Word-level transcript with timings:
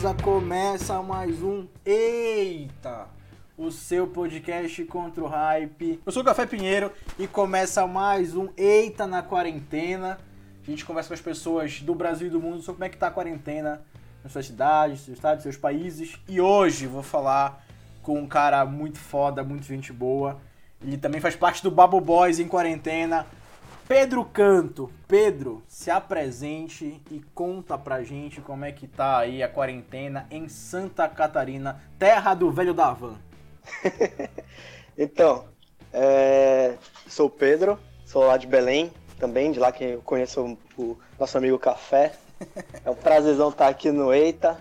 Beleza? 0.00 0.22
Começa 0.22 1.02
mais 1.02 1.42
um 1.42 1.66
Eita, 1.84 3.06
o 3.56 3.70
seu 3.70 4.06
podcast 4.06 4.82
contra 4.86 5.22
o 5.22 5.26
hype. 5.26 6.00
Eu 6.06 6.10
sou 6.10 6.22
o 6.22 6.24
Café 6.24 6.46
Pinheiro 6.46 6.90
e 7.18 7.26
começa 7.26 7.86
mais 7.86 8.34
um 8.34 8.48
Eita 8.56 9.06
na 9.06 9.22
quarentena. 9.22 10.18
A 10.66 10.70
gente 10.70 10.86
conversa 10.86 11.08
com 11.08 11.14
as 11.14 11.20
pessoas 11.20 11.82
do 11.82 11.94
Brasil 11.94 12.28
e 12.28 12.30
do 12.30 12.40
mundo 12.40 12.62
sobre 12.62 12.76
como 12.76 12.84
é 12.84 12.88
que 12.88 12.96
tá 12.96 13.08
a 13.08 13.10
quarentena 13.10 13.82
nas 14.24 14.32
suas 14.32 14.46
cidades, 14.46 15.00
seus 15.00 15.18
estados, 15.18 15.42
seus 15.42 15.58
países. 15.58 16.18
E 16.26 16.40
hoje 16.40 16.86
vou 16.86 17.02
falar 17.02 17.62
com 18.02 18.18
um 18.18 18.26
cara 18.26 18.64
muito 18.64 18.98
foda, 18.98 19.44
muito 19.44 19.66
gente 19.66 19.92
boa. 19.92 20.40
Ele 20.82 20.96
também 20.96 21.20
faz 21.20 21.36
parte 21.36 21.62
do 21.62 21.70
Babo 21.70 22.00
Boys 22.00 22.38
em 22.38 22.48
quarentena. 22.48 23.26
Pedro 23.90 24.24
Canto. 24.24 24.88
Pedro, 25.08 25.64
se 25.66 25.90
apresente 25.90 27.02
e 27.10 27.20
conta 27.34 27.76
pra 27.76 28.04
gente 28.04 28.40
como 28.40 28.64
é 28.64 28.70
que 28.70 28.86
tá 28.86 29.18
aí 29.18 29.42
a 29.42 29.48
quarentena 29.48 30.28
em 30.30 30.48
Santa 30.48 31.08
Catarina, 31.08 31.82
terra 31.98 32.32
do 32.32 32.52
velho 32.52 32.72
da 32.72 32.92
van. 32.92 33.16
então, 34.96 35.46
é... 35.92 36.76
sou 37.08 37.26
o 37.26 37.30
Pedro, 37.30 37.80
sou 38.06 38.22
lá 38.22 38.36
de 38.36 38.46
Belém, 38.46 38.92
também, 39.18 39.50
de 39.50 39.58
lá 39.58 39.72
que 39.72 39.82
eu 39.82 40.02
conheço 40.02 40.56
o 40.78 40.96
nosso 41.18 41.36
amigo 41.36 41.58
Café. 41.58 42.12
É 42.84 42.88
um 42.88 42.94
prazerzão 42.94 43.48
estar 43.48 43.66
aqui 43.66 43.90
no 43.90 44.14
EITA. 44.14 44.56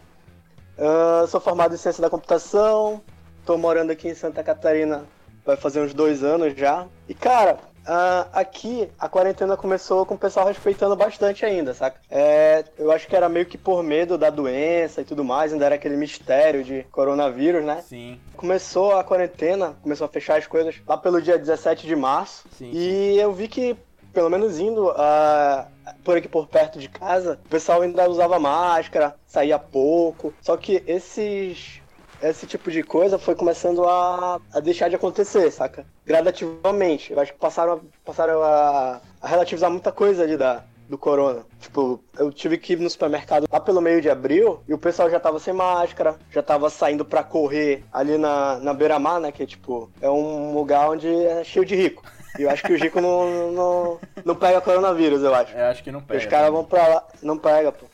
Uh, 0.76 1.28
sou 1.28 1.40
formado 1.40 1.76
em 1.76 1.78
Ciência 1.78 2.02
da 2.02 2.10
Computação, 2.10 3.02
estou 3.40 3.60
morando 3.60 3.92
aqui 3.92 4.10
em 4.10 4.16
Santa 4.16 4.44
Catarina 4.44 5.06
vai 5.50 5.58
fazer 5.58 5.82
uns 5.82 5.94
dois 5.94 6.24
anos 6.24 6.54
já. 6.56 6.88
E, 7.08 7.14
cara, 7.14 7.58
Uh, 7.86 8.30
aqui 8.34 8.90
a 9.00 9.10
quarentena 9.10 9.58
começou 9.58 10.06
com 10.06 10.16
o 10.16 10.18
pessoal 10.18 10.48
respeitando 10.48 10.96
bastante 10.96 11.46
ainda, 11.46 11.74
saca? 11.74 12.00
É, 12.10 12.64
eu 12.78 12.92
acho 12.92 13.08
que 13.08 13.16
era 13.16 13.28
meio 13.28 13.46
que 13.46 13.58
por 13.58 13.82
medo 13.84 14.18
da 14.18 14.30
doença 14.30 15.02
e 15.02 15.06
tudo 15.06 15.24
mais, 15.24 15.52
ainda 15.52 15.66
era 15.66 15.76
aquele 15.76 15.98
mistério 15.98 16.64
de 16.64 16.84
coronavírus, 16.92 17.64
né? 17.64 17.82
Sim. 17.88 18.20
Começou 18.36 18.96
a 18.96 19.04
quarentena, 19.04 19.76
começou 19.82 20.06
a 20.06 20.10
fechar 20.10 20.38
as 20.38 20.48
coisas 20.48 20.76
lá 20.88 20.98
pelo 20.98 21.22
dia 21.22 21.38
17 21.38 21.88
de 21.88 21.96
março. 21.96 22.48
Sim, 22.58 22.72
e 22.74 23.20
eu 23.20 23.32
vi 23.34 23.48
que, 23.48 23.76
pelo 24.14 24.30
menos 24.30 24.60
indo 24.60 24.90
uh, 24.90 25.66
por 26.04 26.18
aqui 26.18 26.28
por 26.28 26.48
perto 26.48 26.80
de 26.80 26.90
casa, 26.90 27.40
o 27.46 27.50
pessoal 27.50 27.82
ainda 27.82 28.10
usava 28.10 28.40
máscara, 28.40 29.16
saía 29.26 29.58
pouco. 29.58 30.34
Só 30.42 30.56
que 30.58 30.84
esses 30.86 31.79
esse 32.22 32.46
tipo 32.46 32.72
de 32.72 32.84
coisa 32.84 33.18
foi 33.18 33.36
começando 33.36 33.84
a, 33.86 34.40
a 34.54 34.60
deixar 34.60 34.90
de 34.90 34.96
acontecer, 34.96 35.52
saca? 35.52 35.86
Gradativamente. 36.06 37.14
Eu 37.14 37.20
acho 37.20 37.34
que 37.34 37.40
passaram, 37.40 37.82
passaram 38.04 38.42
a, 38.44 39.02
a 39.22 39.28
relativizar 39.28 39.70
muita 39.70 39.92
coisa 39.92 40.24
ali 40.24 40.36
da, 40.36 40.64
do 40.90 40.98
corona. 40.98 41.46
Tipo, 41.60 42.04
eu 42.18 42.32
tive 42.32 42.58
que 42.58 42.74
ir 42.74 42.80
no 42.80 42.90
supermercado 42.90 43.46
lá 43.50 43.60
pelo 43.60 43.80
meio 43.80 44.02
de 44.02 44.10
abril 44.10 44.62
e 44.68 44.74
o 44.74 44.78
pessoal 44.78 45.10
já 45.10 45.20
tava 45.20 45.40
sem 45.40 45.54
máscara, 45.54 46.18
já 46.32 46.42
tava 46.42 46.70
saindo 46.70 47.06
pra 47.06 47.24
correr 47.24 47.84
ali 47.94 48.18
na, 48.18 48.58
na 48.58 48.74
beira-mar, 48.74 49.20
né? 49.20 49.32
Que, 49.32 49.46
tipo, 49.46 49.90
é 50.02 50.10
um 50.10 50.54
lugar 50.54 50.90
onde 50.90 51.08
é 51.08 51.44
cheio 51.44 51.64
de 51.64 51.76
rico. 51.76 52.04
E 52.38 52.44
eu 52.44 52.50
acho 52.50 52.64
que 52.64 52.74
o 52.74 52.78
rico 52.78 53.00
não, 53.00 53.52
não, 53.52 54.00
não 54.24 54.36
pega 54.36 54.62
coronavírus, 54.62 55.22
eu 55.22 55.34
acho. 55.34 55.56
Eu 55.56 55.66
acho 55.66 55.84
que 55.84 55.92
não 55.92 56.02
pega. 56.02 56.20
Os 56.20 56.26
caras 56.26 56.52
vão 56.52 56.64
pra 56.64 56.88
lá. 56.88 57.08
Não 57.22 57.38
pega, 57.38 57.72
pô. 57.72 57.86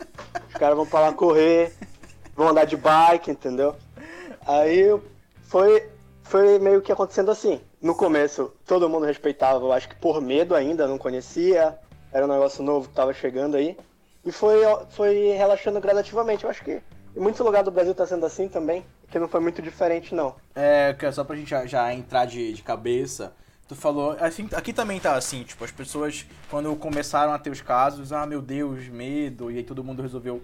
Os 0.48 0.54
caras 0.56 0.76
vão 0.76 0.86
pra 0.86 1.00
lá 1.00 1.14
correr, 1.14 1.74
vão 2.36 2.50
andar 2.50 2.66
de 2.66 2.78
bike, 2.78 3.32
entendeu? 3.32 3.76
Aí 4.46 4.98
foi, 5.44 5.90
foi 6.24 6.60
meio 6.60 6.82
que 6.82 6.92
acontecendo 6.92 7.32
assim. 7.32 7.60
No 7.82 7.96
começo, 7.96 8.54
todo 8.66 8.90
mundo 8.90 9.06
respeitava, 9.06 9.64
eu 9.64 9.72
acho 9.72 9.90
que 9.90 9.96
por 9.96 10.22
medo 10.22 10.56
ainda, 10.56 10.88
não 10.88 10.98
conhecia, 10.98 11.78
era 12.12 12.26
um 12.26 12.30
negócio 12.30 12.64
novo 12.64 12.86
que 12.86 12.92
estava 12.92 13.14
chegando 13.14 13.58
aí. 13.58 13.78
E 14.24 14.32
foi, 14.32 14.62
foi 14.90 15.34
relaxando 15.38 15.80
gradativamente. 15.80 16.44
Eu 16.44 16.50
acho 16.50 16.64
que 16.64 16.82
em 17.16 17.20
muitos 17.20 17.40
lugares 17.42 17.66
do 17.66 17.72
Brasil 17.72 17.92
está 17.92 18.06
sendo 18.06 18.26
assim 18.26 18.48
também, 18.48 18.86
que 19.10 19.20
não 19.20 19.28
foi 19.28 19.40
muito 19.40 19.62
diferente, 19.62 20.14
não. 20.14 20.36
É, 20.56 20.96
só 21.12 21.24
pra 21.24 21.36
gente 21.36 21.50
já, 21.50 21.66
já 21.66 21.94
entrar 21.94 22.26
de, 22.26 22.54
de 22.54 22.62
cabeça, 22.64 23.34
tu 23.68 23.76
falou, 23.76 24.18
assim, 24.20 24.50
aqui 24.54 24.74
também 24.74 25.00
tá 25.00 25.16
assim, 25.16 25.44
tipo, 25.44 25.64
as 25.64 25.72
pessoas, 25.72 26.26
quando 26.50 26.76
começaram 26.76 27.34
a 27.34 27.40
ter 27.40 27.50
os 27.50 27.62
casos, 27.62 28.12
ah, 28.12 28.26
meu 28.26 28.42
Deus, 28.42 28.88
medo, 28.88 29.52
e 29.52 29.58
aí 29.58 29.64
todo 29.64 29.84
mundo 29.84 30.02
resolveu 30.02 30.44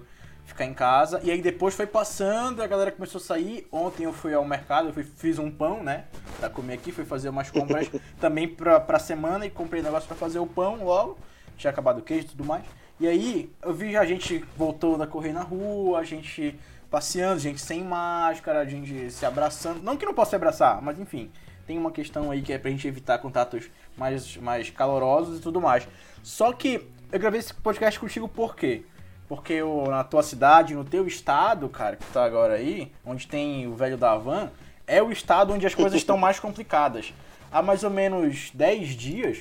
ficar 0.51 0.65
em 0.65 0.73
casa. 0.73 1.19
E 1.23 1.31
aí 1.31 1.41
depois 1.41 1.73
foi 1.73 1.87
passando, 1.87 2.61
a 2.61 2.67
galera 2.67 2.91
começou 2.91 3.19
a 3.19 3.23
sair. 3.23 3.67
Ontem 3.71 4.03
eu 4.03 4.13
fui 4.13 4.33
ao 4.33 4.45
mercado, 4.45 4.89
eu 4.89 4.93
fui, 4.93 5.03
fiz 5.03 5.39
um 5.39 5.49
pão, 5.49 5.83
né? 5.83 6.05
Pra 6.39 6.49
comer 6.49 6.73
aqui, 6.73 6.91
fui 6.91 7.05
fazer 7.05 7.29
umas 7.29 7.49
compras 7.49 7.89
também 8.19 8.47
pra, 8.47 8.79
pra 8.79 8.99
semana 8.99 9.45
e 9.45 9.49
comprei 9.49 9.81
negócio 9.81 10.07
pra 10.07 10.17
fazer 10.17 10.39
o 10.39 10.47
pão 10.47 10.83
logo. 10.83 11.17
Tinha 11.57 11.71
acabado 11.71 11.99
o 11.99 12.01
queijo 12.01 12.25
e 12.25 12.29
tudo 12.29 12.45
mais. 12.45 12.63
E 12.99 13.07
aí 13.07 13.51
eu 13.61 13.73
vi 13.73 13.97
a 13.97 14.05
gente 14.05 14.45
voltou 14.55 15.01
a 15.01 15.07
correr 15.07 15.33
na 15.33 15.41
rua, 15.41 15.99
a 15.99 16.03
gente 16.03 16.59
passeando, 16.89 17.39
gente 17.39 17.61
sem 17.61 17.83
máscara, 17.83 18.59
a 18.59 18.65
gente 18.65 19.09
se 19.09 19.25
abraçando. 19.25 19.81
Não 19.81 19.97
que 19.97 20.05
não 20.05 20.13
possa 20.13 20.31
se 20.31 20.35
abraçar, 20.35 20.81
mas 20.81 20.99
enfim. 20.99 21.31
Tem 21.65 21.77
uma 21.77 21.91
questão 21.91 22.29
aí 22.29 22.41
que 22.41 22.51
é 22.51 22.57
pra 22.57 22.69
gente 22.69 22.87
evitar 22.87 23.17
contatos 23.19 23.69
mais, 23.95 24.35
mais 24.37 24.69
calorosos 24.69 25.39
e 25.39 25.41
tudo 25.41 25.61
mais. 25.61 25.87
Só 26.21 26.51
que 26.51 26.87
eu 27.11 27.19
gravei 27.19 27.39
esse 27.39 27.53
podcast 27.53 27.99
contigo 27.99 28.27
por 28.27 28.55
quê? 28.55 28.83
Porque 29.31 29.61
o, 29.63 29.85
na 29.85 30.03
tua 30.03 30.21
cidade, 30.23 30.75
no 30.75 30.83
teu 30.83 31.07
estado, 31.07 31.69
cara, 31.69 31.95
que 31.95 32.03
tá 32.07 32.25
agora 32.25 32.55
aí, 32.55 32.91
onde 33.05 33.25
tem 33.25 33.65
o 33.65 33.73
velho 33.73 33.97
da 33.97 34.17
van, 34.17 34.51
é 34.85 35.01
o 35.01 35.09
estado 35.09 35.53
onde 35.53 35.65
as 35.65 35.73
coisas 35.73 35.97
estão 35.97 36.17
mais 36.17 36.37
complicadas. 36.37 37.13
Há 37.49 37.61
mais 37.61 37.85
ou 37.85 37.89
menos 37.89 38.51
10 38.53 38.89
dias, 38.89 39.37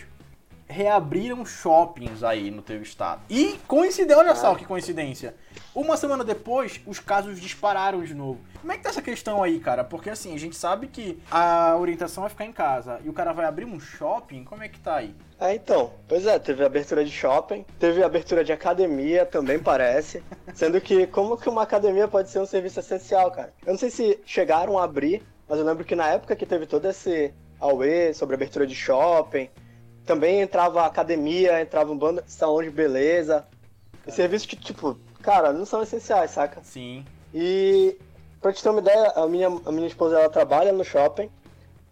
reabriram 0.68 1.44
shoppings 1.44 2.22
aí 2.22 2.52
no 2.52 2.62
teu 2.62 2.80
estado. 2.80 3.22
E 3.28 3.58
coincidência, 3.66 4.16
olha 4.16 4.36
só 4.36 4.54
que 4.54 4.64
coincidência. 4.64 5.34
Uma 5.72 5.96
semana 5.96 6.24
depois, 6.24 6.80
os 6.84 6.98
casos 6.98 7.40
dispararam 7.40 8.02
de 8.02 8.12
novo. 8.12 8.40
Como 8.60 8.72
é 8.72 8.76
que 8.76 8.82
tá 8.82 8.88
essa 8.88 9.00
questão 9.00 9.40
aí, 9.40 9.60
cara? 9.60 9.84
Porque 9.84 10.10
assim, 10.10 10.34
a 10.34 10.38
gente 10.38 10.56
sabe 10.56 10.88
que 10.88 11.22
a 11.30 11.76
orientação 11.78 12.26
é 12.26 12.28
ficar 12.28 12.44
em 12.44 12.52
casa 12.52 13.00
e 13.04 13.08
o 13.08 13.12
cara 13.12 13.32
vai 13.32 13.46
abrir 13.46 13.64
um 13.64 13.78
shopping, 13.78 14.42
como 14.42 14.64
é 14.64 14.68
que 14.68 14.80
tá 14.80 14.96
aí? 14.96 15.14
É, 15.38 15.54
então, 15.54 15.92
pois 16.08 16.26
é, 16.26 16.38
teve 16.40 16.64
abertura 16.64 17.04
de 17.04 17.10
shopping, 17.12 17.64
teve 17.78 18.02
abertura 18.02 18.42
de 18.42 18.52
academia 18.52 19.24
também 19.24 19.60
parece, 19.60 20.24
sendo 20.54 20.80
que 20.80 21.06
como 21.06 21.36
que 21.36 21.48
uma 21.48 21.62
academia 21.62 22.08
pode 22.08 22.30
ser 22.30 22.40
um 22.40 22.46
serviço 22.46 22.80
essencial, 22.80 23.30
cara? 23.30 23.52
Eu 23.64 23.72
não 23.72 23.78
sei 23.78 23.90
se 23.90 24.18
chegaram 24.26 24.76
a 24.76 24.84
abrir, 24.84 25.22
mas 25.48 25.58
eu 25.60 25.64
lembro 25.64 25.84
que 25.84 25.94
na 25.94 26.08
época 26.08 26.34
que 26.34 26.44
teve 26.44 26.66
todo 26.66 26.86
esse 26.86 27.32
auê 27.60 28.12
sobre 28.12 28.34
abertura 28.34 28.66
de 28.66 28.74
shopping, 28.74 29.48
também 30.04 30.40
entrava 30.40 30.84
academia, 30.84 31.60
entrava 31.60 31.92
um 31.92 31.96
bando, 31.96 32.24
salão 32.26 32.60
de 32.60 32.70
beleza. 32.70 33.46
E 34.06 34.10
serviços 34.10 34.46
que, 34.46 34.56
tipo, 34.56 34.98
cara, 35.22 35.52
não 35.52 35.64
são 35.64 35.82
essenciais, 35.82 36.30
saca? 36.30 36.60
Sim. 36.62 37.04
E 37.32 37.96
pra 38.40 38.52
te 38.52 38.62
ter 38.62 38.68
uma 38.68 38.80
ideia, 38.80 39.12
a 39.14 39.26
minha, 39.26 39.48
a 39.48 39.72
minha 39.72 39.86
esposa 39.86 40.18
ela 40.18 40.30
trabalha 40.30 40.72
no 40.72 40.84
shopping. 40.84 41.30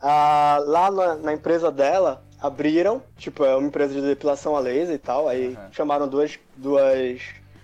Ah, 0.00 0.58
lá 0.64 0.90
na, 0.90 1.14
na, 1.16 1.32
empresa 1.32 1.70
dela, 1.70 2.22
abriram, 2.40 3.02
tipo, 3.16 3.44
é 3.44 3.54
uma 3.56 3.66
empresa 3.66 3.94
de 3.94 4.00
depilação 4.00 4.56
a 4.56 4.60
laser 4.60 4.94
e 4.94 4.98
tal. 4.98 5.28
Aí 5.28 5.48
uhum. 5.48 5.72
chamaram 5.72 6.06
duas, 6.06 6.38
duas, 6.56 7.20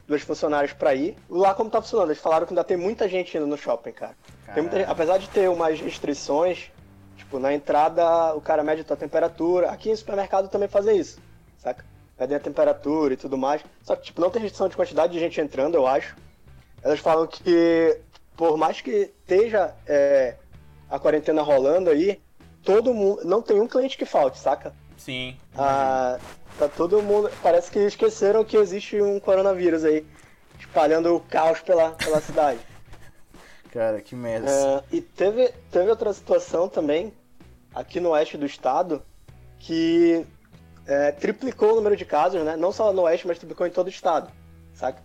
duas 0.07 0.23
funcionárias 0.23 0.73
pra 0.73 0.95
ir. 0.95 1.17
Lá 1.31 1.55
como 1.55 1.71
tá 1.71 1.81
funcionando? 1.81 2.09
Eles 2.09 2.23
falaram 2.23 2.47
que 2.47 2.53
ainda 2.53 2.65
tem 2.65 2.77
muita 2.77 3.09
gente 3.09 3.37
indo 3.37 3.47
no 3.47 3.57
shopping, 3.57 3.93
cara. 3.93 4.17
Muita, 4.57 4.83
apesar 4.83 5.19
de 5.19 5.29
ter 5.29 5.49
umas 5.49 5.81
restrições, 5.81 6.71
Tipo, 7.25 7.39
na 7.39 7.55
entrada 7.55 8.35
o 8.35 8.41
cara 8.41 8.63
mede 8.63 8.83
a 8.83 8.85
tua 8.85 8.97
temperatura. 8.97 9.71
Aqui 9.71 9.91
em 9.91 9.97
supermercado 9.97 10.49
também 10.49 10.69
fazem 10.69 10.99
isso, 10.99 11.19
saca? 11.59 11.85
Medem 12.19 12.37
a 12.37 12.41
temperatura 12.41 13.15
e 13.15 13.17
tudo 13.17 13.37
mais. 13.37 13.63
Só 13.83 13.97
que, 13.97 14.05
tipo, 14.05 14.21
não 14.21 14.31
tem 14.31 14.43
restrição 14.43 14.69
de 14.69 14.77
quantidade 14.77 15.13
de 15.13 15.19
gente 15.19 15.41
entrando, 15.41 15.75
eu 15.75 15.87
acho. 15.87 16.17
Elas 16.83 17.01
falam 17.01 17.27
que, 17.27 17.99
por 18.37 18.57
mais 18.57 18.81
que 18.81 19.13
esteja 19.23 19.75
é, 19.87 20.37
a 20.89 20.99
quarentena 20.99 21.43
rolando 21.43 21.91
aí, 21.91 22.21
todo 22.63 22.95
mundo. 22.95 23.25
Não 23.25 23.43
tem 23.43 23.61
um 23.61 23.67
cliente 23.67 23.99
que 23.99 24.05
falte, 24.05 24.39
saca? 24.39 24.73
Sim. 24.97 25.37
Ah, 25.57 26.19
tá 26.59 26.69
todo 26.69 27.03
mundo. 27.03 27.31
Parece 27.43 27.71
que 27.71 27.81
esqueceram 27.81 28.45
que 28.45 28.57
existe 28.57 29.01
um 29.01 29.19
coronavírus 29.19 29.85
aí, 29.85 30.07
espalhando 30.59 31.15
o 31.15 31.21
caos 31.21 31.61
pela, 31.61 31.91
pela 31.91 32.21
cidade. 32.23 32.61
Cara, 33.73 34.01
que 34.01 34.15
merda. 34.15 34.49
É, 34.51 34.97
e 34.97 35.01
teve, 35.01 35.53
teve 35.71 35.91
outra 35.91 36.13
situação 36.13 36.69
também, 36.69 37.13
aqui 37.75 37.99
no 37.99 38.11
oeste 38.11 38.37
do 38.37 38.47
estado 38.47 39.03
que 39.59 40.25
é, 40.87 41.13
triplicou 41.13 41.73
o 41.73 41.77
número 41.77 41.97
de 41.97 42.05
casos, 42.05 42.43
né? 42.43 42.57
Não 42.57 42.73
só 42.73 42.93
no 42.93 43.03
oeste, 43.03 43.27
mas 43.27 43.39
triplicou 43.39 43.67
em 43.67 43.71
todo 43.71 43.87
o 43.87 43.91
estado, 43.91 44.31
saca? 44.75 45.03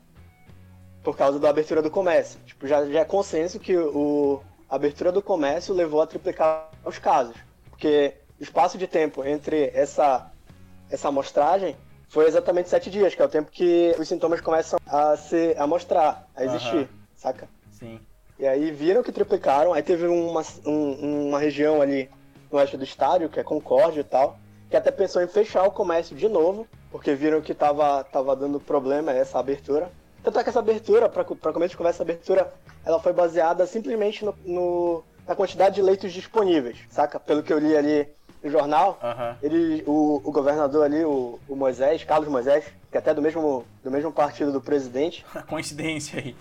Por 1.03 1.15
causa 1.15 1.39
da 1.39 1.49
abertura 1.49 1.81
do 1.81 1.89
comércio. 1.89 2.39
Tipo, 2.45 2.67
já, 2.67 2.85
já 2.85 2.99
é 2.99 3.05
consenso 3.05 3.59
que 3.59 3.77
o, 3.77 4.41
a 4.69 4.75
abertura 4.75 5.11
do 5.11 5.21
comércio 5.21 5.73
levou 5.73 6.01
a 6.01 6.07
triplicar 6.07 6.69
os 6.83 6.99
casos. 6.99 7.35
Porque 7.69 8.13
o 8.39 8.43
espaço 8.43 8.77
de 8.77 8.87
tempo 8.87 9.23
entre 9.23 9.71
essa, 9.73 10.31
essa 10.91 11.07
amostragem 11.07 11.75
foi 12.09 12.27
exatamente 12.27 12.69
sete 12.69 12.89
dias, 12.89 13.15
que 13.15 13.21
é 13.21 13.25
o 13.25 13.29
tempo 13.29 13.51
que 13.51 13.95
os 13.97 14.07
sintomas 14.07 14.41
começam 14.41 14.79
a 14.85 15.15
se 15.15 15.55
a 15.57 15.65
mostrar, 15.65 16.27
a 16.35 16.43
existir, 16.43 16.75
uhum. 16.75 16.87
saca? 17.15 17.47
Sim. 17.71 17.99
E 18.37 18.47
aí 18.47 18.71
viram 18.71 19.03
que 19.03 19.11
triplicaram, 19.11 19.73
aí 19.73 19.83
teve 19.83 20.07
uma, 20.07 20.41
um, 20.65 21.27
uma 21.27 21.39
região 21.39 21.81
ali 21.81 22.09
no 22.51 22.57
oeste 22.57 22.77
do 22.77 22.83
estádio, 22.83 23.29
que 23.29 23.39
é 23.39 23.43
Concórdia 23.43 24.01
e 24.01 24.03
tal, 24.03 24.39
que 24.69 24.77
até 24.77 24.91
pensou 24.91 25.21
em 25.21 25.27
fechar 25.27 25.63
o 25.63 25.71
comércio 25.71 26.15
de 26.15 26.29
novo, 26.29 26.67
porque 26.91 27.13
viram 27.15 27.41
que 27.41 27.53
tava, 27.53 28.03
tava 28.03 28.35
dando 28.35 28.59
problema 28.59 29.11
essa 29.11 29.39
abertura. 29.39 29.91
Tanto 30.23 30.37
é 30.39 30.43
que 30.43 30.49
essa 30.49 30.59
abertura, 30.59 31.09
para 31.09 31.23
começo 31.23 31.71
de 31.71 31.77
conversa, 31.77 31.97
essa 31.97 32.03
abertura, 32.03 32.53
ela 32.85 32.99
foi 32.99 33.13
baseada 33.13 33.65
simplesmente 33.65 34.23
no, 34.23 34.35
no, 34.45 35.03
na 35.27 35.35
quantidade 35.35 35.75
de 35.75 35.81
leitos 35.81 36.11
disponíveis, 36.11 36.77
saca? 36.89 37.19
Pelo 37.19 37.41
que 37.41 37.51
eu 37.51 37.57
li 37.57 37.75
ali 37.75 38.07
no 38.43 38.49
jornal, 38.49 38.99
Aham. 39.01 39.37
ele, 39.41 39.83
o, 39.87 40.21
o 40.23 40.31
governador 40.31 40.85
ali, 40.85 41.03
o, 41.03 41.39
o 41.47 41.55
Moisés, 41.55 42.03
Carlos 42.03 42.29
Moisés, 42.29 42.65
que 42.91 42.97
é 42.97 42.99
até 42.99 43.13
do 43.13 43.21
mesmo, 43.21 43.65
do 43.83 43.89
mesmo 43.91 44.11
partido 44.11 44.51
do 44.51 44.61
presidente, 44.61 45.25
Coincidência 45.47 46.19
aí. 46.19 46.35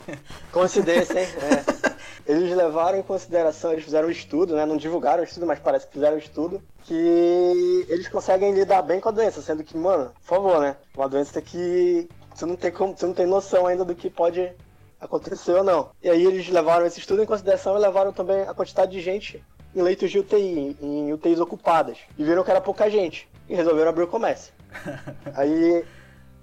coincidência, 0.52 1.20
hein? 1.20 1.28
É. 1.94 1.97
Eles 2.28 2.54
levaram 2.54 2.98
em 2.98 3.02
consideração, 3.02 3.72
eles 3.72 3.84
fizeram 3.84 4.08
um 4.08 4.10
estudo, 4.10 4.54
né? 4.54 4.66
Não 4.66 4.76
divulgaram 4.76 5.22
o 5.22 5.24
estudo, 5.24 5.46
mas 5.46 5.58
parece 5.58 5.86
que 5.86 5.94
fizeram 5.94 6.16
um 6.16 6.18
estudo 6.18 6.62
que 6.84 7.86
eles 7.88 8.06
conseguem 8.08 8.52
lidar 8.52 8.82
bem 8.82 9.00
com 9.00 9.08
a 9.08 9.12
doença, 9.12 9.40
sendo 9.40 9.64
que, 9.64 9.74
mano, 9.74 10.12
por 10.20 10.36
favor, 10.36 10.60
né? 10.60 10.76
Uma 10.94 11.08
doença 11.08 11.40
que 11.40 12.06
você 12.34 12.44
não 12.44 12.54
tem 12.54 12.70
como, 12.70 12.94
você 12.94 13.06
não 13.06 13.14
tem 13.14 13.24
noção 13.24 13.66
ainda 13.66 13.82
do 13.82 13.94
que 13.94 14.10
pode 14.10 14.52
acontecer 15.00 15.52
ou 15.52 15.64
não. 15.64 15.88
E 16.02 16.10
aí 16.10 16.22
eles 16.22 16.48
levaram 16.50 16.84
esse 16.84 17.00
estudo 17.00 17.22
em 17.22 17.26
consideração 17.26 17.78
e 17.78 17.80
levaram 17.80 18.12
também 18.12 18.42
a 18.42 18.52
quantidade 18.52 18.92
de 18.92 19.00
gente 19.00 19.42
em 19.74 19.80
leitos 19.80 20.10
de 20.10 20.18
UTI, 20.18 20.76
em 20.82 21.12
UTIs 21.12 21.40
ocupadas. 21.40 21.96
E 22.18 22.24
viram 22.24 22.44
que 22.44 22.50
era 22.50 22.60
pouca 22.60 22.90
gente. 22.90 23.26
E 23.48 23.54
resolveram 23.54 23.88
abrir 23.88 24.02
o 24.02 24.08
comércio. 24.08 24.52
Aí 25.34 25.82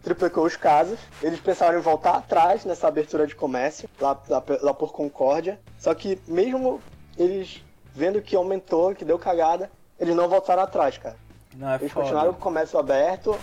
triplicou 0.05 0.45
os 0.45 0.55
casos. 0.55 0.99
Eles 1.21 1.39
pensaram 1.39 1.79
em 1.79 1.81
voltar 1.81 2.13
atrás 2.13 2.63
nessa 2.63 2.87
abertura 2.87 3.25
de 3.25 3.35
comércio, 3.35 3.89
lá, 3.99 4.17
lá, 4.29 4.43
lá 4.61 4.73
por 4.73 4.93
Concórdia. 4.93 5.59
Só 5.79 5.93
que 5.95 6.19
mesmo 6.27 6.79
eles 7.17 7.63
vendo 7.93 8.21
que 8.21 8.35
aumentou, 8.35 8.93
que 8.93 9.03
deu 9.03 9.17
cagada, 9.17 9.71
eles 9.99 10.15
não 10.15 10.29
voltaram 10.29 10.61
atrás, 10.61 10.97
cara. 10.97 11.15
Não, 11.55 11.71
é 11.71 11.75
Eles 11.77 11.91
foda. 11.91 12.03
continuaram 12.03 12.33
com 12.33 12.39
o 12.39 12.43
comércio 12.43 12.77
aberto, 12.77 13.35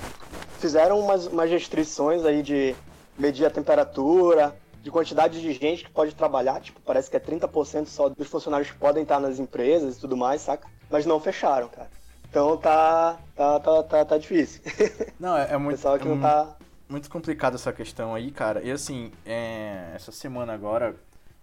fizeram 0.60 1.00
umas, 1.00 1.26
umas 1.26 1.50
restrições 1.50 2.24
aí 2.24 2.42
de 2.42 2.76
medir 3.18 3.44
a 3.44 3.50
temperatura, 3.50 4.54
de 4.82 4.90
quantidade 4.90 5.40
de 5.40 5.52
gente 5.52 5.84
que 5.84 5.90
pode 5.90 6.14
trabalhar, 6.14 6.60
tipo, 6.60 6.80
parece 6.80 7.10
que 7.10 7.16
é 7.16 7.20
30% 7.20 7.86
só 7.86 8.08
dos 8.08 8.28
funcionários 8.28 8.70
que 8.70 8.76
podem 8.76 9.02
estar 9.02 9.18
nas 9.18 9.38
empresas 9.38 9.96
e 9.96 10.00
tudo 10.00 10.16
mais, 10.16 10.42
saca? 10.42 10.68
Mas 10.90 11.06
não 11.06 11.18
fecharam, 11.18 11.68
cara. 11.68 11.88
Então 12.32 12.56
tá, 12.56 13.18
tá, 13.36 13.60
tá, 13.60 13.82
tá, 13.82 14.04
tá 14.06 14.16
difícil. 14.16 14.62
Não, 15.20 15.36
é, 15.36 15.52
é 15.52 15.58
muito, 15.58 15.76
pessoal 15.76 15.98
que 15.98 16.06
é 16.06 16.08
não 16.08 16.16
mu- 16.16 16.22
tá... 16.22 16.56
muito 16.88 17.10
complicado 17.10 17.56
essa 17.56 17.70
questão 17.74 18.14
aí, 18.14 18.30
cara. 18.30 18.62
E 18.62 18.70
assim, 18.70 19.12
é, 19.26 19.92
essa 19.94 20.10
semana 20.10 20.54
agora 20.54 20.96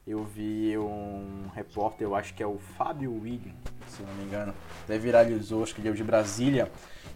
eu 0.08 0.24
vi 0.24 0.76
um 0.80 1.48
repórter, 1.54 2.08
eu 2.08 2.16
acho 2.16 2.34
que 2.34 2.42
é 2.42 2.48
o 2.48 2.58
Fábio 2.58 3.14
William, 3.22 3.54
se 3.88 4.02
não 4.02 4.12
me 4.16 4.24
engano, 4.24 4.52
até 4.84 4.98
viralizou, 4.98 5.62
acho 5.62 5.76
que 5.76 5.82
ele 5.82 5.90
é 5.90 5.92
de 5.92 6.04
Brasília. 6.04 6.72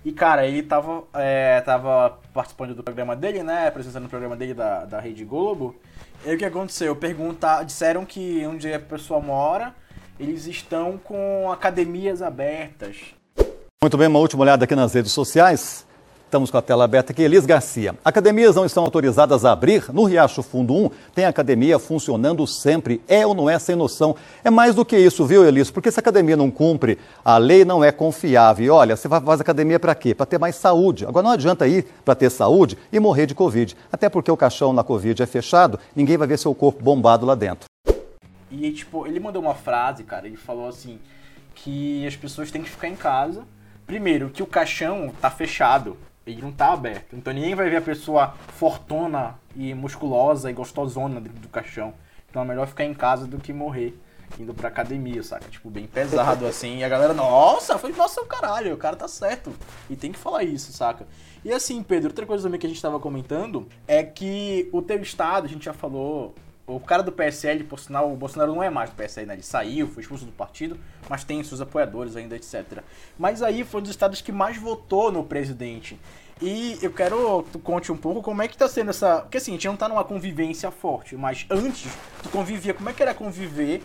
E, 0.05 0.11
cara, 0.11 0.45
ele 0.45 0.61
tava, 0.61 1.05
é, 1.15 1.59
tava 1.61 2.19
participando 2.31 2.75
do 2.75 2.83
programa 2.83 3.15
dele, 3.15 3.41
né? 3.41 3.69
Apresentando 3.69 4.05
o 4.05 4.09
programa 4.09 4.35
dele 4.35 4.53
da, 4.53 4.85
da 4.85 4.99
Rede 4.99 5.25
Globo. 5.25 5.75
E 6.23 6.29
aí 6.29 6.35
o 6.35 6.37
que 6.37 6.45
aconteceu? 6.45 6.95
Perguntar, 6.95 7.63
disseram 7.63 8.05
que 8.05 8.45
onde 8.45 8.71
a 8.71 8.79
pessoa 8.79 9.19
mora, 9.19 9.73
eles 10.19 10.45
estão 10.45 10.95
com 10.99 11.51
academias 11.51 12.21
abertas. 12.21 13.15
Muito 13.83 13.97
bem, 13.97 14.07
uma 14.07 14.19
última 14.19 14.43
olhada 14.43 14.63
aqui 14.63 14.77
nas 14.77 14.93
redes 14.93 15.11
sociais. 15.11 15.85
Estamos 16.23 16.49
com 16.49 16.57
a 16.57 16.61
tela 16.61 16.85
aberta 16.85 17.11
aqui. 17.11 17.21
Elis 17.21 17.45
Garcia. 17.45 17.93
Academias 18.05 18.55
não 18.55 18.65
estão 18.65 18.81
autorizadas 18.81 19.43
a 19.43 19.51
abrir. 19.51 19.91
No 19.91 20.05
Riacho 20.05 20.41
Fundo 20.41 20.73
1 20.73 20.89
tem 21.13 21.25
academia 21.25 21.77
funcionando 21.77 22.47
sempre. 22.47 23.01
É 23.09 23.27
ou 23.27 23.35
não 23.35 23.49
é 23.49 23.59
sem 23.59 23.75
noção? 23.75 24.15
É 24.41 24.49
mais 24.49 24.73
do 24.73 24.85
que 24.85 24.97
isso, 24.97 25.25
viu, 25.25 25.45
Elis? 25.45 25.69
Porque 25.69 25.91
se 25.91 25.99
a 25.99 26.01
academia 26.01 26.37
não 26.37 26.49
cumpre, 26.49 26.97
a 27.25 27.37
lei 27.37 27.65
não 27.65 27.83
é 27.83 27.91
confiável. 27.91 28.65
E 28.65 28.69
olha, 28.69 28.95
você 28.95 29.09
fazer 29.09 29.41
academia 29.41 29.77
para 29.77 29.93
quê? 29.93 30.15
Para 30.15 30.27
ter 30.27 30.39
mais 30.39 30.55
saúde. 30.55 31.05
Agora 31.05 31.25
não 31.25 31.31
adianta 31.31 31.67
ir 31.67 31.85
para 32.05 32.15
ter 32.15 32.29
saúde 32.29 32.77
e 32.89 33.01
morrer 33.01 33.25
de 33.25 33.35
Covid. 33.35 33.75
Até 33.91 34.07
porque 34.07 34.31
o 34.31 34.37
caixão 34.37 34.71
na 34.71 34.85
Covid 34.85 35.21
é 35.21 35.25
fechado, 35.25 35.77
ninguém 35.93 36.15
vai 36.15 36.25
ver 36.25 36.39
seu 36.39 36.55
corpo 36.55 36.81
bombado 36.81 37.25
lá 37.25 37.35
dentro. 37.35 37.65
E, 38.49 38.71
tipo, 38.71 39.05
ele 39.05 39.19
mandou 39.19 39.41
uma 39.41 39.55
frase, 39.55 40.05
cara, 40.05 40.25
ele 40.25 40.37
falou 40.37 40.69
assim, 40.69 40.99
que 41.53 42.07
as 42.07 42.15
pessoas 42.15 42.49
têm 42.49 42.63
que 42.63 42.69
ficar 42.69 42.87
em 42.87 42.95
casa. 42.95 43.43
Primeiro, 43.85 44.29
que 44.29 44.41
o 44.41 44.47
caixão 44.47 45.13
tá 45.21 45.29
fechado, 45.29 45.97
ele 46.25 46.41
não 46.41 46.51
tá 46.51 46.71
aberto. 46.73 47.15
Então 47.15 47.33
ninguém 47.33 47.55
vai 47.55 47.69
ver 47.69 47.77
a 47.77 47.81
pessoa 47.81 48.33
fortona 48.55 49.35
e 49.55 49.73
musculosa 49.73 50.49
e 50.49 50.53
gostosona 50.53 51.19
dentro 51.19 51.39
do 51.39 51.49
caixão. 51.49 51.93
Então 52.29 52.41
é 52.41 52.45
melhor 52.45 52.67
ficar 52.67 52.85
em 52.85 52.93
casa 52.93 53.27
do 53.27 53.37
que 53.37 53.53
morrer 53.53 53.97
indo 54.39 54.53
pra 54.53 54.69
academia, 54.69 55.21
saca? 55.21 55.47
Tipo, 55.49 55.69
bem 55.69 55.85
pesado 55.85 56.45
assim. 56.45 56.77
E 56.79 56.83
a 56.83 56.89
galera, 56.89 57.13
nossa, 57.13 57.77
foi 57.77 57.91
nossa, 57.91 58.25
caralho, 58.25 58.73
o 58.73 58.77
cara 58.77 58.95
tá 58.95 59.07
certo. 59.07 59.53
E 59.89 59.95
tem 59.95 60.11
que 60.11 60.17
falar 60.17 60.43
isso, 60.43 60.71
saca? 60.73 61.05
E 61.43 61.51
assim, 61.51 61.83
Pedro, 61.83 62.09
outra 62.09 62.25
coisa 62.25 62.43
também 62.43 62.59
que 62.59 62.65
a 62.65 62.69
gente 62.69 62.81
tava 62.81 62.99
comentando 62.99 63.67
é 63.87 64.01
que 64.03 64.69
o 64.71 64.81
teu 64.81 65.01
estado, 65.01 65.45
a 65.45 65.49
gente 65.49 65.65
já 65.65 65.73
falou, 65.73 66.33
o 66.65 66.79
cara 66.79 67.03
do 67.03 67.11
PSL, 67.11 67.63
por 67.65 67.79
sinal, 67.79 68.11
o 68.11 68.15
Bolsonaro 68.15 68.53
não 68.53 68.63
é 68.63 68.69
mais 68.69 68.89
do 68.89 68.95
PSL, 68.95 69.27
né? 69.27 69.33
Ele 69.33 69.43
saiu, 69.43 69.87
foi 69.87 70.01
expulso 70.01 70.25
do 70.25 70.31
partido, 70.31 70.79
mas 71.09 71.23
tem 71.23 71.43
seus 71.43 71.59
apoiadores 71.59 72.15
ainda, 72.15 72.35
etc. 72.35 72.79
Mas 73.17 73.41
aí 73.41 73.63
foi 73.63 73.81
um 73.81 73.83
dos 73.83 73.91
estados 73.91 74.21
que 74.21 74.31
mais 74.31 74.57
votou 74.57 75.11
no 75.11 75.23
presidente. 75.23 75.99
E 76.41 76.79
eu 76.81 76.91
quero 76.91 77.43
que 77.43 77.51
tu 77.51 77.59
conte 77.59 77.91
um 77.91 77.97
pouco 77.97 78.21
como 78.21 78.41
é 78.41 78.47
que 78.47 78.57
tá 78.57 78.67
sendo 78.67 78.89
essa. 78.89 79.21
Porque 79.21 79.37
assim, 79.37 79.51
a 79.51 79.53
gente 79.55 79.67
não 79.67 79.75
tá 79.75 79.89
numa 79.89 80.03
convivência 80.03 80.71
forte, 80.71 81.15
mas 81.15 81.45
antes 81.49 81.91
tu 82.21 82.29
convivia, 82.29 82.73
como 82.73 82.89
é 82.89 82.93
que 82.93 83.01
era 83.01 83.13
conviver 83.13 83.81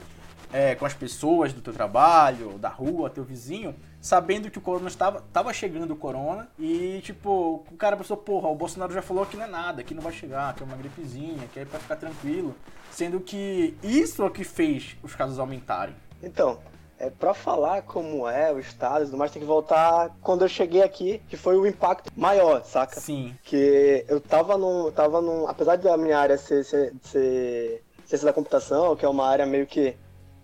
é, 0.52 0.74
com 0.74 0.86
as 0.86 0.94
pessoas 0.94 1.52
do 1.52 1.60
teu 1.60 1.72
trabalho, 1.72 2.58
da 2.58 2.68
rua, 2.68 3.10
teu 3.10 3.24
vizinho, 3.24 3.74
sabendo 4.00 4.50
que 4.50 4.58
o 4.58 4.60
corona 4.60 4.88
estava 4.88 5.22
tava 5.32 5.52
chegando 5.52 5.92
o 5.92 5.96
corona 5.96 6.48
e, 6.58 7.00
tipo, 7.02 7.64
o 7.70 7.76
cara 7.76 7.96
pensou, 7.96 8.16
porra, 8.16 8.48
o 8.48 8.54
Bolsonaro 8.54 8.92
já 8.92 9.02
falou 9.02 9.26
que 9.26 9.36
não 9.36 9.44
é 9.44 9.48
nada, 9.48 9.82
que 9.82 9.94
não 9.94 10.02
vai 10.02 10.12
chegar, 10.12 10.54
que 10.54 10.62
é 10.62 10.66
uma 10.66 10.76
gripezinha, 10.76 11.48
que 11.52 11.60
é 11.60 11.64
pra 11.64 11.78
ficar 11.78 11.96
tranquilo. 11.96 12.54
Sendo 12.90 13.20
que 13.20 13.76
isso 13.82 14.22
é 14.22 14.26
o 14.26 14.30
que 14.30 14.44
fez 14.44 14.96
os 15.02 15.14
casos 15.14 15.38
aumentarem. 15.38 15.94
Então, 16.22 16.58
é, 16.98 17.10
pra 17.10 17.32
falar 17.32 17.82
como 17.82 18.26
é 18.28 18.52
o 18.52 18.58
estado 18.58 19.02
e 19.02 19.04
tudo 19.06 19.16
mais, 19.16 19.30
tem 19.30 19.40
que 19.40 19.46
voltar 19.46 20.16
quando 20.20 20.42
eu 20.42 20.48
cheguei 20.48 20.82
aqui, 20.82 21.22
que 21.28 21.36
foi 21.36 21.56
o 21.56 21.66
impacto 21.66 22.10
maior, 22.16 22.64
saca? 22.64 22.98
Sim. 23.00 23.36
que 23.44 24.04
eu 24.08 24.20
tava 24.20 24.58
num, 24.58 24.90
tava 24.90 25.20
num, 25.20 25.46
apesar 25.46 25.76
da 25.76 25.96
minha 25.96 26.18
área 26.18 26.36
ser, 26.36 26.64
ser, 26.64 26.92
ser 27.02 27.84
ciência 28.04 28.26
da 28.26 28.32
computação, 28.32 28.96
que 28.96 29.04
é 29.04 29.08
uma 29.08 29.28
área 29.28 29.46
meio 29.46 29.66
que 29.66 29.94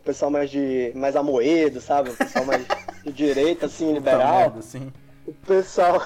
pessoal 0.04 0.30
mais 0.30 0.50
de 0.50 0.92
mais 0.94 1.16
amoedo, 1.16 1.80
sabe? 1.80 2.10
O 2.10 2.16
pessoal 2.16 2.44
mais 2.44 2.64
de 3.04 3.12
direita, 3.12 3.66
assim, 3.66 3.92
liberal. 3.92 4.40
merda, 4.40 4.62
sim. 4.62 4.92
O 5.26 5.32
pessoal, 5.32 6.02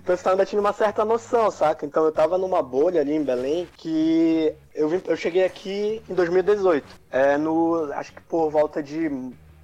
o 0.00 0.02
pessoal 0.04 0.32
ainda 0.34 0.44
tinha 0.44 0.60
uma 0.60 0.72
certa 0.72 1.04
noção, 1.04 1.50
saca? 1.50 1.86
Então 1.86 2.04
eu 2.04 2.12
tava 2.12 2.36
numa 2.36 2.62
bolha 2.62 3.00
ali 3.00 3.14
em 3.14 3.22
Belém 3.22 3.66
que 3.76 4.52
eu, 4.74 4.88
vim, 4.88 5.00
eu 5.06 5.16
cheguei 5.16 5.44
aqui 5.44 6.02
em 6.08 6.14
2018, 6.14 6.86
é, 7.10 7.36
no, 7.38 7.90
acho 7.94 8.12
que 8.12 8.20
por 8.22 8.50
volta 8.50 8.82
de 8.82 9.10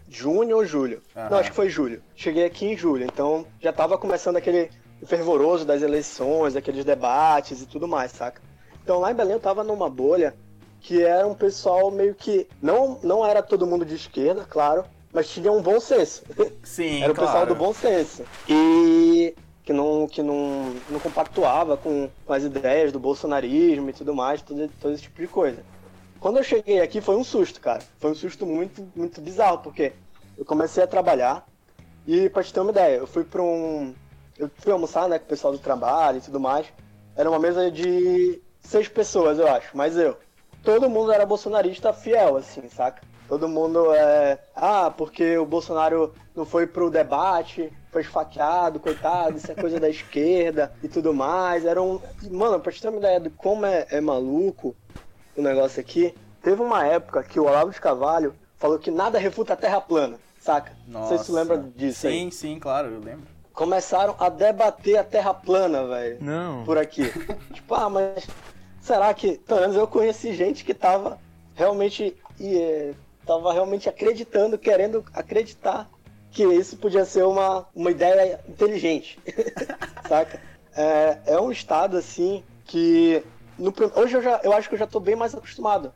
junho 0.08 0.56
ou 0.56 0.64
julho. 0.64 1.02
Aham. 1.16 1.30
Não, 1.30 1.38
acho 1.38 1.50
que 1.50 1.56
foi 1.56 1.68
julho. 1.68 2.02
Cheguei 2.14 2.44
aqui 2.44 2.66
em 2.66 2.76
julho, 2.76 3.04
então 3.04 3.46
já 3.60 3.72
tava 3.72 3.98
começando 3.98 4.36
aquele 4.36 4.70
fervoroso 5.06 5.64
das 5.64 5.82
eleições, 5.82 6.56
aqueles 6.56 6.84
debates 6.84 7.60
e 7.60 7.66
tudo 7.66 7.86
mais, 7.86 8.12
saca? 8.12 8.40
Então 8.82 8.98
lá 8.98 9.10
em 9.10 9.14
Belém 9.14 9.34
eu 9.34 9.40
tava 9.40 9.64
numa 9.64 9.88
bolha 9.90 10.34
que 10.84 11.02
era 11.02 11.26
um 11.26 11.34
pessoal 11.34 11.90
meio 11.90 12.14
que. 12.14 12.46
Não, 12.60 13.00
não 13.02 13.26
era 13.26 13.42
todo 13.42 13.66
mundo 13.66 13.86
de 13.86 13.94
esquerda, 13.94 14.44
claro, 14.48 14.84
mas 15.12 15.28
tinha 15.28 15.50
um 15.50 15.62
bom 15.62 15.80
senso. 15.80 16.22
Sim, 16.62 17.02
era 17.02 17.10
o 17.10 17.14
claro. 17.14 17.30
pessoal 17.30 17.46
do 17.46 17.54
bom 17.54 17.72
senso. 17.72 18.22
E 18.46 19.34
que 19.64 19.72
não, 19.72 20.06
que 20.06 20.22
não, 20.22 20.74
não 20.90 21.00
compactuava 21.00 21.78
com, 21.78 22.10
com 22.26 22.32
as 22.32 22.44
ideias 22.44 22.92
do 22.92 23.00
bolsonarismo 23.00 23.88
e 23.88 23.92
tudo 23.94 24.14
mais, 24.14 24.42
todo, 24.42 24.70
todo 24.78 24.92
esse 24.92 25.04
tipo 25.04 25.22
de 25.22 25.26
coisa. 25.26 25.64
Quando 26.20 26.36
eu 26.36 26.44
cheguei 26.44 26.80
aqui 26.80 27.00
foi 27.00 27.16
um 27.16 27.24
susto, 27.24 27.62
cara. 27.62 27.82
Foi 27.98 28.10
um 28.10 28.14
susto 28.14 28.44
muito, 28.44 28.86
muito 28.94 29.22
bizarro, 29.22 29.58
porque 29.58 29.94
eu 30.36 30.44
comecei 30.44 30.84
a 30.84 30.86
trabalhar 30.86 31.46
e 32.06 32.28
pra 32.28 32.42
te 32.42 32.52
ter 32.52 32.60
uma 32.60 32.70
ideia, 32.70 32.96
eu 32.98 33.06
fui 33.06 33.24
pra 33.24 33.42
um. 33.42 33.94
Eu 34.36 34.50
fui 34.58 34.70
almoçar, 34.70 35.08
né, 35.08 35.18
com 35.18 35.24
o 35.24 35.28
pessoal 35.28 35.52
do 35.54 35.58
trabalho 35.58 36.18
e 36.18 36.20
tudo 36.20 36.38
mais. 36.38 36.66
Era 37.16 37.30
uma 37.30 37.38
mesa 37.38 37.70
de 37.70 38.42
seis 38.60 38.86
pessoas, 38.86 39.38
eu 39.38 39.48
acho, 39.48 39.74
mas 39.74 39.96
eu. 39.96 40.14
Todo 40.64 40.88
mundo 40.88 41.12
era 41.12 41.26
bolsonarista 41.26 41.92
fiel, 41.92 42.38
assim, 42.38 42.68
saca? 42.68 43.02
Todo 43.28 43.48
mundo 43.48 43.92
é. 43.92 44.38
Ah, 44.54 44.90
porque 44.90 45.36
o 45.36 45.46
Bolsonaro 45.46 46.14
não 46.34 46.44
foi 46.44 46.66
pro 46.66 46.90
debate, 46.90 47.72
foi 47.90 48.02
esfaqueado, 48.02 48.80
coitado, 48.80 49.36
isso 49.36 49.50
é 49.50 49.54
coisa 49.54 49.78
da 49.78 49.88
esquerda 49.90 50.72
e 50.82 50.88
tudo 50.88 51.12
mais. 51.12 51.64
Era 51.64 51.82
um. 51.82 52.00
Mano, 52.30 52.60
pra 52.60 52.72
te 52.72 52.80
ter 52.80 52.88
uma 52.88 52.98
ideia 52.98 53.20
de 53.20 53.30
como 53.30 53.66
é, 53.66 53.86
é 53.90 54.00
maluco 54.00 54.74
o 55.36 55.42
negócio 55.42 55.80
aqui, 55.80 56.14
teve 56.42 56.62
uma 56.62 56.86
época 56.86 57.22
que 57.22 57.40
o 57.40 57.44
Olavo 57.44 57.70
de 57.70 57.80
Carvalho 57.80 58.34
falou 58.58 58.78
que 58.78 58.90
nada 58.90 59.18
refuta 59.18 59.54
a 59.54 59.56
Terra 59.56 59.80
plana, 59.80 60.18
saca? 60.38 60.72
Não 60.86 61.08
sei 61.08 61.18
se 61.18 61.32
lembra 61.32 61.58
disso 61.58 62.00
sim, 62.02 62.08
aí. 62.08 62.20
Sim, 62.20 62.30
sim, 62.30 62.58
claro, 62.58 62.88
eu 62.88 63.00
lembro. 63.00 63.26
Começaram 63.52 64.16
a 64.18 64.28
debater 64.28 64.96
a 64.96 65.04
Terra 65.04 65.32
plana, 65.32 65.86
velho. 65.86 66.18
Não. 66.20 66.64
Por 66.64 66.78
aqui. 66.78 67.04
tipo, 67.52 67.74
ah, 67.74 67.88
mas 67.88 68.26
será 68.84 69.12
que. 69.14 69.38
Pelo 69.38 69.60
menos 69.60 69.76
eu 69.76 69.86
conheci 69.88 70.34
gente 70.34 70.64
que 70.64 70.74
tava 70.74 71.18
realmente. 71.54 72.16
E, 72.38 72.58
é, 72.58 72.94
tava 73.26 73.52
realmente 73.52 73.88
acreditando, 73.88 74.58
querendo 74.58 75.02
acreditar 75.12 75.88
que 76.30 76.44
isso 76.44 76.76
podia 76.76 77.04
ser 77.04 77.24
uma, 77.24 77.66
uma 77.74 77.90
ideia 77.90 78.40
inteligente. 78.46 79.18
saca? 80.06 80.40
É, 80.76 81.18
é 81.26 81.40
um 81.40 81.50
estado 81.50 81.96
assim 81.96 82.42
que 82.64 83.22
no, 83.58 83.72
hoje 83.94 84.16
eu, 84.16 84.22
já, 84.22 84.40
eu 84.42 84.52
acho 84.52 84.68
que 84.68 84.74
eu 84.74 84.78
já 84.78 84.86
tô 84.86 84.98
bem 84.98 85.14
mais 85.14 85.34
acostumado 85.34 85.92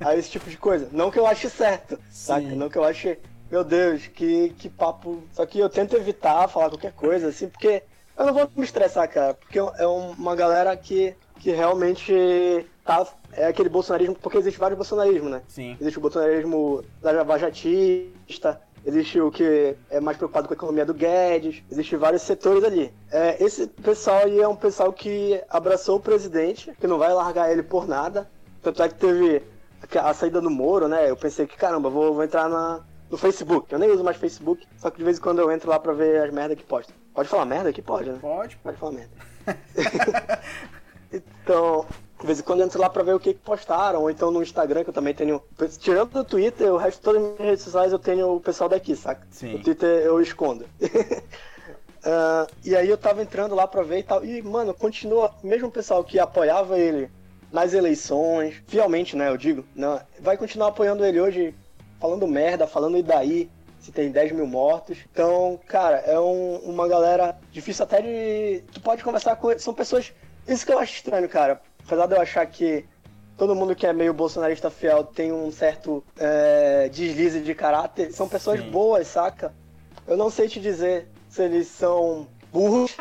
a 0.00 0.16
esse 0.16 0.30
tipo 0.30 0.50
de 0.50 0.56
coisa. 0.56 0.88
Não 0.92 1.10
que 1.10 1.18
eu 1.18 1.26
ache 1.26 1.48
certo, 1.48 1.98
saca? 2.10 2.48
Não 2.48 2.68
que 2.68 2.76
eu 2.76 2.84
ache, 2.84 3.18
meu 3.50 3.64
Deus, 3.64 4.06
que, 4.08 4.50
que 4.58 4.68
papo. 4.68 5.22
Só 5.32 5.46
que 5.46 5.58
eu 5.58 5.68
tento 5.68 5.96
evitar 5.96 6.48
falar 6.48 6.68
qualquer 6.68 6.92
coisa, 6.92 7.28
assim, 7.28 7.48
porque 7.48 7.82
eu 8.18 8.26
não 8.26 8.34
vou 8.34 8.50
me 8.56 8.64
estressar, 8.64 9.08
cara. 9.08 9.34
Porque 9.34 9.58
é 9.58 9.86
uma 9.86 10.34
galera 10.34 10.76
que, 10.76 11.14
que 11.38 11.50
realmente 11.50 12.66
tá. 12.84 13.06
É 13.32 13.46
aquele 13.46 13.68
bolsonarismo, 13.68 14.16
porque 14.16 14.38
existe 14.38 14.58
vários 14.58 14.76
bolsonarismos, 14.76 15.30
né? 15.30 15.42
Sim. 15.48 15.76
Existe 15.80 15.98
o 15.98 16.00
bolsonarismo 16.00 16.82
da 17.00 17.14
Javajatista, 17.14 18.60
existe 18.84 19.20
o 19.20 19.30
que 19.30 19.76
é 19.90 20.00
mais 20.00 20.16
preocupado 20.16 20.48
com 20.48 20.54
a 20.54 20.56
economia 20.56 20.84
do 20.84 20.94
Guedes, 20.94 21.62
existe 21.70 21.96
vários 21.96 22.22
setores 22.22 22.64
ali. 22.64 22.92
É, 23.12 23.42
esse 23.42 23.66
pessoal 23.66 24.24
aí 24.24 24.40
é 24.40 24.48
um 24.48 24.56
pessoal 24.56 24.92
que 24.92 25.40
abraçou 25.48 25.96
o 25.96 26.00
presidente, 26.00 26.72
que 26.80 26.86
não 26.86 26.98
vai 26.98 27.12
largar 27.12 27.52
ele 27.52 27.62
por 27.62 27.86
nada. 27.86 28.28
Tanto 28.62 28.82
é 28.82 28.88
que 28.88 28.94
teve 28.94 29.42
a 29.94 30.12
saída 30.14 30.40
do 30.40 30.50
Moro, 30.50 30.88
né? 30.88 31.08
Eu 31.08 31.16
pensei 31.16 31.46
que, 31.46 31.56
caramba, 31.56 31.88
vou, 31.88 32.14
vou 32.14 32.24
entrar 32.24 32.48
na, 32.48 32.80
no 33.10 33.16
Facebook. 33.16 33.72
Eu 33.72 33.78
nem 33.78 33.90
uso 33.90 34.02
mais 34.02 34.16
Facebook, 34.16 34.66
só 34.76 34.90
que 34.90 34.98
de 34.98 35.04
vez 35.04 35.18
em 35.18 35.20
quando 35.20 35.38
eu 35.38 35.50
entro 35.50 35.70
lá 35.70 35.78
pra 35.78 35.92
ver 35.92 36.22
as 36.22 36.32
merdas 36.32 36.58
que 36.58 36.64
posta. 36.64 36.92
Pode 37.14 37.28
falar 37.28 37.44
merda 37.44 37.70
aqui? 37.70 37.82
Pode, 37.82 38.10
né? 38.10 38.18
Pode. 38.20 38.56
Pode 38.56 38.76
falar 38.76 38.92
merda. 38.92 39.10
então, 41.12 41.86
de 42.20 42.26
vez 42.26 42.40
em 42.40 42.42
quando 42.42 42.60
eu 42.60 42.66
entro 42.66 42.80
lá 42.80 42.88
pra 42.90 43.02
ver 43.02 43.14
o 43.14 43.20
que, 43.20 43.34
que 43.34 43.40
postaram, 43.40 44.02
ou 44.02 44.10
então 44.10 44.30
no 44.30 44.42
Instagram, 44.42 44.84
que 44.84 44.90
eu 44.90 44.94
também 44.94 45.14
tenho. 45.14 45.42
Tirando 45.78 46.10
do 46.10 46.24
Twitter, 46.24 46.72
o 46.72 46.76
resto 46.76 46.98
de 46.98 47.04
todas 47.04 47.22
as 47.22 47.28
minhas 47.28 47.50
redes 47.50 47.64
sociais 47.64 47.92
eu 47.92 47.98
tenho 47.98 48.34
o 48.34 48.40
pessoal 48.40 48.68
daqui, 48.68 48.94
saca? 48.96 49.26
Sim. 49.30 49.54
O 49.54 49.62
Twitter 49.62 49.88
eu 50.04 50.20
escondo. 50.20 50.64
uh, 50.82 52.46
e 52.64 52.74
aí 52.74 52.88
eu 52.88 52.98
tava 52.98 53.22
entrando 53.22 53.54
lá 53.54 53.66
pra 53.66 53.82
ver 53.82 53.98
e 53.98 54.02
tal. 54.02 54.24
E, 54.24 54.42
mano, 54.42 54.74
continua, 54.74 55.32
mesmo 55.42 55.68
o 55.68 55.72
pessoal 55.72 56.02
que 56.02 56.18
apoiava 56.18 56.78
ele 56.78 57.10
nas 57.52 57.72
eleições, 57.72 58.62
fielmente, 58.66 59.16
né, 59.16 59.30
eu 59.30 59.36
digo, 59.36 59.64
não, 59.74 59.98
vai 60.20 60.36
continuar 60.36 60.68
apoiando 60.68 61.02
ele 61.04 61.18
hoje, 61.18 61.54
falando 61.98 62.26
merda, 62.26 62.66
falando 62.66 62.98
e 62.98 63.02
daí, 63.02 63.50
se 63.80 63.92
tem 63.92 64.10
10 64.10 64.32
mil 64.32 64.46
mortos. 64.46 64.98
Então, 65.10 65.58
cara, 65.66 65.98
é 65.98 66.18
um, 66.18 66.56
uma 66.56 66.86
galera 66.86 67.38
difícil 67.50 67.84
até 67.84 68.02
de. 68.02 68.62
Tu 68.72 68.80
pode 68.80 69.02
conversar 69.02 69.36
com. 69.36 69.56
São 69.58 69.72
pessoas. 69.72 70.12
Isso 70.48 70.64
que 70.66 70.72
eu 70.72 70.78
acho 70.78 70.94
estranho, 70.94 71.28
cara 71.28 71.60
apesar 71.88 72.06
de 72.06 72.14
eu 72.14 72.20
achar 72.20 72.44
que 72.46 72.84
todo 73.36 73.54
mundo 73.54 73.74
que 73.74 73.86
é 73.86 73.92
meio 73.94 74.12
bolsonarista 74.12 74.68
fiel 74.68 75.02
tem 75.04 75.32
um 75.32 75.50
certo 75.50 76.04
é, 76.18 76.88
deslize 76.90 77.40
de 77.40 77.54
caráter, 77.54 78.12
são 78.12 78.28
pessoas 78.28 78.60
Sim. 78.60 78.70
boas, 78.70 79.06
saca? 79.06 79.54
Eu 80.06 80.16
não 80.16 80.28
sei 80.28 80.48
te 80.48 80.60
dizer 80.60 81.08
se 81.30 81.42
eles 81.42 81.66
são 81.66 82.26
burros, 82.52 82.94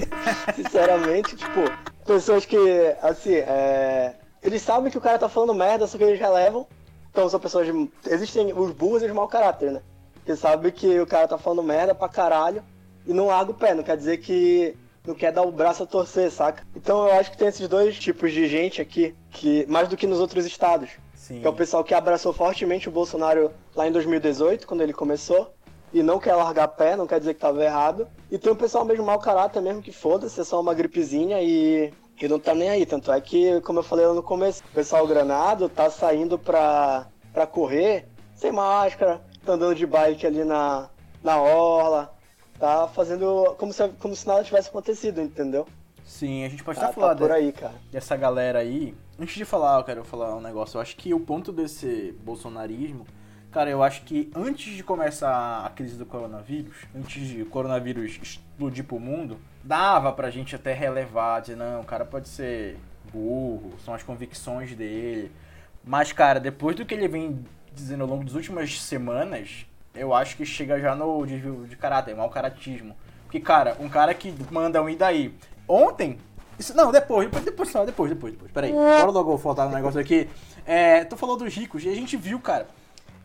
sinceramente, 0.54 1.34
tipo, 1.34 1.60
pessoas 2.04 2.44
que, 2.44 2.58
assim, 3.02 3.36
é, 3.36 4.14
eles 4.42 4.60
sabem 4.60 4.90
que 4.90 4.98
o 4.98 5.00
cara 5.00 5.18
tá 5.18 5.28
falando 5.28 5.54
merda, 5.54 5.86
só 5.86 5.96
que 5.96 6.04
eles 6.04 6.20
relevam. 6.20 6.66
Então 7.10 7.28
são 7.28 7.40
pessoas. 7.40 7.66
De, 7.66 7.90
existem 8.08 8.52
os 8.52 8.72
burros 8.72 9.02
e 9.02 9.06
os 9.06 9.12
mau 9.12 9.28
caráter, 9.28 9.70
né? 9.70 9.82
Que 10.24 10.36
sabem 10.36 10.70
que 10.70 11.00
o 11.00 11.06
cara 11.06 11.26
tá 11.26 11.38
falando 11.38 11.62
merda 11.62 11.94
pra 11.94 12.08
caralho 12.08 12.62
e 13.06 13.12
não 13.12 13.26
larga 13.26 13.52
o 13.52 13.54
pé. 13.54 13.74
Não 13.74 13.82
quer 13.82 13.96
dizer 13.96 14.18
que 14.18 14.76
não 15.06 15.14
quer 15.14 15.32
dar 15.32 15.42
o 15.42 15.52
braço 15.52 15.82
a 15.82 15.86
torcer, 15.86 16.30
saca? 16.30 16.66
Então 16.74 17.06
eu 17.06 17.12
acho 17.14 17.30
que 17.30 17.38
tem 17.38 17.48
esses 17.48 17.68
dois 17.68 17.98
tipos 17.98 18.32
de 18.32 18.46
gente 18.48 18.80
aqui, 18.80 19.14
que 19.30 19.64
mais 19.66 19.88
do 19.88 19.96
que 19.96 20.06
nos 20.06 20.20
outros 20.20 20.44
estados. 20.44 20.90
Sim. 21.14 21.40
Que 21.40 21.46
é 21.46 21.50
o 21.50 21.52
pessoal 21.52 21.84
que 21.84 21.94
abraçou 21.94 22.32
fortemente 22.32 22.88
o 22.88 22.92
Bolsonaro 22.92 23.50
lá 23.74 23.86
em 23.86 23.92
2018, 23.92 24.66
quando 24.66 24.82
ele 24.82 24.92
começou, 24.92 25.54
e 25.92 26.02
não 26.02 26.18
quer 26.18 26.34
largar 26.34 26.68
pé, 26.68 26.96
não 26.96 27.06
quer 27.06 27.18
dizer 27.18 27.34
que 27.34 27.40
tava 27.40 27.64
errado. 27.64 28.06
E 28.30 28.38
tem 28.38 28.52
o 28.52 28.56
pessoal 28.56 28.84
mesmo 28.84 29.04
mau 29.04 29.18
caráter 29.18 29.60
mesmo, 29.62 29.82
que 29.82 29.92
foda-se, 29.92 30.40
é 30.40 30.44
só 30.44 30.60
uma 30.60 30.74
gripezinha 30.74 31.40
e, 31.40 31.92
e 32.20 32.28
não 32.28 32.38
tá 32.38 32.54
nem 32.54 32.68
aí. 32.68 32.84
Tanto 32.84 33.10
é 33.12 33.20
que, 33.20 33.60
como 33.62 33.78
eu 33.78 33.82
falei 33.82 34.06
lá 34.06 34.14
no 34.14 34.22
começo, 34.22 34.62
o 34.70 34.74
pessoal 34.74 35.06
granado 35.06 35.68
tá 35.68 35.90
saindo 35.90 36.38
pra, 36.38 37.06
pra 37.32 37.46
correr 37.46 38.06
sem 38.34 38.52
máscara, 38.52 39.22
tá 39.44 39.54
andando 39.54 39.74
de 39.74 39.86
bike 39.86 40.26
ali 40.26 40.44
na, 40.44 40.90
na 41.24 41.40
orla, 41.40 42.14
tá 42.58 42.88
fazendo 42.88 43.54
como 43.58 43.72
se, 43.72 43.88
como 44.00 44.14
se 44.14 44.26
nada 44.26 44.44
tivesse 44.44 44.68
acontecido, 44.68 45.20
entendeu? 45.20 45.66
Sim, 46.04 46.44
a 46.44 46.48
gente 46.48 46.62
pode 46.62 46.78
tá, 46.78 46.86
até 46.86 46.94
falar 46.94 47.14
tá 47.14 47.20
por 47.20 47.32
aí, 47.32 47.52
cara. 47.52 47.74
dessa 47.90 48.16
galera 48.16 48.60
aí. 48.60 48.94
Antes 49.18 49.34
de 49.34 49.44
falar, 49.44 49.78
eu 49.78 49.84
quero 49.84 50.04
falar 50.04 50.36
um 50.36 50.40
negócio. 50.40 50.76
Eu 50.76 50.80
acho 50.80 50.96
que 50.96 51.12
o 51.12 51.18
ponto 51.18 51.52
desse 51.52 52.14
bolsonarismo, 52.22 53.06
cara, 53.50 53.68
eu 53.68 53.82
acho 53.82 54.02
que 54.02 54.30
antes 54.34 54.76
de 54.76 54.84
começar 54.84 55.64
a 55.66 55.70
crise 55.70 55.96
do 55.96 56.06
coronavírus, 56.06 56.76
antes 56.94 57.26
de 57.26 57.42
o 57.42 57.46
coronavírus 57.46 58.18
explodir 58.22 58.84
pro 58.84 59.00
mundo, 59.00 59.38
dava 59.64 60.12
pra 60.12 60.30
gente 60.30 60.54
até 60.54 60.72
relevar, 60.72 61.40
dizer, 61.40 61.56
não, 61.56 61.80
o 61.80 61.84
cara 61.84 62.04
pode 62.04 62.28
ser 62.28 62.78
burro, 63.12 63.72
são 63.84 63.92
as 63.94 64.02
convicções 64.02 64.74
dele. 64.74 65.32
Mas, 65.84 66.12
cara, 66.12 66.38
depois 66.38 66.76
do 66.76 66.84
que 66.84 66.94
ele 66.94 67.08
vem 67.08 67.44
dizendo 67.72 68.02
ao 68.02 68.08
longo 68.08 68.24
das 68.24 68.34
últimas 68.34 68.80
semanas, 68.80 69.66
eu 69.96 70.14
acho 70.14 70.36
que 70.36 70.44
chega 70.44 70.80
já 70.80 70.94
no 70.94 71.24
desvio 71.26 71.66
de 71.68 71.76
caráter, 71.76 72.14
mau 72.14 72.30
caratismo. 72.30 72.96
Porque, 73.24 73.40
cara, 73.40 73.76
um 73.80 73.88
cara 73.88 74.14
que 74.14 74.34
manda 74.50 74.82
um 74.82 74.88
e 74.88 74.96
daí. 74.96 75.34
Ontem. 75.68 76.18
Isso, 76.58 76.74
não, 76.74 76.90
depois, 76.90 77.26
depois, 77.26 77.44
depois, 77.44 77.74
não, 77.74 77.84
depois, 77.84 78.10
depois, 78.10 78.32
depois. 78.32 78.52
Peraí. 78.52 78.72
Bora 78.72 79.10
logo 79.10 79.36
faltar 79.36 79.66
um 79.66 79.72
negócio 79.72 80.00
aqui. 80.00 80.28
É, 80.64 81.04
tu 81.04 81.16
falou 81.16 81.36
dos 81.36 81.54
ricos 81.54 81.84
e 81.84 81.88
a 81.88 81.94
gente 81.94 82.16
viu, 82.16 82.40
cara, 82.40 82.66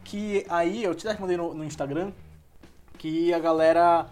que 0.03 0.45
aí, 0.49 0.83
eu 0.83 0.93
te 0.93 1.07
mandei 1.19 1.37
no, 1.37 1.53
no 1.53 1.63
Instagram, 1.63 2.11
que 2.97 3.33
a 3.33 3.39
galera 3.39 4.07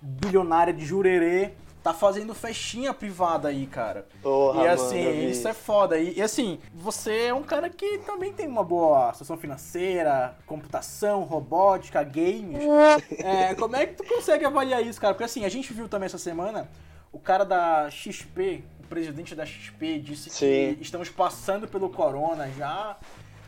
bilionária 0.00 0.72
de 0.72 0.84
Jurerê 0.84 1.52
tá 1.86 1.94
fazendo 1.94 2.34
festinha 2.34 2.92
privada 2.92 3.46
aí, 3.46 3.64
cara. 3.64 4.08
Porra, 4.20 4.64
e 4.64 4.66
assim, 4.66 5.04
mano, 5.04 5.22
isso 5.22 5.46
é 5.46 5.54
foda. 5.54 5.96
E, 5.96 6.18
e, 6.18 6.22
assim, 6.22 6.58
você 6.74 7.26
é 7.26 7.34
um 7.34 7.44
cara 7.44 7.70
que 7.70 7.98
também 7.98 8.32
tem 8.32 8.48
uma 8.48 8.64
boa 8.64 9.12
situação 9.12 9.36
financeira, 9.36 10.36
computação, 10.46 11.22
robótica, 11.22 12.02
games. 12.02 12.58
é, 13.22 13.54
como 13.54 13.76
é 13.76 13.86
que 13.86 13.94
tu 13.94 14.04
consegue 14.04 14.44
avaliar 14.44 14.84
isso, 14.84 15.00
cara? 15.00 15.14
Porque 15.14 15.22
assim, 15.22 15.44
a 15.44 15.48
gente 15.48 15.72
viu 15.72 15.88
também 15.88 16.06
essa 16.06 16.18
semana 16.18 16.68
o 17.12 17.20
cara 17.20 17.44
da 17.44 17.88
XP, 17.88 18.64
o 18.82 18.88
presidente 18.88 19.36
da 19.36 19.46
XP, 19.46 20.00
disse 20.00 20.28
Sim. 20.28 20.74
que 20.74 20.78
estamos 20.80 21.08
passando 21.08 21.68
pelo 21.68 21.88
corona 21.88 22.50
já. 22.58 22.96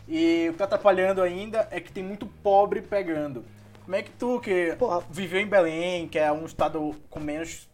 E 0.07 0.47
o 0.49 0.53
que 0.53 0.59
tá 0.59 0.65
atrapalhando 0.65 1.23
ainda 1.23 1.67
é 1.73 1.81
que 1.81 1.91
tem 1.91 2.05
muito 2.05 2.25
pobre 2.25 2.83
pegando. 2.83 3.45
Como 3.85 3.97
é 3.97 4.03
que 4.03 4.11
tu, 4.13 4.39
que 4.39 4.77
Porra. 4.79 5.03
viveu 5.11 5.41
em 5.41 5.47
Belém, 5.47 6.07
que 6.07 6.21
é 6.21 6.31
um 6.31 6.47
estado 6.47 6.95
com 7.11 7.19
menos 7.19 7.69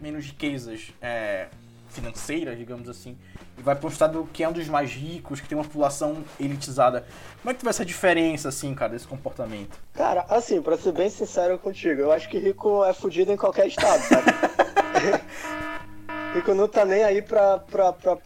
menos 0.00 0.26
riquezas 0.26 0.92
é, 1.00 1.48
financeiras, 1.88 2.56
digamos 2.56 2.88
assim, 2.88 3.16
e 3.56 3.62
vai 3.62 3.74
para 3.74 3.86
um 3.86 3.90
estado 3.90 4.28
que 4.32 4.44
é 4.44 4.48
um 4.48 4.52
dos 4.52 4.68
mais 4.68 4.90
ricos, 4.90 5.40
que 5.40 5.48
tem 5.48 5.56
uma 5.56 5.64
população 5.64 6.22
elitizada. 6.38 7.04
Como 7.40 7.50
é 7.50 7.54
que 7.54 7.60
tu 7.60 7.64
vê 7.64 7.70
essa 7.70 7.84
diferença, 7.84 8.48
assim, 8.48 8.74
cara, 8.74 8.92
desse 8.92 9.06
comportamento? 9.06 9.78
Cara, 9.94 10.24
assim, 10.28 10.62
pra 10.62 10.76
ser 10.76 10.92
bem 10.92 11.10
sincero 11.10 11.58
contigo, 11.58 12.00
eu 12.00 12.12
acho 12.12 12.28
que 12.28 12.38
rico 12.38 12.84
é 12.84 12.92
fudido 12.92 13.32
em 13.32 13.36
qualquer 13.36 13.66
estado, 13.66 14.00
sabe? 14.02 14.30
rico 16.34 16.54
não 16.54 16.68
tá 16.68 16.84
nem 16.84 17.02
aí 17.02 17.22
pra, 17.22 17.58
pra, 17.58 17.92
pra... 17.92 18.18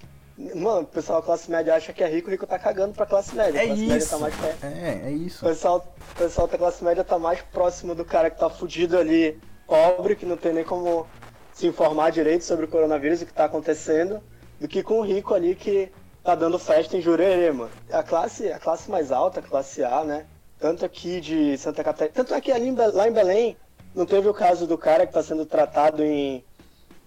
Mano, 0.54 0.80
o 0.80 0.86
pessoal 0.86 1.20
da 1.20 1.26
classe 1.26 1.50
média 1.50 1.74
acha 1.74 1.92
que 1.92 2.02
é 2.02 2.08
rico, 2.08 2.28
o 2.28 2.30
rico 2.30 2.46
tá 2.46 2.58
cagando 2.58 2.94
pra 2.94 3.06
classe 3.06 3.34
média. 3.34 3.58
É 3.58 3.66
classe 3.66 3.82
isso. 3.82 3.92
média 3.92 4.08
tá 4.08 4.18
mais 4.18 4.34
perto. 4.34 4.64
É, 4.64 5.00
é 5.04 5.10
isso. 5.10 5.44
O 5.44 5.48
pessoal, 5.48 5.94
o 6.10 6.14
pessoal 6.16 6.48
da 6.48 6.58
classe 6.58 6.82
média 6.82 7.04
tá 7.04 7.18
mais 7.18 7.40
próximo 7.42 7.94
do 7.94 8.04
cara 8.04 8.28
que 8.30 8.38
tá 8.38 8.50
fudido 8.50 8.98
ali, 8.98 9.38
pobre, 9.66 10.16
que 10.16 10.26
não 10.26 10.36
tem 10.36 10.52
nem 10.52 10.64
como 10.64 11.06
se 11.52 11.66
informar 11.66 12.10
direito 12.10 12.44
sobre 12.44 12.64
o 12.64 12.68
coronavírus 12.68 13.20
e 13.20 13.24
o 13.24 13.26
que 13.26 13.32
está 13.32 13.44
acontecendo, 13.44 14.22
do 14.60 14.66
que 14.66 14.82
com 14.82 15.00
o 15.00 15.02
rico 15.02 15.34
ali 15.34 15.54
que 15.54 15.90
tá 16.22 16.34
dando 16.34 16.58
festa 16.58 16.96
em 16.96 17.00
Jurerê, 17.00 17.52
mano. 17.52 17.70
A 17.90 18.02
classe, 18.02 18.50
a 18.50 18.58
classe 18.58 18.90
mais 18.90 19.10
alta, 19.10 19.40
a 19.40 19.42
classe 19.42 19.82
A, 19.82 20.04
né? 20.04 20.26
Tanto 20.58 20.84
aqui 20.84 21.20
de 21.20 21.58
Santa 21.58 21.82
Catarina. 21.82 22.14
Tanto 22.14 22.34
é 22.34 22.40
que 22.40 22.52
ali 22.52 22.68
em, 22.68 22.74
lá 22.74 23.08
em 23.08 23.12
Belém 23.12 23.56
não 23.94 24.06
teve 24.06 24.28
o 24.28 24.34
caso 24.34 24.66
do 24.66 24.78
cara 24.78 25.04
que 25.04 25.10
está 25.10 25.22
sendo 25.22 25.44
tratado 25.44 26.02
em, 26.04 26.44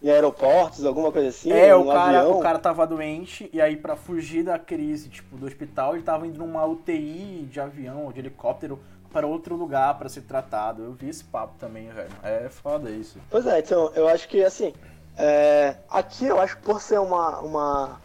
em 0.03 0.09
aeroportos, 0.09 0.85
alguma 0.85 1.11
coisa 1.11 1.29
assim. 1.29 1.51
É, 1.51 1.73
o 1.73 1.85
cara, 1.85 2.19
avião. 2.19 2.37
o 2.37 2.41
cara 2.41 2.59
tava 2.59 2.85
doente 2.85 3.49
e 3.53 3.61
aí 3.61 3.77
para 3.77 3.95
fugir 3.95 4.43
da 4.43 4.59
crise, 4.59 5.09
tipo, 5.09 5.37
do 5.37 5.45
hospital, 5.45 5.95
ele 5.95 6.03
tava 6.03 6.27
indo 6.27 6.37
numa 6.37 6.65
UTI 6.65 7.47
de 7.49 7.59
avião 7.59 8.05
ou 8.05 8.11
de 8.11 8.19
helicóptero 8.19 8.79
para 9.15 9.25
outro 9.25 9.55
lugar 9.55 9.97
para 9.97 10.09
ser 10.09 10.23
tratado. 10.23 10.83
Eu 10.83 10.91
vi 10.91 11.07
esse 11.07 11.23
papo 11.23 11.55
também, 11.57 11.87
velho. 11.87 12.09
É 12.21 12.49
foda 12.49 12.89
isso. 12.89 13.17
Pois 13.29 13.47
é, 13.47 13.59
então, 13.59 13.89
eu 13.95 14.09
acho 14.09 14.27
que 14.27 14.43
assim, 14.43 14.73
é, 15.17 15.77
aqui 15.89 16.25
eu 16.25 16.37
acho 16.37 16.57
que 16.57 16.63
por 16.63 16.81
ser 16.81 16.99
uma, 16.99 17.39
uma, 17.39 18.01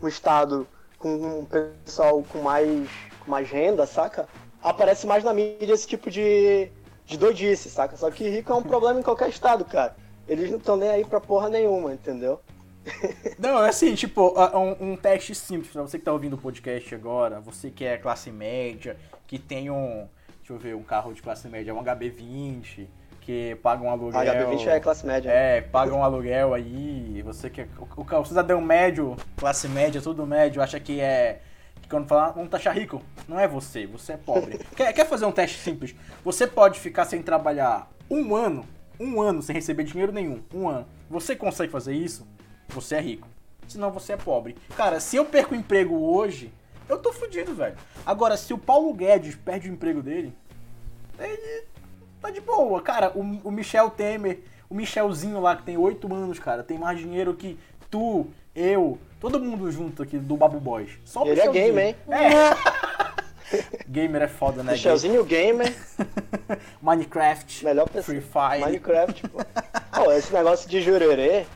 um 0.00 0.08
estado 0.08 0.66
com 0.98 1.40
um 1.40 1.44
pessoal 1.44 2.24
com 2.32 2.38
mais, 2.38 2.88
com 3.22 3.30
mais 3.30 3.50
renda, 3.50 3.84
saca? 3.84 4.26
Aparece 4.62 5.06
mais 5.06 5.22
na 5.22 5.34
mídia 5.34 5.74
esse 5.74 5.86
tipo 5.86 6.10
de, 6.10 6.70
de 7.04 7.18
doidice, 7.18 7.68
saca? 7.68 7.94
Só 7.98 8.10
que 8.10 8.26
rico 8.26 8.50
é 8.50 8.56
um 8.56 8.62
problema 8.64 8.98
em 8.98 9.02
qualquer 9.02 9.28
estado, 9.28 9.66
cara. 9.66 9.94
Eles 10.26 10.50
não 10.50 10.56
estão 10.56 10.78
nem 10.78 10.88
aí 10.88 11.04
pra 11.04 11.20
porra 11.20 11.50
nenhuma, 11.50 11.92
entendeu? 11.92 12.40
Não, 13.38 13.62
é 13.62 13.68
assim, 13.70 13.94
tipo, 13.94 14.34
um, 14.54 14.92
um 14.92 14.96
teste 14.96 15.34
simples 15.34 15.72
pra 15.72 15.82
você 15.82 15.98
que 15.98 16.04
tá 16.04 16.12
ouvindo 16.12 16.34
o 16.34 16.38
podcast 16.38 16.94
agora, 16.94 17.40
você 17.40 17.70
que 17.70 17.82
é 17.82 17.96
classe 17.96 18.30
média, 18.30 18.98
que 19.26 19.38
tem 19.38 19.70
um, 19.70 20.06
deixa 20.44 20.52
eu 20.52 20.58
ver, 20.58 20.76
um 20.76 20.82
carro 20.82 21.14
de 21.14 21.22
classe 21.22 21.48
média, 21.48 21.74
um 21.74 21.82
HB20, 21.82 22.86
que 23.22 23.56
paga 23.62 23.82
um 23.82 23.88
aluguel. 23.88 24.20
HB20 24.20 24.66
é 24.66 24.78
classe 24.78 25.06
média. 25.06 25.30
É, 25.30 25.62
paga 25.62 25.94
um 25.94 26.04
aluguel 26.04 26.52
aí, 26.52 27.22
Você 27.22 27.48
que 27.48 27.62
é, 27.62 27.68
o, 27.78 28.20
o 28.20 28.24
cidadão 28.26 28.60
médio, 28.60 29.16
classe 29.38 29.66
média, 29.66 30.02
tudo 30.02 30.26
médio, 30.26 30.62
acha 30.62 30.78
que 30.78 31.00
é. 31.00 31.40
Que 31.80 31.88
quando 31.88 32.06
falar, 32.06 32.30
vamos 32.32 32.50
taxar 32.50 32.74
rico. 32.74 33.02
Não 33.26 33.40
é 33.40 33.48
você, 33.48 33.86
você 33.86 34.12
é 34.12 34.16
pobre. 34.18 34.58
quer, 34.76 34.92
quer 34.92 35.06
fazer 35.06 35.24
um 35.24 35.32
teste 35.32 35.58
simples? 35.58 35.94
Você 36.22 36.46
pode 36.46 36.78
ficar 36.78 37.06
sem 37.06 37.22
trabalhar 37.22 37.90
um 38.10 38.36
ano, 38.36 38.66
um 39.00 39.22
ano 39.22 39.42
sem 39.42 39.54
receber 39.54 39.84
dinheiro 39.84 40.12
nenhum. 40.12 40.42
Um 40.52 40.68
ano. 40.68 40.86
Você 41.08 41.34
consegue 41.34 41.72
fazer 41.72 41.94
isso? 41.94 42.26
Você 42.68 42.96
é 42.96 43.00
rico. 43.00 43.26
Senão 43.66 43.90
você 43.90 44.12
é 44.12 44.16
pobre. 44.18 44.56
Cara, 44.76 45.00
se 45.00 45.16
eu 45.16 45.24
perco 45.24 45.54
o 45.54 45.56
emprego 45.56 45.94
hoje, 45.94 46.52
eu 46.88 46.98
tô 46.98 47.12
fudido, 47.12 47.54
velho. 47.54 47.76
Agora, 48.04 48.36
se 48.36 48.52
o 48.52 48.58
Paulo 48.58 48.92
Guedes 48.92 49.34
perde 49.34 49.68
o 49.68 49.72
emprego 49.72 50.02
dele, 50.02 50.34
ele 51.18 51.64
tá 52.20 52.30
de 52.30 52.40
boa. 52.40 52.80
Cara, 52.82 53.12
o, 53.14 53.20
o 53.20 53.50
Michel 53.50 53.90
Temer, 53.90 54.40
o 54.68 54.74
Michelzinho 54.74 55.40
lá 55.40 55.56
que 55.56 55.62
tem 55.62 55.76
oito 55.76 56.12
anos, 56.12 56.38
cara, 56.38 56.62
tem 56.62 56.78
mais 56.78 56.98
dinheiro 56.98 57.34
que 57.34 57.58
tu, 57.90 58.26
eu, 58.54 58.98
todo 59.20 59.40
mundo 59.40 59.70
junto 59.70 60.02
aqui 60.02 60.18
do 60.18 60.36
Babu 60.36 60.60
Boys. 60.60 60.98
Só 61.04 61.22
o 61.22 61.28
Ele 61.28 61.40
é 61.40 61.48
gamer, 61.48 61.86
hein? 61.86 61.96
É. 62.08 63.84
gamer 63.88 64.22
é 64.22 64.28
foda, 64.28 64.62
né? 64.62 64.72
Michelzinho 64.72 65.24
gamer. 65.24 65.74
Minecraft. 66.82 67.64
Melhor 67.64 67.88
pessoa. 67.88 68.04
Free 68.04 68.20
Fire. 68.20 68.64
Minecraft, 68.64 69.28
pô. 69.28 69.38
oh, 70.04 70.12
esse 70.12 70.32
negócio 70.32 70.68
de 70.68 70.80
jurerê 70.80 71.46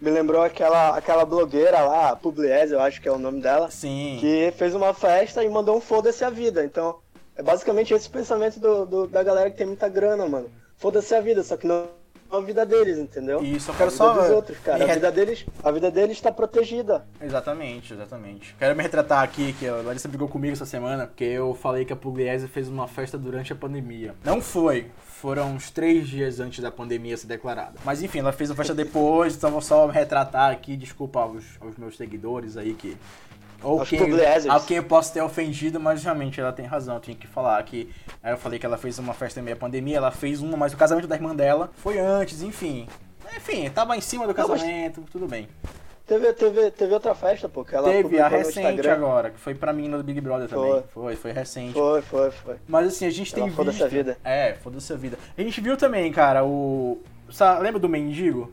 me 0.00 0.10
lembrou 0.10 0.42
aquela, 0.42 0.96
aquela 0.96 1.24
blogueira 1.24 1.80
lá, 1.82 2.16
Pugliese, 2.16 2.74
eu 2.74 2.80
acho 2.80 3.00
que 3.00 3.08
é 3.08 3.12
o 3.12 3.18
nome 3.18 3.40
dela. 3.40 3.70
Sim. 3.70 4.18
Que 4.20 4.52
fez 4.56 4.74
uma 4.74 4.92
festa 4.92 5.42
e 5.42 5.48
mandou 5.48 5.76
um 5.76 5.80
foda-se 5.80 6.24
a 6.24 6.30
vida. 6.30 6.64
Então, 6.64 6.98
é 7.36 7.42
basicamente 7.42 7.94
esse 7.94 8.08
pensamento 8.08 8.60
do, 8.60 8.86
do, 8.86 9.06
da 9.06 9.22
galera 9.22 9.50
que 9.50 9.56
tem 9.56 9.66
muita 9.66 9.88
grana, 9.88 10.26
mano. 10.26 10.50
Foda-se 10.76 11.14
a 11.14 11.20
vida, 11.20 11.42
só 11.42 11.56
que 11.56 11.66
não 11.66 11.88
a 12.36 12.40
vida 12.40 12.64
deles, 12.66 12.98
entendeu? 12.98 13.42
Isso, 13.42 13.70
eu 13.70 13.74
quero 13.74 13.88
a 13.88 13.92
só. 13.92 14.14
Dos 14.14 14.30
outros, 14.30 14.58
cara. 14.58 14.84
A 14.84 14.94
vida 14.94 15.12
deles, 15.12 15.46
a 15.62 15.70
vida 15.70 15.90
deles 15.90 16.16
está 16.16 16.32
protegida. 16.32 17.04
Exatamente, 17.20 17.92
exatamente. 17.92 18.54
Quero 18.58 18.76
me 18.76 18.82
retratar 18.82 19.22
aqui 19.22 19.52
que 19.54 19.66
a 19.66 19.76
Larissa 19.76 20.08
brigou 20.08 20.28
comigo 20.28 20.52
essa 20.52 20.66
semana, 20.66 21.06
porque 21.06 21.24
eu 21.24 21.54
falei 21.54 21.84
que 21.84 21.92
a 21.92 21.96
Pugliese 21.96 22.48
fez 22.48 22.68
uma 22.68 22.86
festa 22.86 23.16
durante 23.18 23.52
a 23.52 23.56
pandemia. 23.56 24.14
Não 24.24 24.40
foi. 24.40 24.90
Foram 25.04 25.52
uns 25.52 25.70
três 25.70 26.06
dias 26.06 26.38
antes 26.38 26.60
da 26.60 26.70
pandemia 26.70 27.16
ser 27.16 27.26
declarada. 27.26 27.74
Mas 27.84 28.02
enfim, 28.02 28.18
ela 28.18 28.32
fez 28.32 28.50
a 28.50 28.54
festa 28.54 28.74
depois, 28.74 29.34
então 29.34 29.50
vou 29.50 29.62
só 29.62 29.86
me 29.86 29.92
retratar 29.92 30.50
aqui, 30.50 30.76
desculpa 30.76 31.20
aos, 31.20 31.44
aos 31.60 31.76
meus 31.76 31.96
seguidores 31.96 32.56
aí 32.56 32.74
que 32.74 32.96
ou 33.62 33.84
quem, 33.84 34.00
a 34.50 34.60
quem 34.60 34.76
eu 34.76 34.84
posso 34.84 35.12
ter 35.12 35.22
ofendido, 35.22 35.80
mas 35.80 36.02
realmente 36.02 36.40
ela 36.40 36.52
tem 36.52 36.66
razão. 36.66 36.96
Eu 36.96 37.00
tinha 37.00 37.16
que 37.16 37.26
falar 37.26 37.62
que. 37.62 37.90
Aí 38.22 38.32
eu 38.32 38.38
falei 38.38 38.58
que 38.58 38.66
ela 38.66 38.76
fez 38.76 38.98
uma 38.98 39.14
festa 39.14 39.40
em 39.40 39.42
meia 39.42 39.56
pandemia, 39.56 39.96
ela 39.96 40.10
fez 40.10 40.40
uma, 40.40 40.56
mas 40.56 40.72
o 40.72 40.76
casamento 40.76 41.06
da 41.06 41.14
irmã 41.14 41.34
dela 41.34 41.70
foi 41.76 41.98
antes, 41.98 42.42
enfim. 42.42 42.88
Enfim, 43.36 43.68
tava 43.70 43.96
em 43.96 44.00
cima 44.00 44.26
do 44.26 44.34
casamento, 44.34 45.00
Não, 45.00 45.06
tudo 45.06 45.26
bem. 45.26 45.48
Teve, 46.06 46.34
teve, 46.34 46.70
teve 46.70 46.92
outra 46.92 47.14
festa, 47.14 47.48
pô, 47.48 47.64
que 47.64 47.74
ela 47.74 47.88
Teve 47.88 48.20
a 48.20 48.28
recente 48.28 48.86
agora, 48.86 49.30
que 49.30 49.40
foi 49.40 49.54
pra 49.54 49.72
mim 49.72 49.88
no 49.88 50.02
Big 50.02 50.20
Brother 50.20 50.48
foi. 50.48 50.68
também. 50.68 50.84
Foi, 50.92 51.16
foi 51.16 51.32
recente. 51.32 51.72
Foi, 51.72 52.02
foi, 52.02 52.30
foi. 52.30 52.56
Mas 52.68 52.88
assim, 52.88 53.06
a 53.06 53.10
gente 53.10 53.34
ela 53.34 53.46
tem 53.46 53.54
foda 53.54 53.70
visto... 53.70 53.80
Foda-se 53.80 53.96
vida. 53.96 54.18
É, 54.22 54.52
foda-se 54.62 54.92
a 54.92 54.96
vida. 54.96 55.18
A 55.36 55.40
gente 55.40 55.58
viu 55.62 55.78
também, 55.78 56.12
cara, 56.12 56.44
o... 56.44 57.00
Lembra 57.60 57.80
do 57.80 57.88
mendigo? 57.88 58.52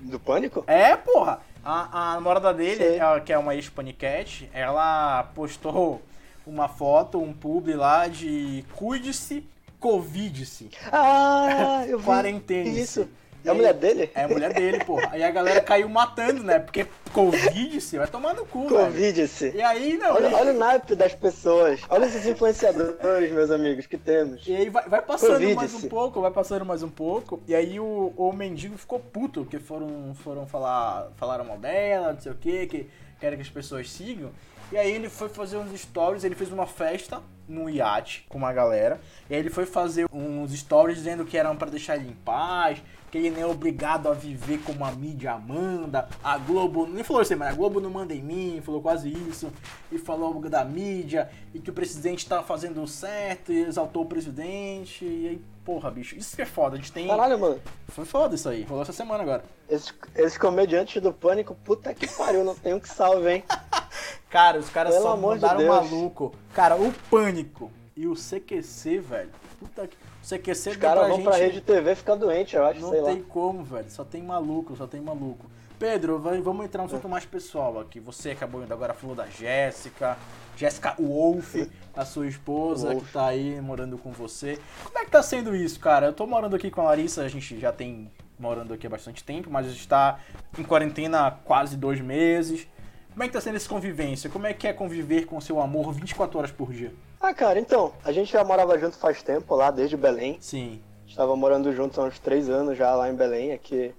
Do 0.00 0.18
Pânico? 0.18 0.64
É, 0.66 0.96
porra! 0.96 1.38
A, 1.64 2.10
a 2.10 2.14
namorada 2.14 2.52
dele, 2.52 2.96
ela, 2.96 3.20
que 3.20 3.32
é 3.32 3.38
uma 3.38 3.54
ex-panicat, 3.54 4.48
ela 4.52 5.22
postou 5.34 6.02
uma 6.46 6.68
foto, 6.68 7.18
um 7.18 7.32
publi 7.32 7.74
lá 7.74 8.06
de 8.06 8.64
cuide-se, 8.74 9.46
covid-se. 9.80 10.70
Ah, 10.92 11.84
eu 11.88 11.98
vi 11.98 12.04
Quarentene. 12.04 12.80
Isso. 12.80 13.08
É 13.44 13.50
a 13.50 13.54
mulher 13.54 13.74
dele? 13.74 14.10
É 14.14 14.24
a 14.24 14.28
mulher 14.28 14.52
dele, 14.52 14.84
porra. 14.84 15.08
Aí 15.12 15.22
a 15.22 15.30
galera 15.30 15.60
caiu 15.60 15.88
matando, 15.88 16.42
né? 16.42 16.58
Porque 16.58 16.86
Covid-se 17.14 17.96
vai 17.96 18.08
tomar 18.08 18.34
no 18.34 18.44
cu, 18.44 18.66
Covid-se. 18.66 19.52
E 19.54 19.62
aí, 19.62 19.96
não. 19.96 20.14
Olha, 20.14 20.36
olha, 20.36 20.52
o 20.52 20.58
naipe 20.58 20.96
das 20.96 21.14
pessoas. 21.14 21.80
Olha 21.88 22.06
esses 22.06 22.26
influenciadores, 22.26 23.30
meus 23.30 23.50
amigos, 23.52 23.86
que 23.86 23.96
temos. 23.96 24.44
E 24.46 24.54
aí 24.54 24.68
vai, 24.68 24.88
vai 24.88 25.00
passando 25.00 25.54
mais 25.54 25.72
um 25.74 25.88
pouco, 25.88 26.20
vai 26.20 26.32
passando 26.32 26.64
mais 26.64 26.82
um 26.82 26.88
pouco. 26.90 27.40
E 27.46 27.54
aí 27.54 27.78
o, 27.78 28.12
o 28.16 28.32
mendigo 28.32 28.76
ficou 28.76 28.98
puto, 28.98 29.42
porque 29.42 29.60
foram, 29.60 30.12
foram 30.14 30.44
falar, 30.44 31.12
falaram 31.16 31.44
mal 31.44 31.56
dela, 31.56 32.12
não 32.12 32.20
sei 32.20 32.32
o 32.32 32.34
quê, 32.34 32.66
que 32.66 32.90
querem 33.20 33.38
que 33.38 33.42
as 33.42 33.50
pessoas 33.50 33.90
sigam. 33.90 34.30
E 34.72 34.76
aí 34.76 34.90
ele 34.92 35.08
foi 35.08 35.28
fazer 35.28 35.56
uns 35.58 35.78
stories, 35.78 36.24
ele 36.24 36.34
fez 36.34 36.50
uma 36.50 36.66
festa 36.66 37.22
no 37.48 37.68
iate 37.68 38.24
com 38.28 38.38
uma 38.38 38.52
galera. 38.52 39.00
E 39.28 39.34
aí 39.34 39.40
ele 39.40 39.50
foi 39.50 39.66
fazer 39.66 40.06
uns 40.12 40.52
stories 40.52 40.96
dizendo 40.96 41.24
que 41.24 41.36
eram 41.36 41.56
para 41.56 41.70
deixar 41.70 41.96
ele 41.96 42.08
em 42.08 42.14
paz, 42.14 42.82
que 43.10 43.18
ele 43.18 43.30
não 43.30 43.40
é 43.40 43.46
obrigado 43.46 44.08
a 44.08 44.12
viver 44.12 44.58
como 44.64 44.84
a 44.84 44.90
mídia 44.90 45.36
manda. 45.38 46.08
A 46.22 46.36
Globo, 46.38 46.86
nem 46.86 47.04
falou 47.04 47.22
assim, 47.22 47.36
mas 47.36 47.52
a 47.52 47.56
Globo 47.56 47.78
não 47.78 47.90
manda 47.90 48.14
em 48.14 48.22
mim, 48.22 48.60
falou 48.64 48.80
quase 48.80 49.08
isso. 49.10 49.52
E 49.92 49.98
falou 49.98 50.40
da 50.48 50.64
mídia, 50.64 51.30
e 51.54 51.60
que 51.60 51.70
o 51.70 51.72
presidente 51.72 52.26
tá 52.26 52.42
fazendo 52.42 52.84
certo, 52.88 53.52
e 53.52 53.60
exaltou 53.60 54.02
o 54.02 54.06
presidente. 54.06 55.04
E 55.04 55.28
aí, 55.28 55.42
porra, 55.64 55.90
bicho, 55.90 56.16
isso 56.16 56.36
que 56.36 56.42
é 56.42 56.46
foda. 56.46 56.74
A 56.74 56.78
gente 56.78 56.92
tem. 56.92 57.08
Caralho, 57.08 57.38
mano. 57.38 57.60
Foi 57.88 58.04
foda 58.04 58.34
isso 58.34 58.48
aí, 58.48 58.62
rolou 58.62 58.82
essa 58.82 58.92
semana 58.92 59.22
agora. 59.22 59.44
Esses, 59.68 59.92
esses 60.14 60.38
comediantes 60.38 61.00
do 61.02 61.12
pânico, 61.12 61.54
puta 61.64 61.94
que 61.94 62.06
pariu, 62.06 62.44
não 62.44 62.54
tem 62.54 62.74
o 62.74 62.80
que 62.80 62.88
salve, 62.88 63.30
hein? 63.30 63.44
Cara, 64.28 64.58
os 64.58 64.68
caras 64.68 64.94
só 64.96 65.16
mandaram 65.16 65.58
de 65.58 65.64
maluco. 65.64 66.34
Cara, 66.52 66.76
o 66.76 66.92
pânico 67.10 67.70
e 67.96 68.06
o 68.06 68.14
CQC, 68.14 68.98
velho. 68.98 69.30
Puta 69.58 69.86
que. 69.86 69.96
CQC 70.24 70.70
Os 70.70 70.76
caras 70.76 71.06
vão 71.06 71.16
gente... 71.16 71.24
pra 71.24 71.36
rede 71.36 71.60
TV 71.60 71.94
ficar 71.94 72.14
doente, 72.14 72.56
eu 72.56 72.64
acho, 72.64 72.80
Não 72.80 72.90
sei 72.90 73.02
tem 73.02 73.18
lá. 73.18 73.24
como, 73.28 73.62
velho. 73.62 73.90
Só 73.90 74.04
tem 74.04 74.22
maluco, 74.22 74.74
só 74.74 74.86
tem 74.86 75.00
maluco. 75.00 75.46
Pedro, 75.78 76.18
vamos 76.18 76.64
entrar 76.64 76.82
um 76.82 76.86
assunto 76.86 77.08
mais 77.08 77.26
pessoal 77.26 77.78
aqui. 77.78 78.00
Você 78.00 78.30
acabou 78.30 78.62
indo 78.62 78.72
agora 78.72 78.94
falou 78.94 79.14
da 79.14 79.26
Jéssica. 79.26 80.16
Jéssica 80.56 80.94
Wolf, 80.98 81.54
a 81.96 82.04
sua 82.04 82.26
esposa 82.26 82.90
Wolf. 82.90 83.04
que 83.06 83.12
tá 83.12 83.26
aí 83.26 83.60
morando 83.60 83.96
com 83.98 84.10
você. 84.12 84.58
Como 84.84 84.98
é 84.98 85.04
que 85.04 85.10
tá 85.10 85.22
sendo 85.22 85.54
isso, 85.54 85.78
cara? 85.80 86.06
Eu 86.06 86.12
tô 86.12 86.26
morando 86.26 86.56
aqui 86.56 86.70
com 86.70 86.80
a 86.80 86.84
Larissa, 86.84 87.22
a 87.22 87.28
gente 87.28 87.58
já 87.58 87.72
tem 87.72 88.10
morando 88.38 88.74
aqui 88.74 88.86
há 88.86 88.90
bastante 88.90 89.22
tempo, 89.22 89.50
mas 89.50 89.66
a 89.66 89.70
gente 89.70 89.86
tá 89.86 90.18
em 90.58 90.62
quarentena 90.62 91.26
há 91.26 91.30
quase 91.30 91.76
dois 91.76 92.00
meses. 92.00 92.66
Como 93.12 93.22
é 93.22 93.26
que 93.28 93.32
tá 93.32 93.40
sendo 93.40 93.56
essa 93.56 93.68
convivência? 93.68 94.28
Como 94.28 94.46
é 94.46 94.52
que 94.52 94.66
é 94.66 94.72
conviver 94.72 95.24
com 95.26 95.40
seu 95.40 95.60
amor 95.60 95.92
24 95.92 96.38
horas 96.38 96.50
por 96.50 96.72
dia? 96.72 96.92
Ah, 97.20 97.32
cara, 97.32 97.58
então, 97.60 97.92
a 98.04 98.10
gente 98.10 98.32
já 98.32 98.42
morava 98.42 98.76
junto 98.78 98.96
faz 98.96 99.22
tempo 99.22 99.54
lá, 99.54 99.70
desde 99.70 99.96
Belém. 99.96 100.36
Sim. 100.40 100.80
Estava 101.06 101.36
morando 101.36 101.72
juntos 101.72 101.98
há 101.98 102.02
uns 102.02 102.18
três 102.18 102.50
anos 102.50 102.76
já 102.76 102.92
lá 102.94 103.08
em 103.08 103.14
Belém, 103.14 103.52
aqui 103.52 103.94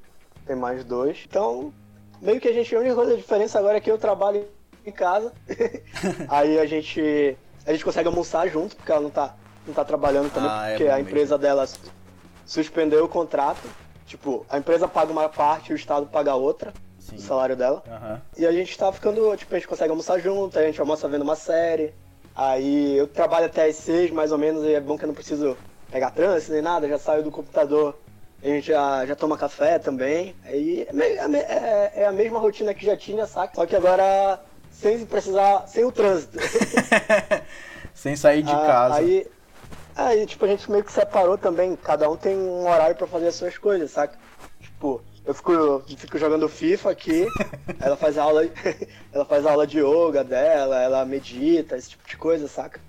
tem 0.46 0.56
mais 0.56 0.84
dois. 0.84 1.24
Então, 1.28 1.74
meio 2.22 2.42
que 2.42 2.48
a 2.48 2.54
gente, 2.54 2.76
a 2.76 2.80
única 2.80 2.94
coisa, 2.94 3.14
a 3.14 3.18
diferença 3.18 3.58
agora 3.58 3.78
é 3.78 3.80
que 3.82 3.90
eu 3.90 3.98
trabalho 3.98 4.46
em 4.86 4.92
casa. 4.92 5.32
Aí 6.30 6.60
a 6.60 6.66
gente, 6.66 7.38
a 7.66 7.72
gente 7.72 7.84
consegue 7.84 8.08
almoçar 8.08 8.48
junto, 8.48 8.76
porque 8.76 8.92
ela 8.92 9.02
não 9.02 9.10
tá, 9.10 9.36
não 9.66 9.74
tá 9.74 9.84
trabalhando 9.84 10.32
também, 10.32 10.50
ah, 10.50 10.68
é 10.68 10.72
porque 10.72 10.84
é 10.86 10.92
a 10.94 11.00
empresa 11.00 11.38
mesmo. 11.38 11.40
dela 11.40 11.68
suspendeu 12.46 13.06
o 13.06 13.10
contrato. 13.10 13.62
Tipo, 14.06 14.46
a 14.50 14.58
empresa 14.58 14.88
paga 14.88 15.12
uma 15.12 15.28
parte 15.28 15.72
e 15.72 15.74
o 15.74 15.76
Estado 15.76 16.06
paga 16.06 16.36
outra. 16.36 16.72
Sim. 17.00 17.16
O 17.16 17.20
salário 17.20 17.56
dela. 17.56 17.84
Uhum. 17.88 18.20
E 18.38 18.46
a 18.46 18.52
gente 18.52 18.78
tá 18.78 18.92
ficando, 18.92 19.36
tipo, 19.36 19.54
a 19.54 19.58
gente 19.58 19.68
consegue 19.68 19.90
almoçar 19.92 20.20
junto, 20.20 20.58
a 20.58 20.64
gente 20.64 20.80
almoça 20.80 21.08
vendo 21.08 21.22
uma 21.22 21.36
série. 21.36 21.94
Aí 22.36 22.98
eu 22.98 23.08
trabalho 23.08 23.46
até 23.46 23.66
às 23.66 23.76
seis, 23.76 24.12
mais 24.12 24.32
ou 24.32 24.38
menos, 24.38 24.64
e 24.64 24.74
é 24.74 24.80
bom 24.80 24.98
que 24.98 25.06
eu 25.06 25.08
não 25.08 25.16
preciso 25.16 25.58
pegar 25.92 26.12
trânsito 26.12 26.52
nem 26.52 26.62
nada, 26.62 26.88
já 26.90 26.98
saio 26.98 27.24
do 27.24 27.32
computador, 27.32 27.98
a 28.44 28.48
gente 28.48 28.68
já, 28.68 29.06
já 29.06 29.16
toma 29.16 29.38
café 29.38 29.80
também. 29.80 30.36
Aí 30.44 30.82
é, 30.82 31.04
é, 31.04 31.38
é, 31.38 31.92
é 32.02 32.06
a 32.06 32.12
mesma 32.12 32.38
rotina 32.38 32.74
que 32.74 32.86
já 32.86 32.98
tinha, 32.98 33.26
saca? 33.26 33.56
Só 33.56 33.66
que 33.66 33.76
agora 33.76 34.40
sem 34.80 35.06
precisar, 35.06 35.68
sem 35.68 35.84
o 35.84 35.92
trânsito. 35.92 36.38
sem 37.94 38.16
sair 38.16 38.44
de 38.44 38.52
ah, 38.52 38.66
casa. 38.66 38.96
Aí, 38.96 39.28
aí, 39.96 40.26
tipo, 40.26 40.46
a 40.46 40.48
gente 40.48 40.70
meio 40.70 40.84
que 40.84 40.92
separou 40.92 41.38
também, 41.38 41.76
cada 41.76 42.10
um 42.10 42.18
tem 42.18 42.38
um 42.38 42.68
horário 42.68 42.96
para 42.96 43.08
fazer 43.08 43.28
as 43.28 43.36
suas 43.36 43.58
coisas, 43.58 43.92
saca? 43.92 44.18
Tipo, 44.60 45.02
eu 45.26 45.34
fico, 45.34 45.52
eu 45.52 45.84
fico 45.98 46.18
jogando 46.18 46.48
FIFA 46.48 46.92
aqui, 46.92 47.28
ela 47.80 47.96
faz 47.96 48.18
aula, 48.18 48.48
ela 49.12 49.26
faz 49.26 49.46
aula 49.46 49.66
de 49.66 49.80
yoga 49.80 50.24
dela, 50.24 50.82
ela 50.82 51.06
medita, 51.06 51.78
esse 51.78 51.92
tipo 51.92 52.08
de 52.08 52.18
coisa, 52.18 52.48
saca? 52.48 52.80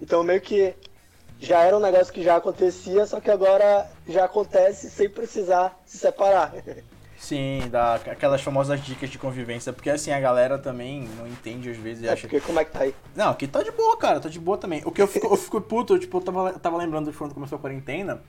Então 0.00 0.22
meio 0.22 0.40
que 0.40 0.74
já 1.40 1.62
era 1.62 1.76
um 1.76 1.80
negócio 1.80 2.12
que 2.12 2.22
já 2.22 2.36
acontecia, 2.36 3.06
só 3.06 3.18
que 3.18 3.30
agora 3.30 3.90
já 4.06 4.26
acontece 4.26 4.90
sem 4.90 5.08
precisar 5.08 5.78
se 5.86 5.98
separar. 5.98 6.52
Sim, 7.20 7.68
dá 7.70 7.96
aquelas 7.96 8.40
famosas 8.40 8.82
dicas 8.82 9.10
de 9.10 9.18
convivência, 9.18 9.74
porque 9.74 9.90
assim, 9.90 10.10
a 10.10 10.18
galera 10.18 10.58
também 10.58 11.06
não 11.18 11.28
entende 11.28 11.68
às 11.68 11.76
vezes 11.76 12.02
e 12.02 12.08
é, 12.08 12.12
acha... 12.12 12.22
porque 12.22 12.40
como 12.40 12.58
é 12.58 12.64
que 12.64 12.72
tá 12.72 12.80
aí? 12.80 12.94
Não, 13.14 13.28
aqui 13.28 13.46
tá 13.46 13.62
de 13.62 13.70
boa, 13.70 13.94
cara, 13.98 14.18
tá 14.18 14.30
de 14.30 14.40
boa 14.40 14.56
também. 14.56 14.80
O 14.86 14.90
que 14.90 15.02
eu 15.02 15.06
fico, 15.06 15.26
eu 15.26 15.36
fico 15.36 15.60
puto, 15.60 15.98
tipo, 15.98 16.16
eu 16.16 16.22
tava, 16.22 16.48
eu 16.48 16.58
tava 16.58 16.78
lembrando 16.78 17.10
de 17.10 17.16
quando 17.16 17.34
começou 17.34 17.58
a 17.58 17.60
quarentena, 17.60 18.22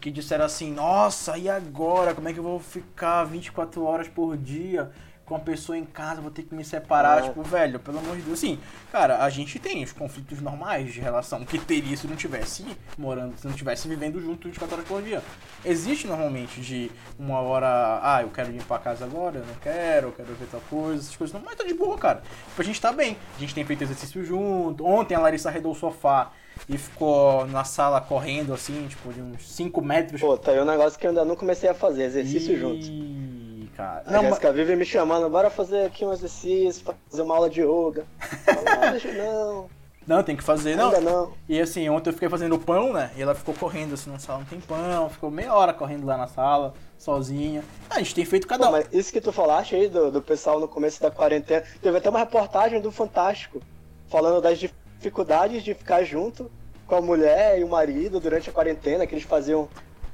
que 0.00 0.10
disseram 0.10 0.46
assim: 0.46 0.72
Nossa, 0.72 1.36
e 1.36 1.46
agora? 1.46 2.14
Como 2.14 2.26
é 2.26 2.32
que 2.32 2.38
eu 2.38 2.42
vou 2.42 2.58
ficar 2.58 3.24
24 3.24 3.84
horas 3.84 4.08
por 4.08 4.34
dia 4.34 4.90
com 5.28 5.36
a 5.36 5.38
pessoa 5.38 5.76
em 5.76 5.84
casa, 5.84 6.22
vou 6.22 6.30
ter 6.30 6.42
que 6.42 6.54
me 6.54 6.64
separar, 6.64 7.22
tipo, 7.22 7.42
velho, 7.42 7.78
pelo 7.78 7.98
amor 7.98 8.16
de 8.16 8.22
Deus. 8.22 8.38
Assim, 8.38 8.58
cara, 8.90 9.22
a 9.22 9.28
gente 9.28 9.58
tem 9.58 9.84
os 9.84 9.92
conflitos 9.92 10.40
normais 10.40 10.92
de 10.92 11.00
relação 11.00 11.44
que 11.44 11.58
teria 11.58 11.94
se 11.98 12.06
não 12.06 12.16
tivesse 12.16 12.64
morando, 12.96 13.36
se 13.36 13.46
não 13.46 13.52
tivesse 13.52 13.86
vivendo 13.86 14.18
junto 14.22 14.48
24 14.48 14.76
horas 14.76 14.88
por 14.88 15.02
dia. 15.02 15.22
Existe 15.62 16.06
normalmente 16.06 16.62
de 16.62 16.90
uma 17.18 17.40
hora, 17.40 18.00
ah, 18.02 18.22
eu 18.22 18.30
quero 18.30 18.50
limpar 18.50 18.76
a 18.76 18.78
casa 18.78 19.04
agora, 19.04 19.36
eu 19.36 19.46
não 19.46 19.54
quero, 19.56 20.08
eu 20.08 20.12
quero 20.12 20.34
ver 20.34 20.46
tal 20.50 20.62
coisa, 20.70 21.02
essas 21.02 21.16
coisas 21.16 21.34
não, 21.34 21.42
mas 21.44 21.56
tá 21.56 21.64
de 21.64 21.74
boa, 21.74 21.98
cara. 21.98 22.22
Tipo, 22.48 22.62
a 22.62 22.64
gente 22.64 22.80
tá 22.80 22.90
bem. 22.90 23.18
A 23.36 23.40
gente 23.40 23.54
tem 23.54 23.64
feito 23.66 23.82
exercício 23.82 24.24
junto. 24.24 24.86
Ontem 24.86 25.14
a 25.14 25.20
Larissa 25.20 25.50
arredou 25.50 25.72
o 25.72 25.74
sofá 25.74 26.32
e 26.66 26.78
ficou 26.78 27.46
na 27.48 27.64
sala 27.64 28.00
correndo 28.00 28.54
assim, 28.54 28.86
tipo, 28.88 29.12
de 29.12 29.20
uns 29.20 29.46
5 29.46 29.82
metros. 29.82 30.20
Pô, 30.20 30.38
tá 30.38 30.52
aí 30.52 30.60
um 30.60 30.64
negócio 30.64 30.98
que 30.98 31.06
eu 31.06 31.10
ainda 31.10 31.24
não 31.24 31.36
comecei 31.36 31.68
a 31.68 31.74
fazer, 31.74 32.04
exercício 32.04 32.54
e... 32.54 32.58
junto 32.58 33.47
cara. 33.78 34.02
A 34.04 34.10
não, 34.10 34.22
Jéssica 34.22 34.48
mas... 34.48 34.56
vive 34.56 34.74
me 34.74 34.84
chamando, 34.84 35.30
bora 35.30 35.48
fazer 35.48 35.86
aqui 35.86 36.04
um 36.04 36.12
exercício, 36.12 36.84
fazer 37.08 37.22
uma 37.22 37.36
aula 37.36 37.48
de 37.48 37.60
yoga. 37.60 38.04
Não, 38.64 38.90
deixa 38.90 39.12
não. 39.12 39.70
Não, 40.04 40.22
tem 40.22 40.34
que 40.34 40.42
fazer, 40.42 40.74
não. 40.74 40.86
Ainda 40.86 41.00
não. 41.00 41.32
E 41.48 41.60
assim, 41.60 41.88
ontem 41.88 42.08
eu 42.08 42.14
fiquei 42.14 42.28
fazendo 42.28 42.58
pão, 42.58 42.92
né? 42.92 43.12
E 43.14 43.22
ela 43.22 43.34
ficou 43.34 43.54
correndo 43.54 43.94
assim 43.94 44.10
na 44.10 44.18
sala 44.18 44.40
um 44.40 44.44
tempão, 44.44 45.08
ficou 45.10 45.30
meia 45.30 45.54
hora 45.54 45.72
correndo 45.72 46.06
lá 46.06 46.16
na 46.16 46.26
sala, 46.26 46.74
sozinha. 46.98 47.62
a 47.90 47.98
gente 47.98 48.14
tem 48.14 48.24
feito 48.24 48.48
cada 48.48 48.66
Pô, 48.66 48.72
mas 48.72 48.88
isso 48.90 49.12
que 49.12 49.20
tu 49.20 49.30
falaste 49.30 49.76
aí 49.76 49.88
do, 49.88 50.10
do 50.10 50.20
pessoal 50.20 50.58
no 50.58 50.66
começo 50.66 51.00
da 51.00 51.10
quarentena, 51.10 51.62
teve 51.80 51.98
até 51.98 52.10
uma 52.10 52.18
reportagem 52.18 52.80
do 52.80 52.90
Fantástico 52.90 53.60
falando 54.08 54.40
das 54.40 54.58
dificuldades 54.58 55.62
de 55.62 55.74
ficar 55.74 56.02
junto 56.02 56.50
com 56.86 56.96
a 56.96 57.02
mulher 57.02 57.60
e 57.60 57.64
o 57.64 57.68
marido 57.68 58.18
durante 58.18 58.48
a 58.48 58.52
quarentena, 58.52 59.06
que 59.06 59.14
eles 59.14 59.24
faziam 59.24 59.68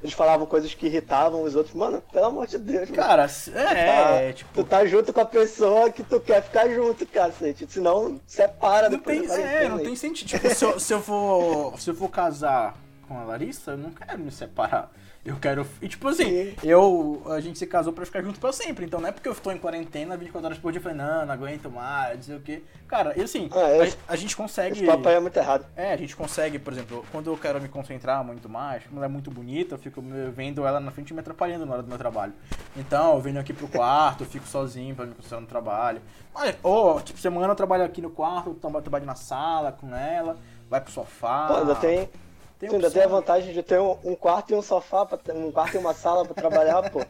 eles 0.05 0.13
falavam 0.13 0.45
coisas 0.45 0.75
que 0.75 0.85
irritavam 0.85 1.43
os 1.43 1.57
outros. 1.57 1.75
Mano, 1.75 2.03
pelo 2.13 2.27
amor 2.27 2.47
de 2.47 2.59
Deus. 2.59 2.91
Cara, 2.91 3.27
mano. 3.27 3.59
é, 3.59 3.75
tá, 3.75 4.11
é, 4.17 4.33
tipo. 4.35 4.51
Tu 4.53 4.65
tá 4.65 4.85
junto 4.85 5.15
com 5.15 5.21
a 5.21 5.25
pessoa 5.25 5.91
que 5.91 6.03
tu 6.05 6.21
quer 6.21 6.43
ficar 6.43 6.69
junto, 6.69 7.07
cacete. 7.07 7.67
Senão, 7.67 8.21
separa 8.27 8.91
não 8.91 8.99
tem, 8.99 9.25
É, 9.25 9.67
não 9.67 9.79
tem 9.79 9.97
sentido. 9.97 10.29
Tipo, 10.29 10.55
se 10.55 10.63
eu, 10.63 10.79
se 10.79 10.93
eu 10.93 11.01
for. 11.01 11.81
Se 11.81 11.89
eu 11.89 11.95
for 11.95 12.11
casar 12.11 12.77
com 13.09 13.19
a 13.19 13.25
Larissa, 13.25 13.71
eu 13.71 13.79
não 13.79 13.93
quero 13.93 14.19
me 14.19 14.31
separar. 14.31 14.91
Eu 15.25 15.37
quero. 15.37 15.67
E 15.81 15.89
tipo 15.89 16.07
assim, 16.07 16.25
Sim. 16.25 16.55
eu. 16.63 17.23
A 17.31 17.41
gente 17.41 17.59
se 17.59 17.67
casou 17.67 17.95
pra 17.95 18.05
ficar 18.05 18.23
junto 18.23 18.39
pra 18.39 18.53
sempre. 18.53 18.85
Então 18.85 19.01
não 19.01 19.09
é 19.09 19.13
porque 19.13 19.27
eu 19.27 19.33
estou 19.33 19.51
em 19.53 19.57
quarentena 19.57 20.19
24 20.19 20.47
horas 20.47 20.59
por 20.59 20.71
dia. 20.71 20.79
Eu 20.79 20.83
falei, 20.83 20.99
não, 20.99 21.25
não 21.25 21.33
aguento 21.33 21.71
mais, 21.71 22.17
não 22.17 22.23
sei 22.23 22.37
o 22.37 22.41
quê. 22.41 22.63
Cara, 22.87 23.15
e 23.17 23.23
assim, 23.23 23.49
ah, 23.51 24.05
a, 24.09 24.13
a, 24.13 24.17
gente 24.17 24.37
consegue. 24.37 24.77
Esse 24.77 24.87
papai 24.87 25.15
é 25.15 25.21
muito 25.21 25.37
errado. 25.37 25.65
É, 25.75 25.95
a 25.95 25.97
gente 25.97 26.15
consegue, 26.15 26.59
por 26.59 26.75
exemplo, 26.75 27.07
quando 27.11 27.31
eu 27.31 27.39
quero 27.39 27.59
me 27.59 27.69
concentrar 27.69 28.23
muito 28.23 28.51
mais, 28.51 28.85
como 28.85 28.99
ela 28.99 29.07
é 29.07 29.09
muito 29.09 29.31
bonita, 29.31 29.77
eu 29.77 29.79
fico 29.79 30.05
vendo 30.35 30.67
ela 30.67 30.79
na 30.79 30.91
frente 30.91 31.11
e 31.11 31.15
me 31.15 31.21
atrapalhando 31.21 31.65
na 31.65 31.73
hora 31.73 31.83
do 31.83 31.89
meu 31.89 31.97
trabalho. 31.97 32.35
Então, 32.77 33.15
eu 33.15 33.21
venho 33.23 33.41
aqui 33.41 33.55
pro 33.55 33.67
quarto, 33.67 34.27
fico 34.27 34.47
sozinho 34.47 34.95
pra 34.95 35.07
me 35.07 35.15
concentrar 35.15 35.41
no 35.41 35.47
trabalho. 35.47 36.03
Mas, 36.35 36.55
ou, 36.63 37.01
tipo, 37.01 37.19
semana 37.19 37.49
eu 37.49 37.57
trabalho 37.57 37.85
aqui 37.85 38.03
no 38.03 38.11
quarto, 38.11 38.55
trabalho 38.83 39.07
na 39.07 39.15
sala 39.15 39.73
com 39.73 39.95
ela, 39.97 40.37
vai 40.69 40.83
pro 40.83 40.93
sofá. 40.93 41.47
Pô, 41.47 41.57
ainda 41.57 41.75
tem 41.77 42.11
tem 42.59 42.69
Sim, 42.69 42.77
ainda 42.77 42.91
tem 42.91 43.03
a 43.03 43.09
vantagem 43.09 43.53
de 43.53 43.63
ter 43.63 43.81
um, 43.81 43.97
um 44.05 44.15
quarto 44.15 44.53
e 44.53 44.55
um 44.55 44.63
sofá, 44.63 45.05
pra, 45.05 45.19
um 45.35 45.51
quarto 45.51 45.75
e 45.75 45.79
uma 45.79 45.95
sala 45.95 46.25
para 46.25 46.35
trabalhar, 46.35 46.91
pô. 46.91 47.01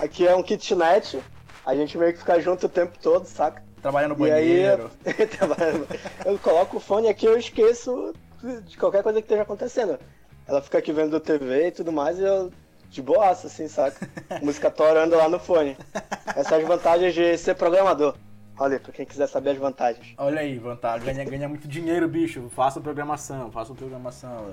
Aqui 0.00 0.26
é 0.26 0.34
um 0.34 0.42
kitnet, 0.42 1.20
a 1.64 1.74
gente 1.74 1.96
meio 1.96 2.12
que 2.12 2.18
fica 2.18 2.40
junto 2.40 2.66
o 2.66 2.68
tempo 2.68 2.98
todo, 3.00 3.24
saca? 3.26 3.62
Trabalha 3.80 4.08
no 4.08 4.16
banheiro. 4.16 4.90
Aí, 5.06 6.26
eu 6.26 6.38
coloco 6.38 6.76
o 6.76 6.80
fone 6.80 7.08
aqui 7.08 7.26
eu 7.26 7.38
esqueço 7.38 8.12
de 8.66 8.76
qualquer 8.76 9.02
coisa 9.02 9.20
que 9.20 9.24
esteja 9.24 9.42
acontecendo. 9.42 9.98
Ela 10.46 10.60
fica 10.60 10.78
aqui 10.78 10.92
vendo 10.92 11.20
TV 11.20 11.68
e 11.68 11.70
tudo 11.70 11.92
mais 11.92 12.18
e 12.18 12.22
eu 12.22 12.50
de 12.90 13.00
boaça, 13.00 13.46
assim, 13.46 13.68
saca? 13.68 14.08
Música 14.42 14.70
torando 14.70 15.16
lá 15.16 15.28
no 15.28 15.38
fone. 15.38 15.76
Essas 16.26 16.48
são 16.48 16.58
as 16.58 16.64
vantagens 16.64 17.14
de 17.14 17.38
ser 17.38 17.54
programador. 17.54 18.16
Olha, 18.60 18.78
pra 18.78 18.92
quem 18.92 19.06
quiser 19.06 19.26
saber 19.26 19.52
as 19.52 19.56
vantagens. 19.56 20.14
Olha 20.18 20.40
aí, 20.42 20.58
vantagem. 20.58 21.06
Ganha, 21.06 21.24
ganha 21.24 21.48
muito 21.48 21.66
dinheiro, 21.66 22.06
bicho. 22.06 22.50
Faça 22.50 22.78
programação, 22.78 23.50
faça 23.50 23.72
programação. 23.72 24.50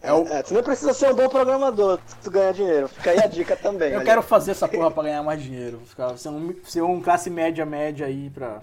É, 0.00 0.10
o... 0.14 0.26
é, 0.28 0.42
tu 0.42 0.54
não 0.54 0.62
precisa 0.62 0.94
ser 0.94 1.12
um 1.12 1.14
bom 1.14 1.28
programador 1.28 1.98
tu 2.22 2.30
ganhar 2.30 2.52
dinheiro. 2.52 2.88
Fica 2.88 3.10
aí 3.10 3.18
a 3.18 3.26
dica 3.26 3.54
também. 3.54 3.90
Eu 3.90 3.98
ali. 3.98 4.06
quero 4.06 4.22
fazer 4.22 4.52
essa 4.52 4.66
porra 4.66 4.90
pra 4.90 5.02
ganhar 5.02 5.22
mais 5.22 5.42
dinheiro. 5.42 5.78
Ficar, 5.84 6.16
ser, 6.16 6.30
um, 6.30 6.54
ser 6.64 6.80
um 6.80 7.02
classe 7.02 7.28
média, 7.28 7.66
média 7.66 8.06
aí 8.06 8.30
pra 8.30 8.60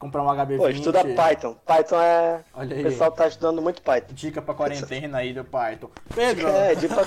comprar 0.00 0.24
um 0.24 0.26
HB20. 0.26 0.56
Pô, 0.56 0.68
estuda 0.68 1.04
Python. 1.04 1.54
Python 1.64 2.00
é. 2.00 2.40
Olha 2.54 2.74
aí. 2.74 2.80
O 2.80 2.84
pessoal 2.86 3.12
tá 3.12 3.28
estudando 3.28 3.62
muito 3.62 3.82
Python. 3.82 4.14
Dica 4.14 4.42
pra 4.42 4.52
quarentena 4.52 5.18
aí 5.18 5.32
do 5.32 5.44
Python. 5.44 5.90
Pedro! 6.12 6.48
É, 6.48 6.74
dica 6.74 7.06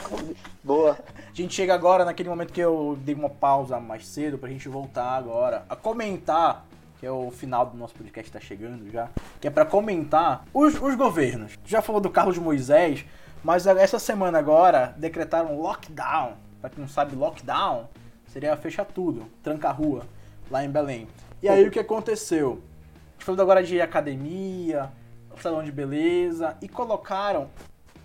boa. 0.63 0.97
A 1.17 1.33
gente 1.33 1.53
chega 1.53 1.73
agora 1.73 2.05
naquele 2.05 2.29
momento 2.29 2.53
que 2.53 2.61
eu 2.61 2.97
dei 3.01 3.13
uma 3.13 3.29
pausa 3.29 3.81
mais 3.81 4.07
cedo 4.07 4.37
pra 4.37 4.47
gente 4.47 4.69
voltar 4.69 5.09
agora 5.09 5.65
a 5.67 5.75
comentar 5.75 6.65
que 6.99 7.05
é 7.05 7.11
o 7.11 7.29
final 7.29 7.65
do 7.65 7.77
nosso 7.77 7.93
podcast 7.93 8.29
está 8.29 8.39
chegando 8.39 8.89
já, 8.91 9.09
que 9.39 9.47
é 9.47 9.51
para 9.51 9.65
comentar 9.65 10.45
os, 10.53 10.75
os 10.81 10.95
governos. 10.95 11.53
Já 11.65 11.81
falou 11.81 12.01
do 12.01 12.09
Carlos 12.09 12.37
Moisés, 12.37 13.05
mas 13.43 13.67
essa 13.67 13.99
semana 13.99 14.39
agora 14.39 14.95
decretaram 14.97 15.59
lockdown. 15.59 16.33
Para 16.59 16.71
quem 16.71 16.79
não 16.79 16.87
sabe, 16.87 17.15
lockdown 17.15 17.87
seria 18.27 18.57
fechar 18.57 18.85
tudo, 18.85 19.27
tranca 19.43 19.71
rua 19.71 20.05
lá 20.49 20.63
em 20.63 20.69
Belém. 20.69 21.07
E 21.41 21.47
aí 21.47 21.67
o 21.67 21.71
que 21.71 21.79
aconteceu? 21.79 22.61
A 23.09 23.11
gente 23.13 23.25
falou 23.25 23.41
agora 23.41 23.63
de 23.63 23.79
academia, 23.79 24.91
salão 25.39 25.63
de 25.63 25.71
beleza 25.71 26.57
e 26.61 26.67
colocaram 26.67 27.49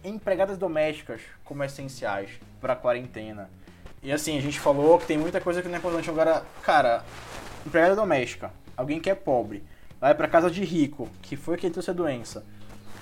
empregadas 0.05 0.59
domésticas 0.59 1.22
como 1.44 1.64
essenciais 1.64 2.31
para 2.61 2.76
quarentena. 2.76 3.48
E 4.02 4.12
assim, 4.12 4.37
a 4.37 4.40
gente 4.40 4.61
falou 4.61 4.98
que 4.98 5.07
tem 5.07 5.16
muita 5.16 5.40
coisa 5.40 5.62
que 5.62 5.68
não 5.68 5.76
é 5.76 5.78
importante 5.78 6.11
agora, 6.11 6.42
cara, 6.62 7.02
empregada 7.64 7.96
doméstica 7.96 8.50
alguém 8.76 9.00
que 9.00 9.11
é 9.11 9.14
pobre, 9.14 9.64
vai 10.00 10.14
para 10.14 10.28
casa 10.28 10.50
de 10.50 10.64
rico, 10.64 11.08
que 11.20 11.37
foi 11.37 11.56
quem 11.56 11.70
trouxe 11.70 11.90
a 11.90 11.94
doença. 11.94 12.44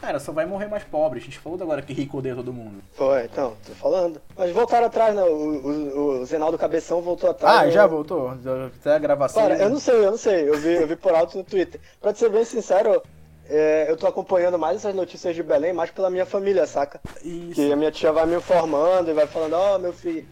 Cara, 0.00 0.18
só 0.18 0.33
vai 0.33 0.46
morrer 0.46 0.66
mais 0.66 0.83
pobre. 0.83 1.18
A 1.18 1.22
gente 1.22 1.38
falou 1.38 1.61
agora 1.61 1.83
que 1.83 1.92
rico 1.92 2.18
odeia 2.18 2.35
todo 2.35 2.54
mundo. 2.54 2.83
Foi, 2.94 3.24
então, 3.24 3.54
tô 3.66 3.74
falando. 3.74 4.20
Mas 4.35 4.50
voltaram 4.50 4.87
atrás, 4.87 5.14
né? 5.14 5.22
O, 5.22 5.26
o, 5.26 6.20
o 6.20 6.24
Zenaldo 6.24 6.56
Cabeção 6.56 7.02
voltou 7.02 7.28
atrás. 7.28 7.59
Ah, 7.59 7.66
né? 7.66 7.70
já 7.70 7.87
voltou? 7.87 8.30
Até 8.30 8.94
a 8.94 8.98
gravação. 8.98 9.42
Cara, 9.42 9.59
eu 9.59 9.68
não 9.68 9.78
sei, 9.78 9.96
eu 9.96 10.11
não 10.11 10.16
sei. 10.16 10.48
Eu 10.48 10.56
vi, 10.56 10.72
eu 10.72 10.87
vi 10.87 10.96
por 10.96 11.14
alto 11.14 11.37
no 11.37 11.44
Twitter. 11.44 11.78
Pra 12.00 12.14
ser 12.14 12.30
bem 12.30 12.46
sincero, 12.46 13.02
é, 13.46 13.90
eu 13.90 13.96
tô 13.96 14.06
acompanhando 14.06 14.59
mais 14.59 14.78
essas 14.78 14.94
notícias 14.94 15.37
de 15.37 15.42
Belém, 15.42 15.72
mais 15.72 15.90
pela 15.90 16.09
minha 16.09 16.24
família, 16.24 16.66
saca? 16.66 16.98
Isso. 17.22 17.56
Que 17.56 17.70
a 17.70 17.76
minha 17.76 17.90
tia 17.90 18.11
vai 18.11 18.24
me 18.24 18.37
informando 18.37 19.11
e 19.11 19.14
vai 19.14 19.26
falando, 19.26 19.52
ó, 19.52 19.74
oh, 19.74 19.78
meu 19.78 19.92
filho, 19.92 20.26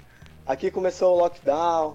aqui 0.46 0.70
começou 0.70 1.14
o 1.14 1.18
lockdown, 1.18 1.94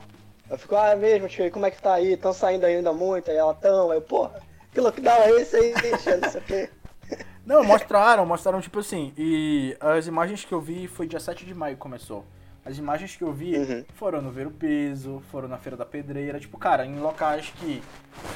eu 0.54 0.60
fico, 0.60 0.76
ah, 0.76 0.90
é 0.90 0.96
mesmo, 0.96 1.28
tio, 1.28 1.50
como 1.52 1.66
é 1.66 1.72
que 1.72 1.82
tá 1.82 1.96
aí? 1.96 2.14
Estão 2.14 2.34
saindo 2.34 2.66
ainda 2.66 2.94
muito? 2.94 3.30
Aí 3.30 3.38
ela 3.38 3.54
tão, 3.54 3.92
aí 3.92 3.98
eu, 3.98 4.02
porra, 4.02 4.42
que 4.72 4.80
lockdown 4.80 5.22
é 5.24 5.32
esse 5.42 5.56
aí, 5.56 5.74
bicho? 5.74 6.18
Não 6.22 6.30
sei 6.30 6.42
o 6.42 6.44
quê. 6.44 6.70
Não, 7.46 7.64
mostraram, 7.64 8.26
mostraram 8.26 8.62
tipo 8.62 8.80
assim, 8.80 9.14
e 9.18 9.76
as 9.80 10.08
imagens 10.08 10.46
que 10.46 10.54
eu 10.54 10.62
vi 10.62 10.88
foi 10.88 11.08
dia 11.08 11.20
7 11.20 11.46
de 11.46 11.54
maio 11.54 11.76
que 11.76 11.82
começou. 11.82 12.26
As 12.66 12.78
imagens 12.78 13.16
que 13.18 13.24
eu 13.24 13.34
vi 13.34 13.58
uhum. 13.58 13.84
foram 13.96 14.22
no 14.22 14.32
Ver 14.32 14.48
o 14.48 14.52
Peso, 14.52 15.22
foram 15.30 15.50
na 15.50 15.58
Feira 15.58 15.76
da 15.76 15.86
Pedreira, 15.86 16.40
tipo, 16.40 16.58
cara, 16.58 16.86
em 16.86 16.98
locais 16.98 17.52
que. 17.58 17.84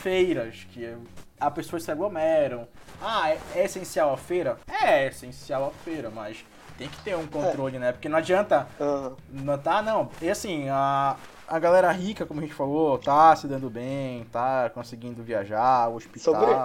feiras, 0.01 0.67
que 0.71 0.93
a 1.39 1.49
pessoas 1.49 1.83
se 1.83 1.91
aglomeram. 1.91 2.67
Ah, 3.01 3.29
é, 3.29 3.39
é 3.55 3.63
essencial 3.63 4.13
a 4.13 4.17
feira? 4.17 4.57
É, 4.67 5.03
é 5.03 5.07
essencial 5.07 5.67
a 5.67 5.83
feira, 5.83 6.09
mas 6.09 6.43
tem 6.77 6.89
que 6.89 7.01
ter 7.03 7.15
um 7.15 7.25
controle, 7.25 7.77
é. 7.77 7.79
né? 7.79 7.91
Porque 7.93 8.09
não 8.09 8.17
adianta. 8.17 8.67
Uhum. 8.77 9.15
Não 9.29 9.57
tá, 9.57 9.81
não. 9.81 10.09
E 10.21 10.29
assim, 10.29 10.67
a, 10.67 11.15
a 11.47 11.59
galera 11.59 11.91
rica, 11.91 12.25
como 12.25 12.39
a 12.39 12.43
gente 12.43 12.53
falou, 12.53 12.97
tá 12.97 13.35
se 13.35 13.47
dando 13.47 13.69
bem, 13.69 14.25
tá 14.25 14.69
conseguindo 14.69 15.23
viajar, 15.23 15.89
o 15.89 15.95
hospital, 15.95 16.33
sobre... 16.33 16.55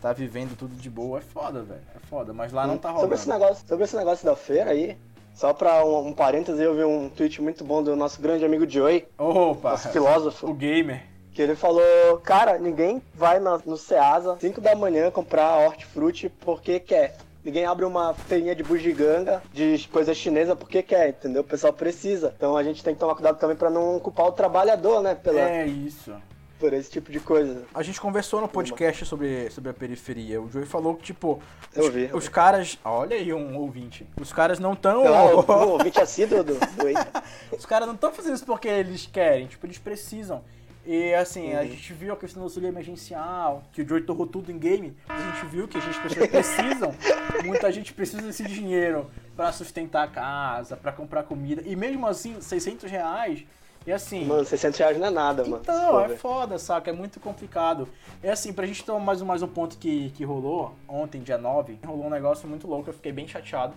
tá 0.00 0.12
vivendo 0.12 0.56
tudo 0.56 0.74
de 0.74 0.88
boa. 0.88 1.18
É 1.18 1.22
foda, 1.22 1.62
velho. 1.62 1.82
É 1.94 1.98
foda, 2.06 2.32
mas 2.32 2.52
lá 2.52 2.66
não 2.66 2.78
tá 2.78 2.88
rolando. 2.88 3.02
Sobre 3.02 3.16
esse 3.16 3.28
negócio, 3.28 3.68
sobre 3.68 3.84
esse 3.84 3.96
negócio 3.96 4.24
da 4.24 4.34
feira 4.34 4.70
aí, 4.70 4.96
só 5.34 5.52
pra 5.52 5.84
um, 5.84 6.08
um 6.08 6.12
parêntese, 6.12 6.62
eu 6.62 6.74
vi 6.74 6.84
um 6.84 7.08
tweet 7.08 7.40
muito 7.42 7.64
bom 7.64 7.82
do 7.82 7.94
nosso 7.94 8.20
grande 8.20 8.44
amigo 8.44 8.68
Joey. 8.68 9.06
Opa! 9.18 9.72
Nosso 9.72 9.88
filósofo. 9.90 10.46
O 10.50 10.54
gamer. 10.54 11.02
Que 11.32 11.40
ele 11.40 11.54
falou, 11.54 12.18
cara, 12.22 12.58
ninguém 12.58 13.02
vai 13.14 13.40
no 13.40 13.76
Ceasa 13.76 14.36
5 14.38 14.60
da 14.60 14.74
manhã 14.74 15.10
comprar 15.10 15.66
hortifruti 15.66 16.28
porque 16.28 16.78
quer. 16.78 17.16
Ninguém 17.44 17.64
abre 17.64 17.84
uma 17.84 18.14
feirinha 18.14 18.54
de 18.54 18.62
bugiganga, 18.62 19.42
de 19.52 19.88
coisa 19.90 20.14
chinesa, 20.14 20.54
porque 20.54 20.82
quer, 20.82 21.08
entendeu? 21.08 21.42
O 21.42 21.44
pessoal 21.44 21.72
precisa. 21.72 22.32
Então 22.36 22.56
a 22.56 22.62
gente 22.62 22.84
tem 22.84 22.94
que 22.94 23.00
tomar 23.00 23.14
cuidado 23.14 23.38
também 23.38 23.56
para 23.56 23.70
não 23.70 23.98
culpar 23.98 24.26
o 24.26 24.32
trabalhador, 24.32 25.02
né? 25.02 25.14
Pela... 25.14 25.40
É 25.40 25.66
isso 25.66 26.14
por 26.62 26.72
esse 26.72 26.88
tipo 26.88 27.10
de 27.10 27.18
coisa. 27.18 27.64
A 27.74 27.82
gente 27.82 28.00
conversou 28.00 28.40
no 28.40 28.46
podcast 28.46 29.04
sobre, 29.04 29.50
sobre 29.50 29.70
a 29.70 29.74
periferia. 29.74 30.40
O 30.40 30.48
Joey 30.48 30.64
falou 30.64 30.94
que, 30.94 31.02
tipo, 31.02 31.42
eu 31.74 31.86
os, 31.86 31.88
vi, 31.92 32.10
os 32.12 32.28
caras. 32.28 32.78
Olha 32.84 33.16
aí 33.16 33.32
um 33.34 33.56
ouvinte. 33.56 34.06
Os 34.20 34.32
caras 34.32 34.60
não 34.60 34.74
estão. 34.74 35.02
o 35.44 35.68
ouvinte 35.70 36.00
assíduo 36.00 36.44
do, 36.44 36.54
do 36.54 37.56
Os 37.58 37.66
caras 37.66 37.88
não 37.88 37.96
estão 37.96 38.12
fazendo 38.12 38.36
isso 38.36 38.46
porque 38.46 38.68
eles 38.68 39.06
querem, 39.06 39.48
tipo, 39.48 39.66
eles 39.66 39.78
precisam. 39.78 40.44
E 40.84 41.14
assim, 41.14 41.52
uhum. 41.52 41.58
a 41.58 41.64
gente 41.64 41.92
viu 41.92 42.12
a 42.12 42.16
questão 42.16 42.40
do 42.40 42.44
auxílio 42.44 42.68
emergencial, 42.68 43.62
que 43.72 43.82
o 43.82 43.88
Joey 43.88 44.02
torrou 44.02 44.26
tudo 44.26 44.50
em 44.50 44.58
game, 44.58 44.96
a 45.08 45.16
gente 45.16 45.46
viu 45.46 45.68
que 45.68 45.78
a 45.78 45.80
gente 45.80 46.00
pessoas 46.00 46.28
precisam, 46.28 46.94
muita 47.44 47.70
gente 47.70 47.94
precisa 47.94 48.22
desse 48.22 48.42
dinheiro 48.44 49.08
para 49.36 49.52
sustentar 49.52 50.02
a 50.04 50.08
casa, 50.08 50.76
para 50.76 50.90
comprar 50.90 51.22
comida, 51.22 51.62
e 51.64 51.76
mesmo 51.76 52.04
assim, 52.06 52.40
600 52.40 52.90
reais 52.90 53.44
E 53.86 53.92
assim. 53.92 54.24
Mano, 54.24 54.44
600 54.44 54.78
reais 54.78 54.98
não 54.98 55.06
é 55.06 55.10
nada, 55.10 55.44
mano. 55.44 55.60
Então, 55.62 56.00
é 56.00 56.08
foda, 56.16 56.58
saca? 56.58 56.90
É 56.90 56.92
muito 56.92 57.20
complicado. 57.20 57.88
É 58.22 58.30
assim, 58.30 58.52
pra 58.52 58.66
gente 58.66 58.84
tomar 58.84 59.00
mais 59.00 59.22
um, 59.22 59.26
mais 59.26 59.42
um 59.42 59.48
ponto 59.48 59.78
que, 59.78 60.10
que 60.10 60.24
rolou, 60.24 60.74
ontem, 60.88 61.20
dia 61.20 61.38
9, 61.38 61.78
rolou 61.84 62.06
um 62.06 62.10
negócio 62.10 62.48
muito 62.48 62.66
louco, 62.66 62.90
eu 62.90 62.94
fiquei 62.94 63.12
bem 63.12 63.26
chateado. 63.28 63.74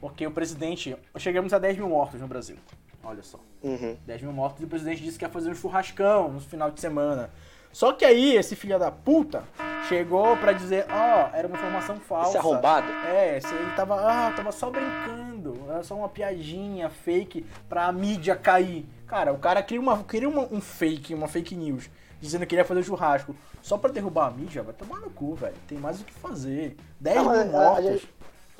Porque 0.00 0.26
o 0.26 0.30
presidente. 0.30 0.96
Chegamos 1.18 1.52
a 1.52 1.58
10 1.58 1.76
mil 1.76 1.88
mortos 1.88 2.20
no 2.20 2.26
Brasil. 2.26 2.56
Olha 3.02 3.22
só. 3.22 3.40
Uhum. 3.62 3.96
10 4.06 4.22
mil 4.22 4.32
mortos 4.32 4.60
e 4.62 4.64
o 4.64 4.68
presidente 4.68 5.02
disse 5.02 5.18
que 5.18 5.24
ia 5.24 5.28
fazer 5.28 5.50
um 5.50 5.54
churrascão 5.54 6.30
no 6.30 6.40
final 6.40 6.70
de 6.70 6.80
semana. 6.80 7.30
Só 7.72 7.92
que 7.92 8.04
aí, 8.04 8.36
esse 8.36 8.56
filho 8.56 8.78
da 8.78 8.90
puta 8.90 9.44
chegou 9.88 10.36
pra 10.36 10.52
dizer, 10.52 10.86
ó, 10.90 11.30
oh, 11.32 11.36
era 11.36 11.46
uma 11.46 11.56
informação 11.56 11.96
falsa. 11.96 12.30
Esse 12.30 12.38
arrombado? 12.38 12.90
É, 13.06 13.36
ele 13.36 13.72
tava, 13.76 13.94
ah, 13.94 14.32
tava 14.32 14.50
só 14.50 14.70
brincando, 14.70 15.56
era 15.68 15.82
só 15.84 15.94
uma 15.94 16.08
piadinha 16.08 16.90
fake 16.90 17.46
pra 17.68 17.90
mídia 17.92 18.34
cair. 18.34 18.86
Cara, 19.06 19.32
o 19.32 19.38
cara 19.38 19.62
cria, 19.62 19.80
uma, 19.80 20.02
cria 20.02 20.28
uma, 20.28 20.48
um 20.50 20.60
fake, 20.60 21.14
uma 21.14 21.28
fake 21.28 21.54
news, 21.54 21.88
dizendo 22.20 22.44
que 22.44 22.54
ele 22.56 22.62
ia 22.62 22.66
fazer 22.66 22.82
churrasco 22.82 23.36
só 23.62 23.78
pra 23.78 23.90
derrubar 23.90 24.26
a 24.26 24.30
mídia, 24.30 24.62
vai 24.62 24.74
tomar 24.74 24.98
no 25.00 25.10
cu, 25.10 25.34
velho. 25.34 25.54
Tem 25.68 25.78
mais 25.78 26.00
o 26.00 26.04
que 26.04 26.12
fazer. 26.14 26.76
10 26.98 27.16
Não, 27.16 27.30
mil 27.30 27.44
mortos. 27.46 28.02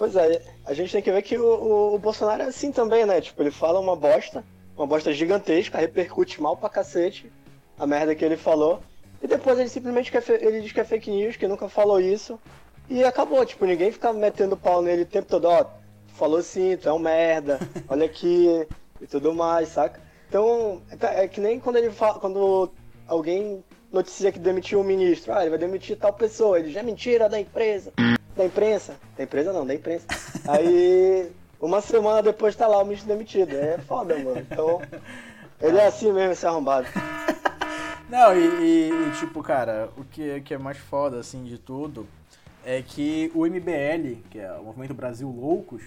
Pois 0.01 0.17
é, 0.17 0.41
a 0.65 0.73
gente 0.73 0.93
tem 0.93 1.03
que 1.03 1.13
ver 1.13 1.21
que 1.21 1.37
o, 1.37 1.45
o, 1.45 1.95
o 1.95 1.99
Bolsonaro 1.99 2.43
é 2.43 2.47
assim 2.47 2.73
também, 2.73 3.05
né? 3.05 3.21
Tipo, 3.21 3.43
ele 3.43 3.51
fala 3.51 3.79
uma 3.79 3.95
bosta, 3.95 4.43
uma 4.75 4.87
bosta 4.87 5.13
gigantesca, 5.13 5.77
repercute 5.77 6.41
mal 6.41 6.57
pra 6.57 6.71
cacete 6.71 7.31
a 7.79 7.87
merda 7.87 8.15
que 8.15 8.25
ele 8.25 8.39
falou. 8.39 8.81
E 9.23 9.27
depois 9.27 9.59
ele 9.59 9.69
simplesmente 9.69 10.11
quer, 10.11 10.25
ele 10.43 10.63
diz 10.63 10.73
que 10.73 10.81
é 10.81 10.85
fake 10.85 11.11
news, 11.11 11.37
que 11.37 11.47
nunca 11.47 11.69
falou 11.69 12.01
isso. 12.01 12.41
E 12.89 13.05
acabou, 13.05 13.45
tipo, 13.45 13.67
ninguém 13.67 13.93
fica 13.93 14.11
metendo 14.11 14.57
pau 14.57 14.81
nele 14.81 15.03
o 15.03 15.07
tempo 15.07 15.29
todo, 15.29 15.45
ó, 15.45 15.67
falou 16.15 16.39
assim, 16.39 16.79
tu 16.79 16.89
é 16.89 16.93
um 16.95 16.99
merda, 16.99 17.59
olha 17.87 18.07
aqui, 18.07 18.67
e 19.03 19.07
tudo 19.07 19.35
mais, 19.35 19.69
saca? 19.69 20.01
Então, 20.31 20.81
é, 20.99 21.25
é 21.25 21.29
que 21.29 21.43
nem 21.43 21.61
quando 21.61 21.77
ele 21.77 21.91
fala, 21.91 22.19
quando 22.19 22.73
alguém 23.07 23.63
noticia 23.93 24.33
que 24.33 24.39
demitiu 24.39 24.81
um 24.81 24.85
ministro, 24.85 25.35
ah, 25.35 25.43
ele 25.43 25.51
vai 25.51 25.59
demitir 25.59 25.99
tal 25.99 26.15
pessoa, 26.15 26.59
ele 26.59 26.73
já 26.73 26.81
é 26.81 26.83
mentira 26.83 27.29
da 27.29 27.39
empresa, 27.39 27.93
da 28.41 28.47
imprensa, 28.47 28.95
da 29.17 29.25
empresa 29.25 29.53
não, 29.53 29.67
da 29.67 29.75
imprensa. 29.75 30.07
Aí, 30.49 31.31
uma 31.61 31.83
semana 31.83 32.23
depois 32.23 32.57
tá 32.57 32.67
lá 32.67 32.79
o 32.79 32.85
ministro 32.85 33.09
demitido, 33.09 33.55
é 33.55 33.77
foda, 33.79 34.17
mano. 34.19 34.39
Então, 34.39 34.81
ele 35.61 35.77
é 35.77 35.87
assim 35.87 36.11
mesmo, 36.11 36.33
esse 36.33 36.47
arrombado. 36.47 36.87
Não, 38.09 38.37
e, 38.37 38.91
e, 38.91 39.13
tipo, 39.21 39.41
cara, 39.41 39.89
o 39.97 40.03
que, 40.03 40.41
que 40.41 40.53
é 40.53 40.59
mais 40.59 40.77
foda, 40.77 41.21
assim, 41.21 41.45
de 41.45 41.57
tudo, 41.59 42.09
é 42.65 42.83
que 42.83 43.31
o 43.37 43.47
MBL, 43.47 44.23
que 44.29 44.41
é 44.41 44.51
o 44.53 44.65
Movimento 44.65 44.93
Brasil 44.93 45.31
Loucos, 45.31 45.85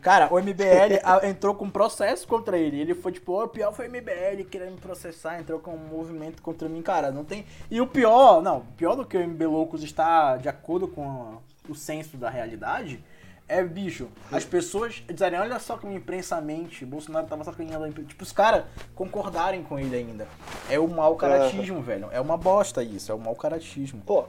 cara, 0.00 0.32
o 0.32 0.40
MBL 0.40 1.02
entrou 1.28 1.54
com 1.54 1.68
processo 1.68 2.26
contra 2.26 2.56
ele. 2.56 2.80
Ele 2.80 2.94
foi 2.94 3.12
tipo, 3.12 3.32
oh, 3.32 3.44
o 3.44 3.48
pior 3.48 3.74
foi 3.74 3.88
o 3.88 3.90
MBL 3.90 4.42
querendo 4.50 4.72
me 4.72 4.80
processar, 4.80 5.38
entrou 5.38 5.58
com 5.58 5.72
um 5.72 5.88
movimento 5.88 6.40
contra 6.40 6.66
mim, 6.66 6.80
cara, 6.80 7.10
não 7.10 7.26
tem. 7.26 7.44
E 7.70 7.78
o 7.78 7.86
pior, 7.86 8.40
não, 8.40 8.62
pior 8.74 8.94
do 8.94 9.04
que 9.04 9.18
o 9.18 9.28
MB 9.28 9.46
Loucos 9.46 9.82
está 9.82 10.38
de 10.38 10.48
acordo 10.48 10.88
com 10.88 11.36
o 11.68 11.74
senso 11.74 12.16
da 12.16 12.30
realidade 12.30 13.02
é, 13.48 13.62
bicho, 13.62 14.08
as 14.32 14.44
pessoas 14.44 15.04
dizerem, 15.08 15.38
olha 15.38 15.60
só 15.60 15.76
como 15.76 15.92
imprensamente 15.92 16.84
Bolsonaro 16.84 17.28
tava 17.28 17.44
sacaneando. 17.44 18.02
Tipo, 18.02 18.24
os 18.24 18.32
caras 18.32 18.64
concordarem 18.94 19.62
com 19.62 19.78
ele 19.78 19.94
ainda. 19.94 20.26
É 20.68 20.80
o 20.80 20.88
mau 20.88 21.14
caratismo, 21.14 21.80
velho. 21.80 22.08
É 22.10 22.20
uma 22.20 22.36
bosta 22.36 22.82
isso, 22.82 23.12
é 23.12 23.14
o 23.14 23.18
mau 23.18 23.36
caratismo. 23.36 24.02
Pô, 24.04 24.24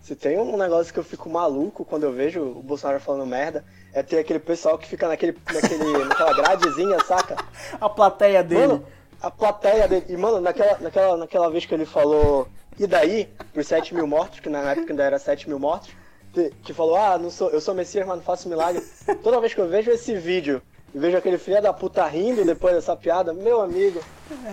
se 0.00 0.16
tem 0.16 0.38
um 0.40 0.56
negócio 0.56 0.92
que 0.92 0.98
eu 0.98 1.04
fico 1.04 1.30
maluco 1.30 1.84
quando 1.84 2.02
eu 2.02 2.12
vejo 2.12 2.42
o 2.42 2.62
Bolsonaro 2.62 2.98
falando 2.98 3.24
merda, 3.24 3.64
é 3.92 4.02
ter 4.02 4.18
aquele 4.18 4.40
pessoal 4.40 4.76
que 4.76 4.88
fica 4.88 5.06
naquele, 5.06 5.38
naquele, 5.52 5.98
naquela 6.04 6.34
gradezinha, 6.34 6.98
saca? 7.04 7.36
A 7.80 7.88
plateia 7.88 8.42
dele. 8.42 8.66
Mano, 8.66 8.86
a 9.20 9.30
plateia 9.30 9.86
dele. 9.86 10.06
E, 10.08 10.16
mano, 10.16 10.40
naquela, 10.40 10.78
naquela, 10.80 11.16
naquela 11.16 11.48
vez 11.48 11.64
que 11.64 11.74
ele 11.74 11.86
falou, 11.86 12.48
e 12.76 12.88
daí, 12.88 13.28
por 13.54 13.62
7 13.62 13.94
mil 13.94 14.08
mortos, 14.08 14.40
que 14.40 14.48
na 14.48 14.72
época 14.72 14.92
ainda 14.92 15.04
era 15.04 15.18
7 15.20 15.48
mil 15.48 15.60
mortos, 15.60 15.90
que 16.62 16.72
falou, 16.72 16.96
ah, 16.96 17.18
não 17.18 17.30
sou, 17.30 17.50
eu 17.50 17.60
sou 17.60 17.74
Messias, 17.74 18.06
mas 18.06 18.16
não 18.16 18.22
faço 18.22 18.48
milagre. 18.48 18.82
Toda 19.22 19.40
vez 19.40 19.54
que 19.54 19.60
eu 19.60 19.68
vejo 19.68 19.90
esse 19.90 20.14
vídeo 20.16 20.62
e 20.94 20.98
vejo 20.98 21.16
aquele 21.16 21.38
filho 21.38 21.60
da 21.62 21.72
puta 21.72 22.06
rindo 22.06 22.44
depois 22.44 22.74
dessa 22.74 22.94
piada, 22.94 23.32
meu 23.32 23.60
amigo, 23.60 24.00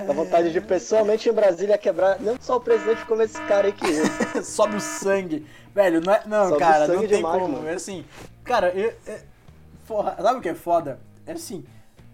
dá 0.08 0.14
vontade 0.14 0.52
de 0.52 0.62
pessoalmente 0.62 1.28
em 1.30 1.34
Brasília 1.34 1.78
quebrar. 1.78 2.20
Não 2.20 2.38
só 2.40 2.58
o 2.58 2.62
presidente 2.62 3.06
como 3.06 3.22
esse 3.22 3.42
cara 3.44 3.68
aí 3.68 3.74
que 3.74 3.86
Sobe 4.44 4.78
o 4.78 4.82
sangue. 4.82 5.46
Velho, 5.74 6.02
não 6.02 6.14
é. 6.14 6.24
Não, 6.26 6.50
Sobe 6.50 6.60
cara, 6.60 6.88
não 6.88 7.00
tem 7.00 7.08
demais, 7.08 7.42
como. 7.42 7.58
Mano. 7.58 7.70
É 7.70 7.74
assim. 7.74 8.06
Cara, 8.44 8.70
eu, 8.70 8.94
eu, 9.06 9.20
porra, 9.88 10.16
sabe 10.22 10.40
o 10.40 10.42
que 10.42 10.50
é 10.50 10.56
foda? 10.56 11.00
É 11.26 11.34
assim. 11.34 11.66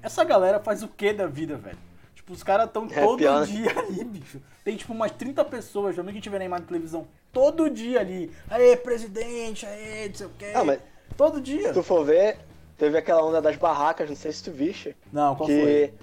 Essa 0.02 0.24
galera 0.24 0.60
faz 0.60 0.84
o 0.84 0.88
que 0.88 1.14
da 1.14 1.28
vida, 1.28 1.56
velho? 1.56 1.78
Tipo, 2.14 2.34
os 2.34 2.42
caras 2.42 2.66
estão 2.66 2.88
é 2.90 3.02
todo 3.02 3.18
pior. 3.18 3.46
dia 3.46 3.72
ali, 3.78 4.04
bicho. 4.04 4.42
Tem 4.64 4.76
tipo 4.76 4.92
umas 4.92 5.12
30 5.12 5.46
pessoas, 5.46 5.96
já 5.96 6.04
que 6.04 6.10
a 6.10 6.14
gente 6.14 6.30
vê 6.30 6.40
na 6.40 6.46
imagem 6.46 6.64
de 6.64 6.70
televisão, 6.70 7.08
todo 7.36 7.70
dia 7.70 8.00
ali. 8.00 8.32
Aê, 8.50 8.78
presidente, 8.78 9.66
aê, 9.66 10.08
não 10.08 10.16
sei 10.16 10.26
o 10.26 10.32
quê. 10.40 10.52
Ah, 10.56 10.64
mas 10.64 10.80
todo 11.18 11.42
dia. 11.42 11.68
Se 11.68 11.74
tu 11.74 11.84
for 11.84 12.06
ver, 12.06 12.38
teve 12.78 12.98
aquela 12.98 13.22
onda 13.26 13.42
das 13.42 13.58
barracas, 13.58 14.08
não 14.08 14.16
sei 14.16 14.32
se 14.32 14.42
tu 14.42 14.52
viste. 14.52 14.96
Não, 15.12 15.36
qual 15.36 15.48
que 15.50 15.62
foi? 15.62 15.94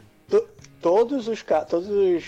todos 0.83 1.29
os 1.29 1.43
todos 1.69 1.89
os 1.89 2.25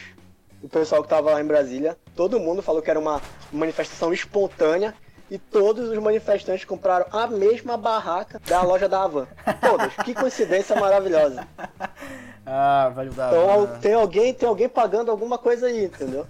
o 0.62 0.68
pessoal 0.68 1.02
que 1.02 1.08
tava 1.08 1.32
lá 1.32 1.40
em 1.42 1.46
Brasília, 1.46 1.98
todo 2.16 2.40
mundo 2.40 2.62
falou 2.62 2.80
que 2.80 2.88
era 2.88 2.98
uma 2.98 3.20
manifestação 3.52 4.10
espontânea 4.14 4.94
e 5.30 5.36
todos 5.38 5.90
os 5.90 5.98
manifestantes 5.98 6.64
compraram 6.64 7.06
a 7.12 7.26
mesma 7.26 7.76
barraca 7.76 8.40
da 8.46 8.62
loja 8.62 8.88
da 8.88 9.02
Havan. 9.02 9.26
Todos. 9.60 9.94
que 10.04 10.14
coincidência 10.14 10.74
maravilhosa. 10.76 11.46
Ah, 12.46 12.92
vai 12.94 13.08
dar. 13.08 13.28
Então 13.30 13.78
tem 13.80 13.94
alguém, 13.94 14.34
tem 14.34 14.46
alguém 14.46 14.68
pagando 14.68 15.10
alguma 15.10 15.38
coisa 15.38 15.66
aí, 15.66 15.86
entendeu? 15.86 16.26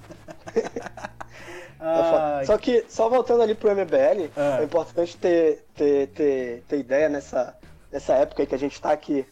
Só 2.47 2.59
que, 2.59 2.85
só 2.89 3.09
voltando 3.09 3.43
ali 3.43 3.55
pro 3.55 3.71
MBL, 3.71 4.31
ah. 4.37 4.59
é 4.61 4.65
importante 4.65 5.17
ter, 5.17 5.65
ter, 5.75 6.09
ter, 6.09 6.63
ter 6.67 6.79
ideia 6.79 7.09
nessa, 7.09 7.57
nessa 7.93 8.15
época 8.15 8.47
que 8.47 8.55
a 8.55 8.59
gente 8.59 8.81
tá 8.81 8.93
aqui. 8.93 9.27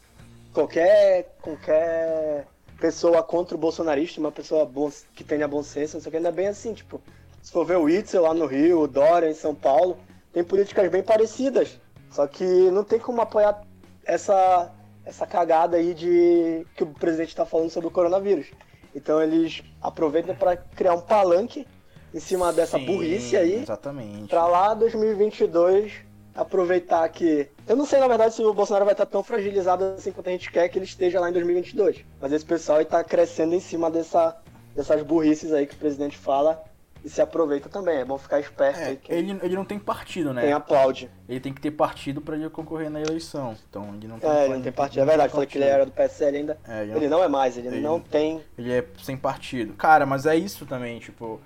Qualquer, 0.53 1.35
qualquer 1.41 2.47
pessoa 2.79 3.23
contra 3.23 3.55
o 3.55 3.59
bolsonarista, 3.59 4.21
uma 4.21 4.33
pessoa 4.33 4.67
bom, 4.67 4.91
que 5.15 5.25
tenha 5.25 5.49
bom 5.49 5.63
senso, 5.63 5.97
não 5.97 6.03
sei 6.03 6.09
o 6.09 6.11
que, 6.11 6.17
ainda 6.19 6.29
é 6.29 6.33
bem 6.33 6.49
assim, 6.49 6.75
tipo, 6.75 7.01
se 7.41 7.51
for 7.51 7.65
ver 7.65 7.79
o 7.79 7.89
Itzel 7.89 8.23
lá 8.23 8.35
no 8.35 8.47
Rio, 8.47 8.81
o 8.81 8.89
Dória 8.89 9.31
em 9.31 9.35
São 9.35 9.55
Paulo, 9.55 9.97
tem 10.33 10.45
políticas 10.45 10.91
bem 10.91 11.03
parecidas. 11.03 11.81
Só 12.11 12.27
que 12.27 12.45
não 12.45 12.85
tem 12.85 12.99
como 12.99 13.21
apoiar 13.21 13.63
essa, 14.05 14.71
essa 15.05 15.27
cagada 15.27 15.77
aí 15.77 15.95
de 15.95 16.67
que 16.77 16.85
o 16.85 16.87
presidente 16.87 17.31
está 17.31 17.47
falando 17.47 17.71
sobre 17.71 17.89
o 17.89 17.91
coronavírus. 17.91 18.47
Então 18.95 19.23
eles 19.23 19.63
aproveitam 19.81 20.35
para 20.35 20.57
criar 20.57 20.95
um 20.95 21.01
palanque 21.01 21.67
em 22.15 22.21
cima 22.21 22.53
dessa 22.53 22.79
Sim, 22.79 22.87
burrice 22.87 23.37
aí. 23.37 23.63
Exatamente. 23.63 24.29
Para 24.29 24.47
lá 24.47 24.75
2022 24.75 25.93
aproveitar 26.35 27.07
que 27.11 27.47
eu 27.69 27.77
não 27.77 27.85
sei 27.85 28.01
na 28.01 28.09
verdade 28.09 28.35
se 28.35 28.43
o 28.43 28.55
Bolsonaro 28.55 28.87
vai 28.87 28.95
estar 28.95 29.05
tão 29.05 29.23
fragilizado 29.23 29.85
assim 29.85 30.11
quanto 30.13 30.29
a 30.29 30.33
gente 30.33 30.51
quer 30.51 30.67
que 30.69 30.79
ele 30.79 30.87
esteja 30.87 31.21
lá 31.21 31.29
em 31.29 31.33
2022. 31.33 32.05
Mas 32.21 32.33
esse 32.33 32.45
pessoal 32.45 32.81
está 32.81 33.05
crescendo 33.05 33.55
em 33.55 33.61
cima 33.61 33.91
dessa 33.91 34.37
dessas 34.75 35.03
burrices 35.03 35.53
aí 35.53 35.67
que 35.67 35.75
o 35.75 35.79
presidente 35.79 36.17
fala 36.17 36.63
e 37.05 37.09
se 37.09 37.21
aproveita 37.21 37.69
também. 37.69 37.99
É 37.99 38.05
bom 38.05 38.17
ficar 38.17 38.41
esperto. 38.41 38.79
É, 38.79 38.99
ele, 39.09 39.39
ele 39.43 39.55
não 39.55 39.65
tem 39.65 39.79
partido, 39.79 40.33
né? 40.33 40.43
Tem 40.43 40.53
aplaude. 40.53 41.11
Ele 41.29 41.41
tem 41.41 41.53
que 41.53 41.61
ter 41.61 41.73
partido 41.73 42.21
para 42.21 42.37
ele 42.37 42.49
concorrer 42.49 42.91
na 42.91 43.01
eleição. 43.01 43.57
Então 43.69 43.95
ele 43.95 44.07
não 44.07 44.19
tem 44.19 44.31
É, 44.31 44.45
ele 44.45 44.55
não 44.55 44.63
tem 44.63 44.73
partido. 44.73 45.03
É 45.03 45.05
verdade, 45.05 45.33
falei 45.33 45.47
que 45.47 45.59
ele 45.59 45.65
era 45.65 45.85
do 45.85 45.93
PSL 45.93 46.37
ainda. 46.37 46.59
É, 46.67 46.83
ele, 46.83 46.93
ele 46.93 47.09
não, 47.09 47.19
não, 47.19 47.25
é 47.25 47.29
mais, 47.29 47.57
ele, 47.57 47.69
ele, 47.69 47.81
não 47.81 48.01
tem. 48.01 48.41
Ele 48.57 48.73
é 48.73 48.85
sem 49.03 49.17
partido. 49.17 49.75
Cara, 49.75 50.07
mas 50.07 50.27
é 50.27 50.37
isso 50.37 50.65
também, 50.65 50.99
tipo. 50.99 51.41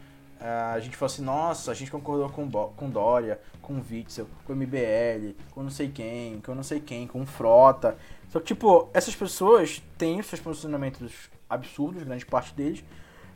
A 0.47 0.79
gente 0.81 0.97
falou 0.97 1.13
assim, 1.13 1.23
nossa, 1.23 1.71
a 1.71 1.75
gente 1.75 1.91
concordou 1.91 2.29
com, 2.31 2.49
com 2.51 2.91
Dória, 2.91 3.41
com 3.63 3.81
Witzel, 3.81 4.27
com 4.45 4.55
MBL, 4.55 5.35
com 5.53 5.63
não 5.63 5.71
sei 5.71 5.89
quem, 5.89 6.41
com 6.41 6.55
não 6.55 6.63
sei 6.63 6.81
quem, 6.81 7.07
com 7.07 7.25
Frota. 7.27 7.97
Só 8.29 8.39
que, 8.39 8.47
tipo, 8.47 8.89
essas 8.93 9.15
pessoas 9.15 9.83
têm 9.97 10.23
seus 10.23 10.41
posicionamentos 10.41 11.31
absurdos, 11.49 12.03
grande 12.03 12.27
parte 12.27 12.55
deles, 12.55 12.85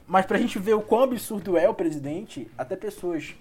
mas 0.06 0.26
pra 0.26 0.38
gente 0.38 0.58
ver 0.58 0.74
o 0.74 0.82
quão 0.82 1.04
absurdo 1.04 1.56
é 1.56 1.68
o 1.68 1.74
presidente, 1.74 2.50
até 2.58 2.76
pessoas 2.76 3.34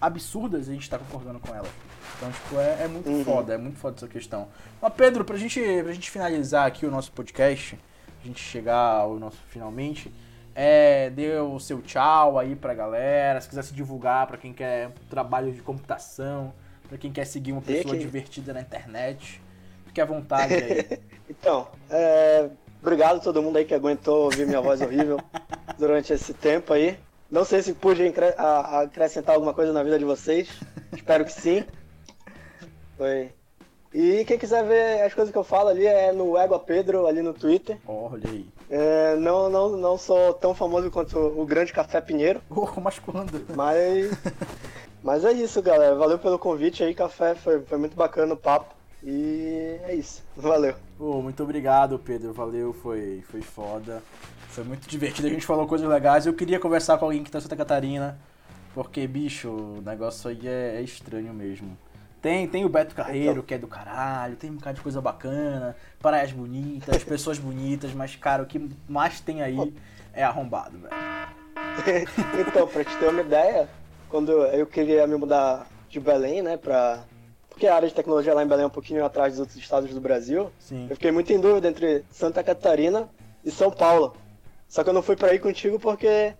absurdas 0.00 0.68
a 0.68 0.72
gente 0.72 0.88
tá 0.88 0.98
concordando 0.98 1.40
com 1.40 1.54
ela. 1.54 1.68
Então, 2.16 2.30
tipo, 2.30 2.58
é, 2.58 2.84
é 2.84 2.88
muito 2.88 3.10
uhum. 3.10 3.24
foda, 3.24 3.54
é 3.54 3.58
muito 3.58 3.78
foda 3.78 3.96
essa 3.96 4.08
questão. 4.08 4.48
Mas, 4.80 4.92
Pedro, 4.94 5.24
pra 5.24 5.36
gente, 5.36 5.60
pra 5.82 5.92
gente 5.92 6.10
finalizar 6.10 6.66
aqui 6.66 6.86
o 6.86 6.90
nosso 6.90 7.12
podcast, 7.12 7.78
a 8.22 8.26
gente 8.26 8.40
chegar 8.40 9.00
ao 9.00 9.18
nosso 9.18 9.38
finalmente, 9.48 10.12
é, 10.54 11.10
dê 11.10 11.38
o 11.38 11.58
seu 11.58 11.82
tchau 11.82 12.38
aí 12.38 12.54
pra 12.54 12.74
galera, 12.74 13.40
se 13.40 13.48
quiser 13.48 13.62
se 13.62 13.74
divulgar 13.74 14.26
pra 14.26 14.36
quem 14.36 14.52
quer 14.52 14.90
trabalho 15.10 15.52
de 15.52 15.60
computação, 15.62 16.52
pra 16.88 16.96
quem 16.96 17.12
quer 17.12 17.24
seguir 17.24 17.52
uma 17.52 17.62
pessoa 17.62 17.96
divertida 17.96 18.52
na 18.52 18.60
internet, 18.60 19.42
fique 19.86 20.00
à 20.00 20.04
vontade 20.04 20.54
aí. 20.54 21.00
então, 21.28 21.68
é, 21.90 22.48
Obrigado 22.84 23.16
a 23.16 23.20
todo 23.20 23.42
mundo 23.42 23.56
aí 23.56 23.64
que 23.64 23.72
aguentou 23.72 24.24
ouvir 24.24 24.46
minha 24.46 24.60
voz 24.60 24.82
horrível 24.82 25.18
durante 25.78 26.12
esse 26.12 26.34
tempo 26.34 26.74
aí. 26.74 26.98
Não 27.30 27.42
sei 27.42 27.62
se 27.62 27.72
pude 27.72 28.02
acrescentar 28.36 29.34
alguma 29.34 29.54
coisa 29.54 29.72
na 29.72 29.82
vida 29.82 29.98
de 29.98 30.04
vocês. 30.04 30.50
Espero 30.92 31.24
que 31.24 31.32
sim. 31.32 31.64
Foi. 32.98 33.32
E 33.90 34.22
quem 34.26 34.36
quiser 34.36 34.62
ver 34.64 35.00
as 35.00 35.14
coisas 35.14 35.32
que 35.32 35.38
eu 35.38 35.42
falo 35.42 35.70
ali 35.70 35.86
é 35.86 36.12
no 36.12 36.36
Égua 36.36 36.58
Pedro, 36.58 37.06
ali 37.06 37.22
no 37.22 37.32
Twitter. 37.32 37.78
Olha 37.86 38.28
aí. 38.28 38.46
É, 38.70 39.16
não, 39.16 39.48
não, 39.48 39.76
não 39.76 39.98
sou 39.98 40.32
tão 40.34 40.54
famoso 40.54 40.90
quanto 40.90 41.18
o 41.18 41.44
Grande 41.44 41.72
Café 41.72 42.00
Pinheiro. 42.00 42.40
Oh, 42.50 42.80
mas 42.80 42.98
quando? 42.98 43.44
Mas, 43.54 44.10
mas 45.02 45.24
é 45.24 45.32
isso, 45.32 45.62
galera. 45.62 45.94
Valeu 45.94 46.18
pelo 46.18 46.38
convite 46.38 46.82
aí, 46.82 46.94
café. 46.94 47.34
Foi, 47.34 47.60
foi 47.60 47.78
muito 47.78 47.96
bacana 47.96 48.34
o 48.34 48.36
papo. 48.36 48.74
E 49.02 49.78
é 49.84 49.94
isso. 49.94 50.22
Valeu. 50.36 50.74
Oh, 50.98 51.20
muito 51.20 51.42
obrigado, 51.42 51.98
Pedro. 51.98 52.32
Valeu, 52.32 52.72
foi, 52.72 53.22
foi 53.30 53.42
foda. 53.42 54.02
Foi 54.48 54.64
muito 54.64 54.88
divertido. 54.88 55.28
A 55.28 55.30
gente 55.30 55.44
falou 55.44 55.66
coisas 55.66 55.88
legais. 55.88 56.26
Eu 56.26 56.32
queria 56.32 56.58
conversar 56.58 56.96
com 56.96 57.04
alguém 57.04 57.22
que 57.22 57.30
tá 57.30 57.38
em 57.38 57.42
Santa 57.42 57.56
Catarina. 57.56 58.18
Porque, 58.74 59.06
bicho, 59.06 59.50
o 59.50 59.82
negócio 59.84 60.30
aí 60.30 60.48
é, 60.48 60.76
é 60.76 60.82
estranho 60.82 61.32
mesmo. 61.32 61.76
Tem, 62.24 62.48
tem 62.48 62.64
o 62.64 62.70
Beto 62.70 62.94
Carreiro, 62.94 63.32
então. 63.32 63.42
que 63.42 63.52
é 63.52 63.58
do 63.58 63.66
caralho, 63.66 64.34
tem 64.34 64.50
um 64.50 64.54
bocado 64.54 64.76
de 64.76 64.80
coisa 64.80 64.98
bacana, 64.98 65.76
praias 66.00 66.32
bonitas, 66.32 67.04
pessoas 67.04 67.38
bonitas, 67.38 67.92
mas, 67.92 68.16
cara, 68.16 68.42
o 68.42 68.46
que 68.46 68.66
mais 68.88 69.20
tem 69.20 69.42
aí 69.42 69.74
é 70.10 70.24
arrombado, 70.24 70.78
velho. 70.78 70.94
então, 72.48 72.66
pra 72.66 72.82
te 72.82 72.96
ter 72.96 73.10
uma 73.10 73.20
ideia, 73.20 73.68
quando 74.08 74.32
eu 74.32 74.66
queria 74.66 75.06
me 75.06 75.16
mudar 75.16 75.66
de 75.90 76.00
Belém, 76.00 76.40
né, 76.40 76.56
pra... 76.56 77.04
Porque 77.50 77.66
a 77.66 77.76
área 77.76 77.88
de 77.88 77.94
tecnologia 77.94 78.32
lá 78.32 78.42
em 78.42 78.48
Belém 78.48 78.64
é 78.64 78.68
um 78.68 78.70
pouquinho 78.70 79.04
atrás 79.04 79.34
dos 79.34 79.40
outros 79.40 79.58
estados 79.58 79.92
do 79.92 80.00
Brasil. 80.00 80.50
Sim. 80.58 80.86
Eu 80.88 80.96
fiquei 80.96 81.12
muito 81.12 81.30
em 81.30 81.38
dúvida 81.38 81.68
entre 81.68 82.06
Santa 82.10 82.42
Catarina 82.42 83.06
e 83.44 83.50
São 83.50 83.70
Paulo. 83.70 84.16
Só 84.66 84.82
que 84.82 84.88
eu 84.88 84.94
não 84.94 85.02
fui 85.02 85.14
pra 85.14 85.34
ir 85.34 85.40
contigo 85.40 85.78
porque 85.78 86.32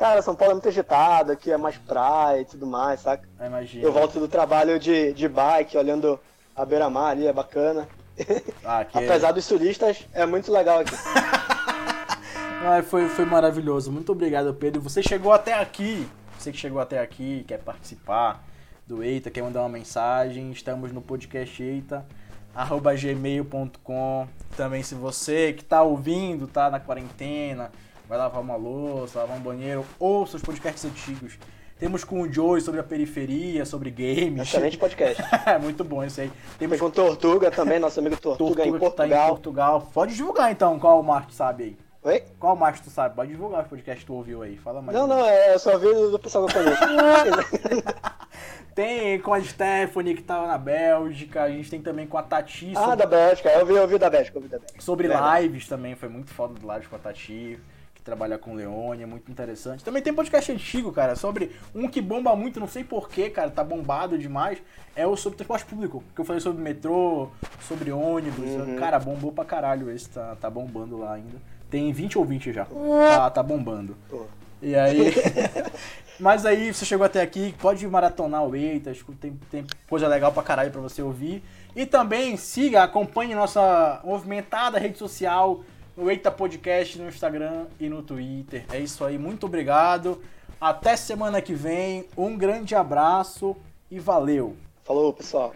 Cara, 0.00 0.22
São 0.22 0.34
Paulo 0.34 0.52
é 0.52 0.54
muito 0.54 0.68
agitado, 0.68 1.30
aqui 1.30 1.52
é 1.52 1.58
mais 1.58 1.76
praia 1.76 2.40
e 2.40 2.44
tudo 2.46 2.66
mais, 2.66 3.00
saca? 3.00 3.28
É, 3.38 3.46
imagina. 3.46 3.84
Eu 3.84 3.92
volto 3.92 4.18
do 4.18 4.26
trabalho 4.26 4.80
de, 4.80 5.12
de 5.12 5.28
bike, 5.28 5.76
olhando 5.76 6.18
a 6.56 6.64
beira-mar 6.64 7.10
ali, 7.10 7.26
é 7.26 7.32
bacana. 7.34 7.86
Ah, 8.64 8.84
que... 8.84 8.96
Apesar 8.96 9.32
dos 9.32 9.46
turistas, 9.46 10.06
é 10.14 10.24
muito 10.24 10.50
legal 10.50 10.80
aqui. 10.80 10.94
ah, 12.64 12.82
foi, 12.82 13.10
foi 13.10 13.26
maravilhoso. 13.26 13.92
Muito 13.92 14.12
obrigado, 14.12 14.54
Pedro. 14.54 14.80
Você 14.80 15.02
chegou 15.02 15.32
até 15.32 15.52
aqui. 15.52 16.08
Você 16.38 16.50
que 16.50 16.58
chegou 16.58 16.80
até 16.80 16.98
aqui, 16.98 17.44
quer 17.46 17.58
participar 17.58 18.42
do 18.86 19.02
Eita, 19.02 19.30
quer 19.30 19.42
mandar 19.42 19.60
uma 19.60 19.68
mensagem, 19.68 20.50
estamos 20.50 20.92
no 20.92 21.02
podcast 21.02 21.62
Eita, 21.62 22.06
arroba 22.54 22.94
gmail.com. 22.94 24.28
Também 24.56 24.82
se 24.82 24.94
você 24.94 25.52
que 25.52 25.62
está 25.62 25.82
ouvindo, 25.82 26.46
tá 26.46 26.70
na 26.70 26.80
quarentena, 26.80 27.70
vai 28.10 28.18
lavar 28.18 28.42
uma 28.42 28.56
louça, 28.56 29.20
lavar 29.20 29.36
um 29.36 29.40
banheiro, 29.40 29.86
ouça 29.96 30.36
os 30.36 30.42
podcasts 30.42 30.84
antigos. 30.84 31.38
Temos 31.78 32.02
com 32.02 32.22
o 32.22 32.30
Joey 32.30 32.60
sobre 32.60 32.80
a 32.80 32.82
periferia, 32.82 33.64
sobre 33.64 33.88
games. 33.88 34.48
Excelente 34.48 34.76
podcast. 34.76 35.22
é 35.46 35.56
muito 35.62 35.84
bom 35.84 36.02
esse 36.02 36.22
aí. 36.22 36.32
Temos 36.58 36.80
com 36.80 36.90
Tortuga 36.90 37.52
também, 37.52 37.78
nosso 37.78 38.00
amigo 38.00 38.16
Tortuga, 38.16 38.56
Tortuga 38.56 38.66
em 38.66 38.78
Portugal. 38.78 39.08
Tá 39.08 39.24
em 39.24 39.28
Portugal. 39.28 39.88
Pode 39.94 40.16
divulgar 40.16 40.50
então 40.50 40.76
qual 40.80 41.00
o 41.00 41.20
tu 41.20 41.32
sabe 41.32 41.62
aí. 41.62 41.78
Oi? 42.02 42.24
Qual 42.40 42.56
marca 42.56 42.80
tu 42.82 42.90
sabe? 42.90 43.14
Pode 43.14 43.30
divulgar 43.30 43.62
os 43.62 43.68
podcasts 43.68 44.02
que 44.02 44.06
tu 44.06 44.14
ouviu 44.14 44.42
aí. 44.42 44.56
Fala 44.56 44.82
mais. 44.82 44.98
Não, 44.98 45.06
não, 45.06 45.24
é, 45.24 45.54
eu 45.54 45.58
só 45.60 45.78
vi 45.78 45.86
do 45.86 46.18
pessoal 46.18 46.46
que 46.46 46.58
eu 46.58 46.64
conheço. 46.64 46.82
tem 48.74 49.20
com 49.20 49.34
a 49.34 49.40
Stephanie 49.40 50.16
que 50.16 50.22
tava 50.22 50.48
na 50.48 50.58
Bélgica, 50.58 51.44
a 51.44 51.48
gente 51.48 51.70
tem 51.70 51.80
também 51.80 52.08
com 52.08 52.18
a 52.18 52.22
Tati. 52.24 52.72
Ah, 52.74 52.96
da 52.96 53.06
Bélgica, 53.06 53.50
eu 53.50 53.64
vi, 53.64 53.74
eu 53.74 53.86
vi 53.86 53.98
da 53.98 54.10
Bélgica, 54.10 54.36
eu 54.36 54.42
vi 54.42 54.48
da 54.48 54.58
Bélgica. 54.58 54.80
Sobre 54.80 55.08
lives 55.08 55.68
também, 55.68 55.94
foi 55.94 56.08
muito 56.08 56.30
foda 56.34 56.54
do 56.54 56.72
lives 56.72 56.88
com 56.88 56.96
a 56.96 56.98
Tati 56.98 57.60
que 58.00 58.04
trabalha 58.04 58.38
com 58.38 58.54
Leone, 58.54 59.02
é 59.02 59.06
muito 59.06 59.30
interessante. 59.30 59.84
Também 59.84 60.02
tem 60.02 60.12
podcast 60.12 60.50
antigo, 60.50 60.90
cara, 60.90 61.14
sobre 61.14 61.52
um 61.74 61.86
que 61.86 62.00
bomba 62.00 62.34
muito, 62.34 62.58
não 62.58 62.66
sei 62.66 62.82
porquê, 62.82 63.28
cara, 63.28 63.50
tá 63.50 63.62
bombado 63.62 64.18
demais, 64.18 64.58
é 64.96 65.06
o 65.06 65.14
sobre 65.16 65.36
transporte 65.36 65.66
público, 65.66 66.02
que 66.14 66.20
eu 66.20 66.24
falei 66.24 66.40
sobre 66.40 66.62
metrô, 66.62 67.28
sobre 67.60 67.92
ônibus, 67.92 68.50
uhum. 68.50 68.76
cara, 68.76 68.98
bombou 68.98 69.30
pra 69.30 69.44
caralho 69.44 69.90
esse, 69.90 70.08
tá, 70.08 70.34
tá 70.40 70.50
bombando 70.50 70.98
lá 70.98 71.12
ainda. 71.12 71.36
Tem 71.68 71.92
20 71.92 72.18
ou 72.18 72.24
20 72.24 72.52
já, 72.52 72.64
tá, 72.64 73.30
tá 73.30 73.42
bombando. 73.42 73.96
Pô. 74.08 74.26
E 74.60 74.74
aí... 74.74 75.12
Mas 76.18 76.44
aí, 76.44 76.72
você 76.72 76.84
chegou 76.84 77.06
até 77.06 77.22
aqui, 77.22 77.54
pode 77.58 77.86
maratonar 77.88 78.44
o 78.44 78.54
Eita, 78.54 78.92
tem, 79.18 79.40
tem 79.50 79.64
coisa 79.88 80.06
legal 80.06 80.30
pra 80.30 80.42
caralho 80.42 80.70
pra 80.70 80.80
você 80.80 81.00
ouvir. 81.00 81.42
E 81.74 81.86
também 81.86 82.36
siga, 82.36 82.82
acompanhe 82.82 83.34
nossa 83.34 84.02
movimentada 84.04 84.78
rede 84.78 84.98
social, 84.98 85.64
no 85.96 86.10
Eita 86.10 86.30
Podcast 86.30 86.98
no 86.98 87.08
Instagram 87.08 87.66
e 87.78 87.88
no 87.88 88.02
Twitter. 88.02 88.64
É 88.72 88.78
isso 88.78 89.04
aí, 89.04 89.18
muito 89.18 89.46
obrigado. 89.46 90.22
Até 90.60 90.96
semana 90.96 91.40
que 91.40 91.54
vem. 91.54 92.06
Um 92.16 92.36
grande 92.36 92.74
abraço 92.74 93.56
e 93.90 93.98
valeu. 93.98 94.56
Falou, 94.84 95.12
pessoal. 95.12 95.54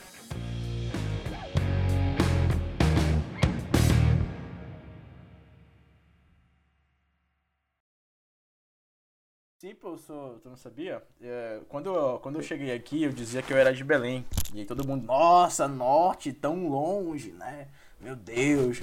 Sim, 9.65 9.75
eu 9.83 9.97
sou, 9.97 10.39
tu 10.41 10.51
não 10.51 10.57
sabia? 10.57 11.03
É, 11.23 11.61
quando, 11.71 11.87
eu, 11.87 12.19
quando 12.19 12.37
eu 12.37 12.43
cheguei 12.43 12.71
aqui, 12.71 13.03
eu 13.03 13.11
dizia 13.11 13.41
que 13.41 13.51
eu 13.51 13.57
era 13.57 13.73
de 13.73 13.83
Belém. 13.83 14.23
E 14.53 14.61
aí 14.61 14.67
todo 14.67 14.87
mundo, 14.87 15.07
nossa, 15.07 15.67
norte, 15.67 16.35
tão 16.35 16.69
longe, 16.69 17.33
né? 17.33 17.69
Meu 18.05 18.15
Deus. 18.15 18.81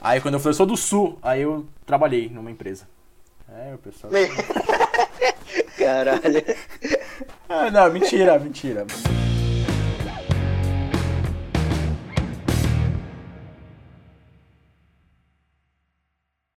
Aí 0.00 0.20
quando 0.20 0.34
eu 0.34 0.40
falei, 0.40 0.50
eu 0.50 0.56
sou 0.56 0.66
do 0.66 0.76
sul, 0.76 1.16
aí 1.22 1.42
eu 1.42 1.64
trabalhei 1.86 2.28
numa 2.28 2.50
empresa. 2.50 2.88
É, 3.48 3.72
o 3.72 3.78
pessoal. 3.78 4.12
Caralho. 5.78 6.44
ah, 7.48 7.70
não, 7.70 7.92
mentira, 7.92 8.36
mentira. 8.40 8.84